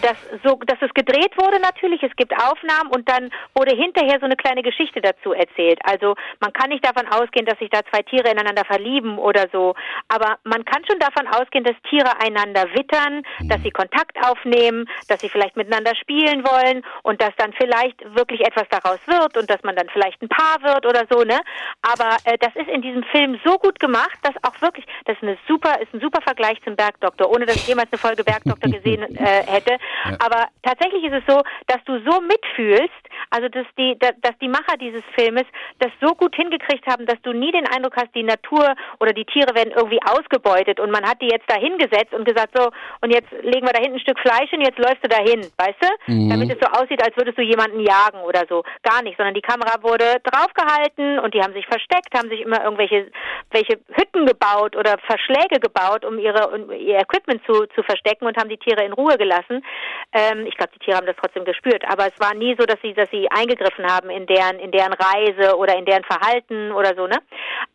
dass, 0.00 0.16
so, 0.42 0.58
dass 0.66 0.80
es 0.80 0.92
gedreht 0.94 1.36
wurde 1.36 1.60
natürlich, 1.60 2.02
es 2.02 2.16
gibt 2.16 2.32
Aufnahmen 2.32 2.90
und 2.90 3.06
dann 3.08 3.30
wurde 3.54 3.76
hinterher 3.76 4.18
so 4.18 4.24
eine 4.24 4.36
kleine 4.36 4.62
Geschichte 4.62 5.02
dazu 5.02 5.34
erzählt. 5.34 5.78
Also 5.84 6.14
man 6.40 6.52
kann 6.54 6.70
nicht 6.70 6.84
davon 6.86 7.06
ausgehen, 7.08 7.44
dass 7.44 7.58
sich 7.58 7.68
da 7.68 7.80
zwei 7.90 8.02
Tiere 8.02 8.30
ineinander 8.30 8.64
verlieben 8.64 9.18
oder 9.18 9.48
so, 9.52 9.74
aber 10.08 10.38
man 10.44 10.64
kann 10.64 10.82
schon 10.88 10.98
davon 10.98 11.28
ausgehen, 11.28 11.64
dass 11.64 11.76
Tiere 11.90 12.18
einander 12.20 12.64
wittern, 12.74 13.22
dass 13.42 13.62
sie 13.62 13.70
Kontakt 13.70 14.16
aufnehmen, 14.24 14.88
dass 15.08 15.20
sie 15.20 15.28
vielleicht 15.28 15.56
miteinander 15.56 15.94
spielen 15.94 16.42
wollen 16.44 16.82
und 17.02 17.20
dass 17.20 17.36
dann 17.36 17.52
vielleicht 17.52 18.00
wirklich 18.14 18.40
etwas 18.40 18.66
daraus 18.70 18.98
wird 19.06 19.36
und 19.36 19.50
dass 19.50 19.62
man 19.62 19.76
dann 19.76 19.90
vielleicht 19.92 20.22
ein 20.22 20.28
Paar 20.28 20.62
wird 20.62 20.86
oder 20.86 21.04
so, 21.10 21.22
ne? 21.22 21.38
Aber 21.82 22.16
äh, 22.24 22.38
das 22.38 22.56
ist 22.56 22.68
in 22.68 22.80
diesem 22.80 23.02
Film 23.04 23.38
so 23.44 23.58
gut 23.58 23.78
gemacht, 23.78 24.18
dass 24.22 24.34
auch 24.42 24.58
wirklich, 24.62 24.86
das 25.04 25.16
ist 25.16 25.22
eine 25.22 25.36
super, 25.46 25.80
ist 25.82 25.92
ein 25.92 26.00
super 26.00 26.22
Vergleich 26.22 26.62
zum 26.62 26.76
Bergdoktor, 26.76 27.30
ohne 27.30 27.44
dass 27.44 27.56
ich 27.56 27.68
jemals 27.68 27.92
eine 27.92 27.98
Folge 27.98 28.24
Bergdoktor 28.24 28.70
gesehen 28.72 29.01
äh, 29.02 29.42
hätte. 29.46 29.76
Aber 30.24 30.46
tatsächlich 30.62 31.04
ist 31.04 31.14
es 31.14 31.22
so, 31.26 31.40
dass 31.66 31.82
du 31.84 31.98
so 32.08 32.20
mitfühlst, 32.20 33.02
also 33.30 33.48
dass 33.48 33.66
die, 33.78 33.96
da- 33.98 34.12
dass 34.20 34.36
die 34.40 34.48
Macher 34.48 34.76
dieses 34.80 35.02
Filmes 35.18 35.44
das 35.78 35.90
so 36.00 36.14
gut 36.14 36.34
hingekriegt 36.36 36.86
haben, 36.86 37.06
dass 37.06 37.20
du 37.22 37.32
nie 37.32 37.52
den 37.52 37.66
Eindruck 37.68 37.96
hast, 37.96 38.14
die 38.14 38.22
Natur 38.22 38.74
oder 39.00 39.12
die 39.12 39.24
Tiere 39.24 39.54
werden 39.54 39.72
irgendwie 39.76 40.00
ausgebeutet 40.02 40.80
und 40.80 40.90
man 40.90 41.04
hat 41.08 41.20
die 41.20 41.28
jetzt 41.30 41.48
da 41.48 41.56
hingesetzt 41.56 42.12
und 42.12 42.24
gesagt, 42.24 42.56
so, 42.56 42.70
und 43.00 43.12
jetzt 43.12 43.30
legen 43.42 43.66
wir 43.66 43.72
da 43.72 43.80
hinten 43.80 43.96
ein 43.96 44.00
Stück 44.00 44.18
Fleisch 44.20 44.50
hin, 44.50 44.60
jetzt 44.60 44.78
läufst 44.78 45.02
du 45.04 45.08
dahin, 45.08 45.40
weißt 45.58 45.80
du? 45.80 45.88
Damit 46.28 46.50
es 46.52 46.58
so 46.60 46.66
aussieht, 46.80 47.02
als 47.02 47.16
würdest 47.16 47.38
du 47.38 47.42
jemanden 47.42 47.80
jagen 47.80 48.20
oder 48.26 48.42
so. 48.48 48.62
Gar 48.82 49.02
nicht, 49.02 49.16
sondern 49.16 49.34
die 49.34 49.40
Kamera 49.42 49.82
wurde 49.82 50.20
draufgehalten 50.24 51.18
und 51.18 51.34
die 51.34 51.40
haben 51.42 51.52
sich 51.52 51.66
versteckt, 51.66 52.16
haben 52.16 52.28
sich 52.28 52.40
immer 52.40 52.62
irgendwelche 52.62 53.10
welche 53.50 53.78
Hütten 53.96 54.26
gebaut 54.26 54.76
oder 54.76 54.96
Verschläge 55.06 55.60
gebaut, 55.60 56.04
um 56.04 56.18
ihre 56.18 56.48
um 56.48 56.70
ihr 56.72 56.98
Equipment 56.98 57.42
zu, 57.46 57.66
zu 57.74 57.82
verstecken 57.82 58.26
und 58.26 58.36
haben 58.36 58.48
die 58.48 58.56
Tiere 58.58 58.84
in 58.84 58.91
Ruhe 58.92 59.16
gelassen. 59.18 59.64
Ähm, 60.12 60.46
ich 60.46 60.56
glaube, 60.56 60.72
die 60.74 60.78
Tiere 60.80 60.96
haben 60.96 61.06
das 61.06 61.16
trotzdem 61.16 61.44
gespürt, 61.44 61.84
aber 61.90 62.06
es 62.06 62.18
war 62.20 62.34
nie 62.34 62.54
so, 62.58 62.64
dass 62.66 62.80
sie, 62.82 62.94
dass 62.94 63.10
sie 63.10 63.28
eingegriffen 63.30 63.86
haben 63.86 64.10
in 64.10 64.26
deren, 64.26 64.58
in 64.58 64.70
deren 64.70 64.92
Reise 64.92 65.56
oder 65.56 65.76
in 65.76 65.84
deren 65.84 66.04
Verhalten 66.04 66.72
oder 66.72 66.94
so, 66.94 67.06
ne? 67.06 67.18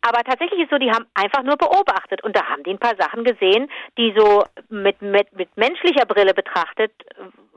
Aber 0.02 0.22
tatsächlich 0.22 0.60
ist 0.60 0.70
so, 0.70 0.78
die 0.78 0.90
haben 0.90 1.06
einfach 1.14 1.42
nur 1.42 1.56
beobachtet 1.56 2.22
und 2.22 2.36
da 2.36 2.44
haben 2.46 2.62
die 2.62 2.70
ein 2.70 2.78
paar 2.78 2.96
Sachen 2.98 3.24
gesehen, 3.24 3.70
die 3.96 4.14
so 4.16 4.44
mit, 4.68 5.02
mit, 5.02 5.32
mit 5.36 5.56
menschlicher 5.56 6.06
Brille 6.06 6.34
betrachtet 6.34 6.92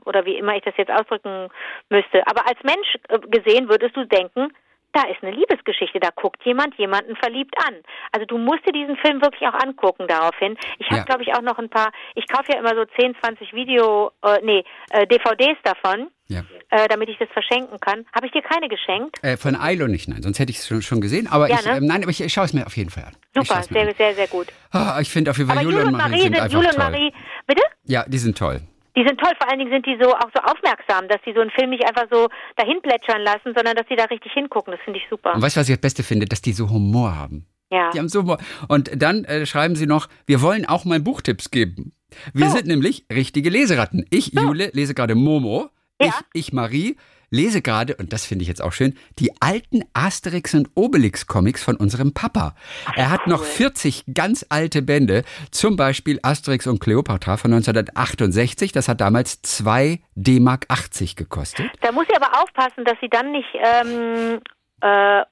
oder 0.04 0.24
wie 0.24 0.36
immer 0.36 0.56
ich 0.56 0.64
das 0.64 0.76
jetzt 0.76 0.90
ausdrücken 0.90 1.48
müsste. 1.88 2.26
Aber 2.26 2.46
als 2.46 2.58
Mensch 2.62 2.96
äh, 3.08 3.18
gesehen 3.28 3.68
würdest 3.68 3.96
du 3.96 4.04
denken, 4.04 4.52
da 4.92 5.02
ist 5.08 5.22
eine 5.22 5.32
Liebesgeschichte, 5.32 6.00
da 6.00 6.10
guckt 6.14 6.42
jemand 6.44 6.74
jemanden 6.76 7.16
verliebt 7.16 7.54
an. 7.66 7.74
Also 8.12 8.26
du 8.26 8.38
musst 8.38 8.66
dir 8.66 8.72
diesen 8.72 8.96
Film 8.96 9.20
wirklich 9.22 9.46
auch 9.48 9.54
angucken 9.54 10.06
daraufhin. 10.08 10.56
Ich 10.78 10.86
habe, 10.88 10.98
Ja. 10.98 11.04
glaube 11.04 11.22
ich, 11.22 11.34
auch 11.34 11.42
noch 11.42 11.58
ein 11.58 11.68
paar, 11.70 11.90
ich 12.14 12.26
kaufe 12.28 12.52
ja 12.52 12.58
immer 12.58 12.74
so 12.74 12.84
10, 12.98 13.14
20 13.22 13.52
Video, 13.54 14.10
äh, 14.22 14.38
nee, 14.42 14.64
äh, 14.90 15.06
DVDs 15.06 15.56
davon, 15.64 16.08
Ja. 16.28 16.40
äh, 16.70 16.88
damit 16.88 17.08
ich 17.08 17.18
das 17.18 17.28
verschenken 17.30 17.78
kann. 17.80 18.04
Habe 18.14 18.26
ich 18.26 18.32
dir 18.32 18.42
keine 18.42 18.68
geschenkt? 18.68 19.22
Äh, 19.22 19.36
von 19.36 19.56
Ailo 19.56 19.86
nicht, 19.88 20.08
nein, 20.08 20.22
sonst 20.22 20.38
hätte 20.38 20.50
ich 20.50 20.58
es 20.58 20.66
schon, 20.68 20.82
schon 20.82 21.00
gesehen. 21.00 21.26
Aber 21.30 21.48
Ja, 21.48 21.56
ich, 21.60 21.64
ne? 21.66 21.76
ähm, 21.78 21.86
nein, 21.86 22.02
aber 22.02 22.10
ich, 22.10 22.20
ich 22.22 22.32
schaue 22.32 22.44
es 22.44 22.52
mir 22.52 22.66
auf 22.66 22.76
jeden 22.76 22.90
Fall 22.90 23.04
an. 23.04 23.16
Super, 23.34 23.62
sehr, 23.62 23.88
an. 23.88 23.94
sehr, 23.96 24.14
sehr 24.14 24.28
gut. 24.28 24.48
Ah, 24.72 24.98
ich 25.00 25.10
finde 25.10 25.30
auf 25.30 25.38
jeden 25.38 25.50
Fall 25.50 25.62
Jule 25.62 25.84
und 25.84 25.92
Marie 25.92 26.20
sind, 26.20 26.34
einfach 26.38 26.52
Jule 26.52 26.68
und. 26.68 26.78
Marie, 26.78 27.12
bitte? 27.46 27.62
Ja, 27.84 28.04
die 28.06 28.18
sind 28.18 28.36
toll. 28.36 28.60
Die 28.96 29.04
sind 29.06 29.18
toll, 29.18 29.32
vor 29.40 29.48
allen 29.48 29.58
Dingen 29.58 29.70
sind 29.72 29.86
die 29.86 29.96
so 30.00 30.10
auch 30.14 30.30
so 30.34 30.42
aufmerksam, 30.42 31.08
dass 31.08 31.20
die 31.26 31.32
so 31.32 31.40
einen 31.40 31.50
Film 31.50 31.70
nicht 31.70 31.84
einfach 31.86 32.06
so 32.10 32.28
dahin 32.56 32.80
plätschern 32.82 33.22
lassen, 33.22 33.54
sondern 33.56 33.74
dass 33.74 33.86
sie 33.88 33.96
da 33.96 34.04
richtig 34.04 34.32
hingucken. 34.32 34.72
Das 34.72 34.80
finde 34.84 34.98
ich 34.98 35.06
super. 35.08 35.34
Und 35.34 35.42
weißt 35.42 35.56
du, 35.56 35.60
was 35.60 35.68
ich 35.68 35.74
das 35.76 35.80
Beste 35.80 36.02
finde? 36.02 36.26
Dass 36.26 36.42
die 36.42 36.52
so 36.52 36.68
Humor 36.68 37.16
haben. 37.16 37.46
Ja. 37.70 37.90
Die 37.90 37.98
haben 37.98 38.08
so 38.10 38.20
Humor. 38.20 38.38
Und 38.68 38.90
dann 39.02 39.24
äh, 39.24 39.46
schreiben 39.46 39.76
sie 39.76 39.86
noch, 39.86 40.08
wir 40.26 40.42
wollen 40.42 40.66
auch 40.66 40.84
mal 40.84 41.00
Buchtipps 41.00 41.50
geben. 41.50 41.92
Wir 42.34 42.50
So. 42.50 42.56
sind 42.56 42.66
nämlich 42.66 43.06
richtige 43.10 43.48
Leseratten. 43.48 44.04
Ich, 44.10 44.34
Jule, 44.34 44.70
lese 44.74 44.94
gerade 44.94 45.14
Momo. 45.14 45.70
Ja. 46.00 46.08
Ich, 46.34 46.48
ich, 46.48 46.52
Marie, 46.52 46.96
lese 47.32 47.62
gerade, 47.62 47.96
und 47.96 48.12
das 48.12 48.24
finde 48.24 48.42
ich 48.42 48.48
jetzt 48.48 48.62
auch 48.62 48.72
schön, 48.72 48.96
die 49.18 49.32
alten 49.40 49.82
Asterix 49.94 50.54
und 50.54 50.70
Obelix 50.76 51.26
Comics 51.26 51.64
von 51.64 51.74
unserem 51.76 52.12
Papa. 52.14 52.54
Er 52.94 53.10
hat 53.10 53.26
noch 53.26 53.42
40 53.42 54.04
ganz 54.14 54.46
alte 54.48 54.82
Bände, 54.82 55.24
zum 55.50 55.74
Beispiel 55.76 56.20
Asterix 56.22 56.66
und 56.68 56.78
Cleopatra 56.78 57.36
von 57.38 57.52
1968. 57.52 58.70
Das 58.72 58.88
hat 58.88 59.00
damals 59.00 59.42
2 59.42 59.98
D-Mark 60.14 60.66
80 60.68 61.16
gekostet. 61.16 61.66
Da 61.80 61.90
muss 61.90 62.06
sie 62.08 62.14
aber 62.14 62.40
aufpassen, 62.40 62.84
dass 62.84 62.96
sie 63.00 63.08
dann 63.08 63.32
nicht 63.32 63.48
ähm, 63.54 64.38
äh, 64.82 65.22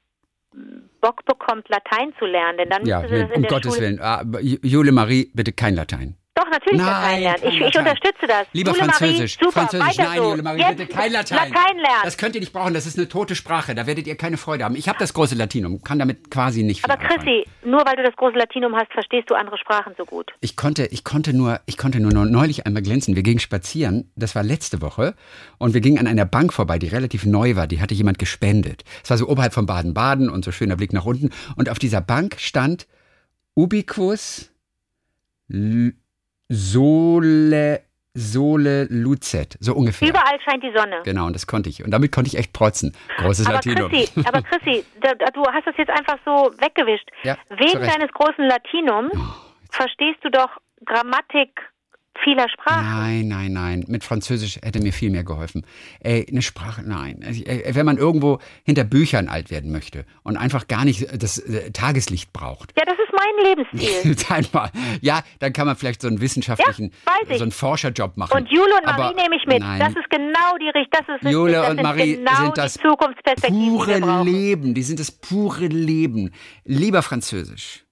Bock 1.01 1.25
bekommt, 1.27 1.69
Latein 1.69 2.13
zu 2.19 2.25
lernen, 2.25 2.59
denn 2.59 2.71
dann 2.71 2.87
Ja, 2.87 3.01
müsste 3.03 3.17
sie 3.17 3.23
das 3.23 3.31
in 3.31 3.37
um 3.37 3.43
der 3.43 3.51
Gottes 3.51 3.75
Schule. 3.75 3.87
Willen. 3.87 4.01
Ah, 4.01 4.25
Jule 4.41 4.93
Marie, 4.93 5.31
bitte 5.35 5.53
kein 5.53 5.75
Latein. 5.75 6.17
Natürlich 6.51 6.79
Nein, 6.81 6.87
Latein 6.87 7.23
lernen. 7.23 7.41
kein 7.43 7.53
Ich, 7.53 7.61
ich 7.61 7.79
unterstütze 7.79 8.27
das. 8.27 8.47
Lieber 8.53 8.71
Jule 8.73 8.85
Französisch. 8.85 9.37
Marie, 9.39 9.51
super, 9.51 9.61
Französisch, 9.69 9.97
nein, 9.99 10.17
so. 10.19 10.31
Jule 10.31 10.43
Marie, 10.43 10.59
Jetzt 10.61 10.77
bitte 10.77 10.93
kein 10.95 11.13
Latein. 11.13 11.39
Latein 11.53 11.77
lernen. 11.77 12.01
Das 12.05 12.17
könnt 12.17 12.35
ihr 12.35 12.41
nicht 12.41 12.53
brauchen, 12.53 12.75
das 12.75 12.87
ist 12.87 12.97
eine 12.99 13.09
tote 13.09 13.35
Sprache, 13.35 13.75
da 13.75 13.87
werdet 13.87 14.07
ihr 14.07 14.17
keine 14.17 14.37
Freude 14.37 14.65
haben. 14.65 14.77
Ich 14.77 14.89
habe 14.89 14.99
das 14.99 15.13
große 15.15 15.35
Latinum, 15.35 15.83
kann 15.83 15.99
damit 15.99 16.31
quasi 16.31 16.63
nicht 16.63 16.81
viel 16.83 16.91
Aber 16.91 17.01
anfangen. 17.03 17.21
Chrissy, 17.21 17.45
nur 17.65 17.85
weil 17.87 17.97
du 17.97 18.03
das 18.03 18.15
große 18.17 18.37
Latinum 18.39 18.75
hast, 18.77 18.93
verstehst 18.93 19.29
du 19.31 19.35
andere 19.35 19.59
Sprachen 19.59 19.93
so 19.99 20.05
gut. 20.05 20.31
Ich 20.41 20.57
konnte, 20.57 20.87
ich 20.87 21.05
konnte 21.05 21.33
nur, 21.35 21.61
ich 21.67 21.77
konnte 21.77 22.01
nur 22.01 22.13
neulich 22.13 22.67
einmal 22.67 22.83
glänzen. 22.83 23.17
Wir 23.17 23.23
gingen 23.23 23.41
spazieren, 23.41 24.11
das 24.17 24.35
war 24.35 24.43
letzte 24.43 24.81
Woche, 24.83 25.15
und 25.59 25.75
wir 25.75 25.81
gingen 25.81 25.99
an 25.99 26.07
einer 26.07 26.25
Bank 26.27 26.53
vorbei, 26.53 26.79
die 26.79 26.89
relativ 26.89 27.27
neu 27.27 27.57
war, 27.57 27.67
die 27.67 27.81
hatte 27.81 27.95
jemand 27.95 28.19
gespendet. 28.19 28.85
Es 29.03 29.11
war 29.11 29.17
so 29.19 29.29
oberhalb 29.29 29.53
von 29.55 29.67
Baden-Baden 29.67 30.31
und 30.31 30.45
so 30.45 30.53
schöner 30.53 30.77
Blick 30.77 30.93
nach 30.93 31.05
unten. 31.05 31.31
Und 31.57 31.69
auf 31.69 31.79
dieser 31.79 32.01
Bank 32.01 32.37
stand 32.39 32.87
Ubicus 33.55 34.51
L- 35.53 35.95
Sole, 36.53 37.81
Sole 38.15 38.87
Luzet, 38.91 39.57
so 39.61 39.73
ungefähr. 39.75 40.09
Überall 40.09 40.39
scheint 40.41 40.65
die 40.65 40.73
Sonne. 40.77 41.01
Genau, 41.05 41.27
und 41.27 41.35
das 41.35 41.47
konnte 41.47 41.71
ich. 41.71 41.85
Und 41.85 41.93
damit 41.93 42.11
konnte 42.11 42.29
ich 42.29 42.37
echt 42.37 42.53
protzen. 42.53 42.93
Großes 43.19 43.47
Aber 43.47 43.55
Latinum. 43.55 43.89
Chrissy, 43.91 44.21
aber 44.27 44.43
Chrissy, 44.43 44.85
du 45.01 45.43
hast 45.47 45.67
das 45.67 45.77
jetzt 45.79 45.91
einfach 45.91 46.19
so 46.25 46.51
weggewischt. 46.61 47.09
Ja, 47.23 47.37
Wegen. 47.51 47.79
Oh, 47.79 47.87
deines 47.87 48.11
großen 48.13 48.45
Latinums 48.47 49.13
verstehst 49.71 50.19
du 50.23 50.31
doch 50.31 50.51
Grammatik 50.85 51.51
vieler 52.23 52.49
Sprachen. 52.49 52.85
Nein, 52.85 53.29
nein, 53.29 53.53
nein. 53.53 53.85
Mit 53.89 54.05
Französisch 54.05 54.57
hätte 54.63 54.81
mir 54.81 54.93
viel 54.93 55.11
mehr 55.11 55.25
geholfen. 55.25 55.65
Ey, 56.01 56.27
eine 56.29 56.43
Sprache, 56.43 56.83
nein. 56.83 57.23
Also, 57.25 57.43
äh, 57.45 57.75
Wenn 57.75 57.87
man 57.87 57.97
irgendwo 57.97 58.39
hinter 58.65 58.85
Büchern 58.85 59.29
alt 59.29 59.51
werden 59.51 59.73
möchte 59.73 60.05
und 60.23 60.37
einfach 60.37 60.69
gar 60.69 60.85
nicht 60.85 61.07
das 61.23 61.39
äh, 61.39 61.71
Tageslicht 61.71 62.33
braucht. 62.33 62.73
Ja, 62.77 62.85
das 62.85 62.95
ist 62.95 63.13
mein 63.17 63.45
Lebensstil. 63.45 64.17
Ja, 65.01 65.23
dann 65.39 65.53
kann 65.53 65.67
man 65.67 65.77
vielleicht 65.77 66.03
so 66.03 66.09
einen 66.09 66.21
wissenschaftlichen, 66.21 66.93
Ja, 67.07 67.37
so 67.37 67.43
einen 67.43 67.53
Forscherjob 67.53 68.17
machen. 68.17 68.37
Und 68.37 68.51
Jule 68.51 68.75
und 68.79 68.87
Marie 68.87 69.03
Aber 69.03 69.15
nehme 69.15 69.37
ich 69.37 69.47
mit. 69.47 69.61
Nein. 69.61 69.79
Das 69.81 69.91
ist 69.91 70.11
genau 70.11 70.57
die 70.61 70.69
Richtung. 70.69 70.91
Das 70.91 71.01
ist 71.03 71.09
richtig. 71.25 71.33
Jule 71.33 71.53
das 71.53 71.71
und 71.71 71.83
Marie 71.83 72.17
genau 72.17 72.37
sind 72.37 72.59
das 72.59 72.79
pure. 72.79 74.25
Leben. 74.25 74.75
Die 74.75 74.83
sind 74.83 75.01
das 75.01 75.11
pure 75.11 75.67
Leben. 75.67 76.33
Lieber 76.65 77.03
Französisch. 77.03 77.85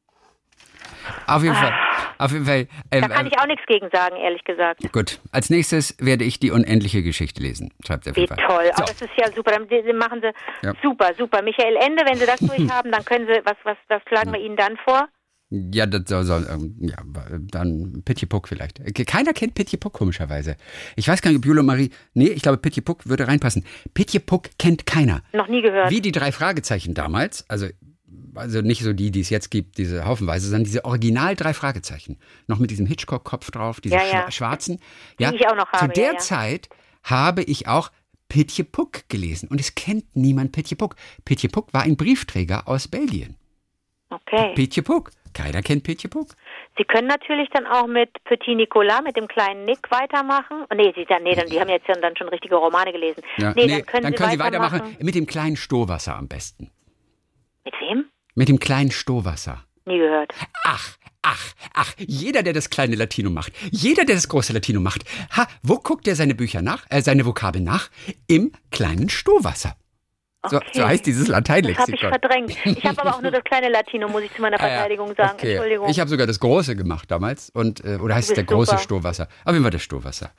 Auf 1.27 1.43
jeden 1.43 1.55
Fall. 1.55 1.73
Auf 2.19 2.33
jeden 2.33 2.45
Fall. 2.45 2.67
ähm, 2.91 3.03
Da 3.03 3.09
kann 3.09 3.27
ähm, 3.27 3.33
ich 3.33 3.39
auch 3.39 3.47
nichts 3.47 3.65
gegen 3.67 3.89
sagen, 3.93 4.17
ehrlich 4.17 4.45
gesagt. 4.45 4.93
Gut, 4.93 5.21
als 5.33 5.51
nächstes 5.51 5.97
werde 6.01 6.25
ich 6.25 6.39
die 6.41 6.51
unendliche 6.51 7.03
Geschichte 7.03 7.41
lesen. 7.43 7.73
Schreibt 7.87 8.07
er 8.07 8.17
Wie 8.17 8.27
toll. 8.27 8.37
So. 8.39 8.49
Aber 8.83 8.87
das 8.87 9.01
ist 9.03 9.11
ja 9.17 9.31
super. 9.33 9.53
Dann 9.53 9.67
machen 9.97 10.21
sie 10.21 10.67
Ja. 10.67 10.75
super, 10.83 11.13
super. 11.17 11.43
Michael 11.43 11.77
Ende, 11.77 12.05
wenn 12.07 12.17
sie 12.17 12.27
das 12.27 12.41
durchhaben, 12.41 12.91
dann 12.93 13.05
können 13.05 13.27
sie, 13.27 13.41
was, 13.45 13.57
was, 13.65 13.77
was 13.89 14.03
schlagen 14.09 14.33
wir 14.33 14.41
ihnen 14.41 14.57
dann 14.57 14.77
vor? 14.85 15.09
Ja, 15.51 15.87
das 15.87 16.03
soll, 16.07 16.25
soll 16.25 16.47
ähm, 16.53 16.77
ja, 16.79 16.97
dann 17.51 18.03
Pitjepuck 18.05 18.49
vielleicht. 18.49 18.81
Keiner 19.07 19.33
kennt 19.33 19.55
Pitjepuck 19.55 19.95
komischerweise. 19.95 20.57
Ich 20.95 21.09
weiß 21.09 21.23
gar 21.23 21.31
nicht, 21.31 21.39
ob 21.39 21.47
Jule 21.47 21.63
Marie, 21.63 21.91
nee, 22.13 22.27
ich 22.29 22.43
glaube 22.43 22.59
Pitjepuck 22.59 23.09
würde 23.09 23.27
reinpassen. 23.29 23.65
Pitjepuck 23.95 24.51
kennt 24.59 24.85
keiner. 24.85 25.23
Noch 25.33 25.49
nie 25.49 25.63
gehört. 25.63 25.91
Wie 25.91 26.03
die 26.03 26.13
drei 26.13 26.33
Fragezeichen 26.33 26.93
damals, 26.93 27.49
also, 27.49 27.67
also 28.39 28.63
nicht 28.63 28.83
so 28.83 28.93
die, 28.93 29.11
die 29.11 29.21
es 29.21 29.31
jetzt 29.31 29.51
gibt, 29.51 29.79
diese 29.79 30.05
haufenweise, 30.07 30.49
sondern 30.49 30.65
diese 30.65 30.85
original 30.85 31.35
drei 31.37 31.53
Fragezeichen. 31.55 32.19
Noch 32.47 32.59
mit 32.59 32.71
diesem 32.71 32.87
Hitchcock-Kopf 32.87 33.51
drauf, 33.51 33.81
diese 33.81 33.97
Ja, 33.97 34.03
ja. 34.05 34.27
schwa- 34.27 34.31
schwarzen. 34.31 34.81
Die 35.19 35.25
ich 35.25 35.47
auch 35.49 35.57
noch 35.57 35.71
Zu 35.73 35.81
habe, 35.81 35.93
der 35.93 36.05
ja, 36.07 36.13
ja. 36.13 36.19
Zeit 36.19 36.69
habe 37.03 37.43
ich 37.43 37.69
auch 37.69 37.91
Pitjepuck 38.29 39.09
gelesen. 39.09 39.49
Und 39.49 39.61
es 39.61 39.75
kennt 39.75 40.05
niemand 40.15 40.53
Pitjepuck. 40.53 40.97
Pitjepuck 41.25 41.73
war 41.73 41.83
ein 41.83 41.97
Briefträger 41.97 42.69
aus 42.69 42.89
Belgien. 42.89 43.37
Okay. 44.11 44.53
Pitjepuck. 44.55 45.11
Keiner 45.35 45.63
kennt 45.63 45.85
Pitjepuck. 45.85 46.29
Sie 46.77 46.85
können 46.85 47.07
natürlich 47.07 47.49
dann 47.53 47.67
auch 47.67 47.87
mit 47.87 48.11
Petit 48.25 48.57
Nicolas, 48.57 49.03
mit 49.03 49.17
dem 49.17 49.29
kleinen 49.29 49.65
Nick 49.65 49.91
weitermachen. 49.91 50.65
Oh, 50.71 50.75
nee, 50.75 50.93
Sie, 50.97 51.05
dann, 51.05 51.23
nee 51.23 51.35
dann, 51.35 51.49
die 51.49 51.61
haben 51.61 51.69
jetzt 51.69 51.87
ja 51.87 51.95
dann 51.95 52.17
schon 52.17 52.29
richtige 52.29 52.57
Romane 52.57 52.93
gelesen. 52.93 53.23
Ja, 53.37 53.53
nee, 53.55 53.67
nee, 53.67 53.83
dann 53.83 54.15
können, 54.15 54.31
Sie, 54.31 54.39
weitermachen 54.39 54.97
mit 55.01 55.15
dem 55.15 55.27
kleinen 55.27 55.57
Stohwasser 55.57 56.17
am 56.17 56.29
besten. 56.29 56.71
Mit 57.65 57.75
wem? 57.81 58.07
Mit 58.39 58.49
dem 58.49 58.61
kleinen 58.61 58.93
Stohwasser. 58.93 59.65
Nie 59.85 59.99
gehört. 59.99 60.33
Ach, 60.63 60.97
ach, 61.23 61.45
ach, 61.75 61.93
jeder, 61.99 62.45
der 62.45 62.53
das 62.53 62.71
kleine 62.71 62.95
Latino 62.95 63.31
macht, 63.31 63.53
jeder, 63.73 64.05
der 64.05 64.15
das 64.15 64.29
große 64.29 64.53
Latino 64.53 64.81
macht, 64.81 65.03
ha, 65.37 65.49
wo 65.65 65.79
guckt 65.79 66.07
er 66.07 66.15
seine 66.15 66.37
Bücher 66.37 66.63
nach, 66.63 66.87
äh, 66.89 67.03
seine 67.03 67.27
Vokabeln 67.27 67.65
nach? 67.65 67.91
Im 68.29 68.53
kleinen 68.71 69.09
Stohwasser. 69.09 69.75
So, 70.49 70.59
Okay. 70.59 70.69
so 70.73 70.87
heißt 70.87 71.05
dieses 71.05 71.27
Das 71.27 71.35
habe 71.35 71.43
ich 71.43 71.49
Lateinlexikon. 71.49 72.11
verdrängt. 72.11 72.57
Ich 72.65 72.85
habe 72.85 73.01
aber 73.01 73.17
auch 73.17 73.23
nur 73.23 73.33
das 73.33 73.43
kleine 73.43 73.71
Latino, 73.71 74.09
muss 74.09 74.23
ich 74.23 74.33
zu 74.33 74.41
meiner 74.41 74.55
Ah. 74.61 74.69
Verteidigung 74.69 75.13
sagen. 75.17 75.33
Okay. 75.35 75.55
Entschuldigung. 75.55 75.89
Ich 75.89 75.99
habe 75.99 76.09
sogar 76.09 76.29
das 76.29 76.39
große 76.39 76.77
gemacht 76.77 77.11
damals 77.11 77.51
und 77.51 77.85
äh, 77.85 77.97
oder 77.97 78.15
heißt 78.15 78.29
es 78.29 78.35
der 78.37 78.43
bist 78.43 78.53
große 78.55 78.71
super. 78.71 78.83
Stohwasser? 78.83 79.27
Jeden 79.49 79.63
Fall 79.63 79.73
das 79.73 79.83
Stohwasser. 79.83 80.31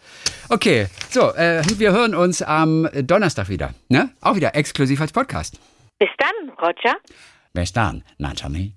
Okay, 0.47 0.87
so 1.09 1.33
äh, 1.33 1.61
wir 1.77 1.91
hören 1.91 2.15
uns 2.15 2.41
am 2.41 2.87
Donnerstag 2.93 3.49
wieder, 3.49 3.73
ne? 3.89 4.09
Auch 4.21 4.37
wieder 4.37 4.55
exklusiv 4.55 5.01
als 5.01 5.11
Podcast. 5.11 5.59
Bis 5.99 6.07
dann, 6.17 6.49
Roger. 6.61 6.95
Bis 7.53 7.71
dann, 7.73 8.03
Nathalie. 8.17 8.67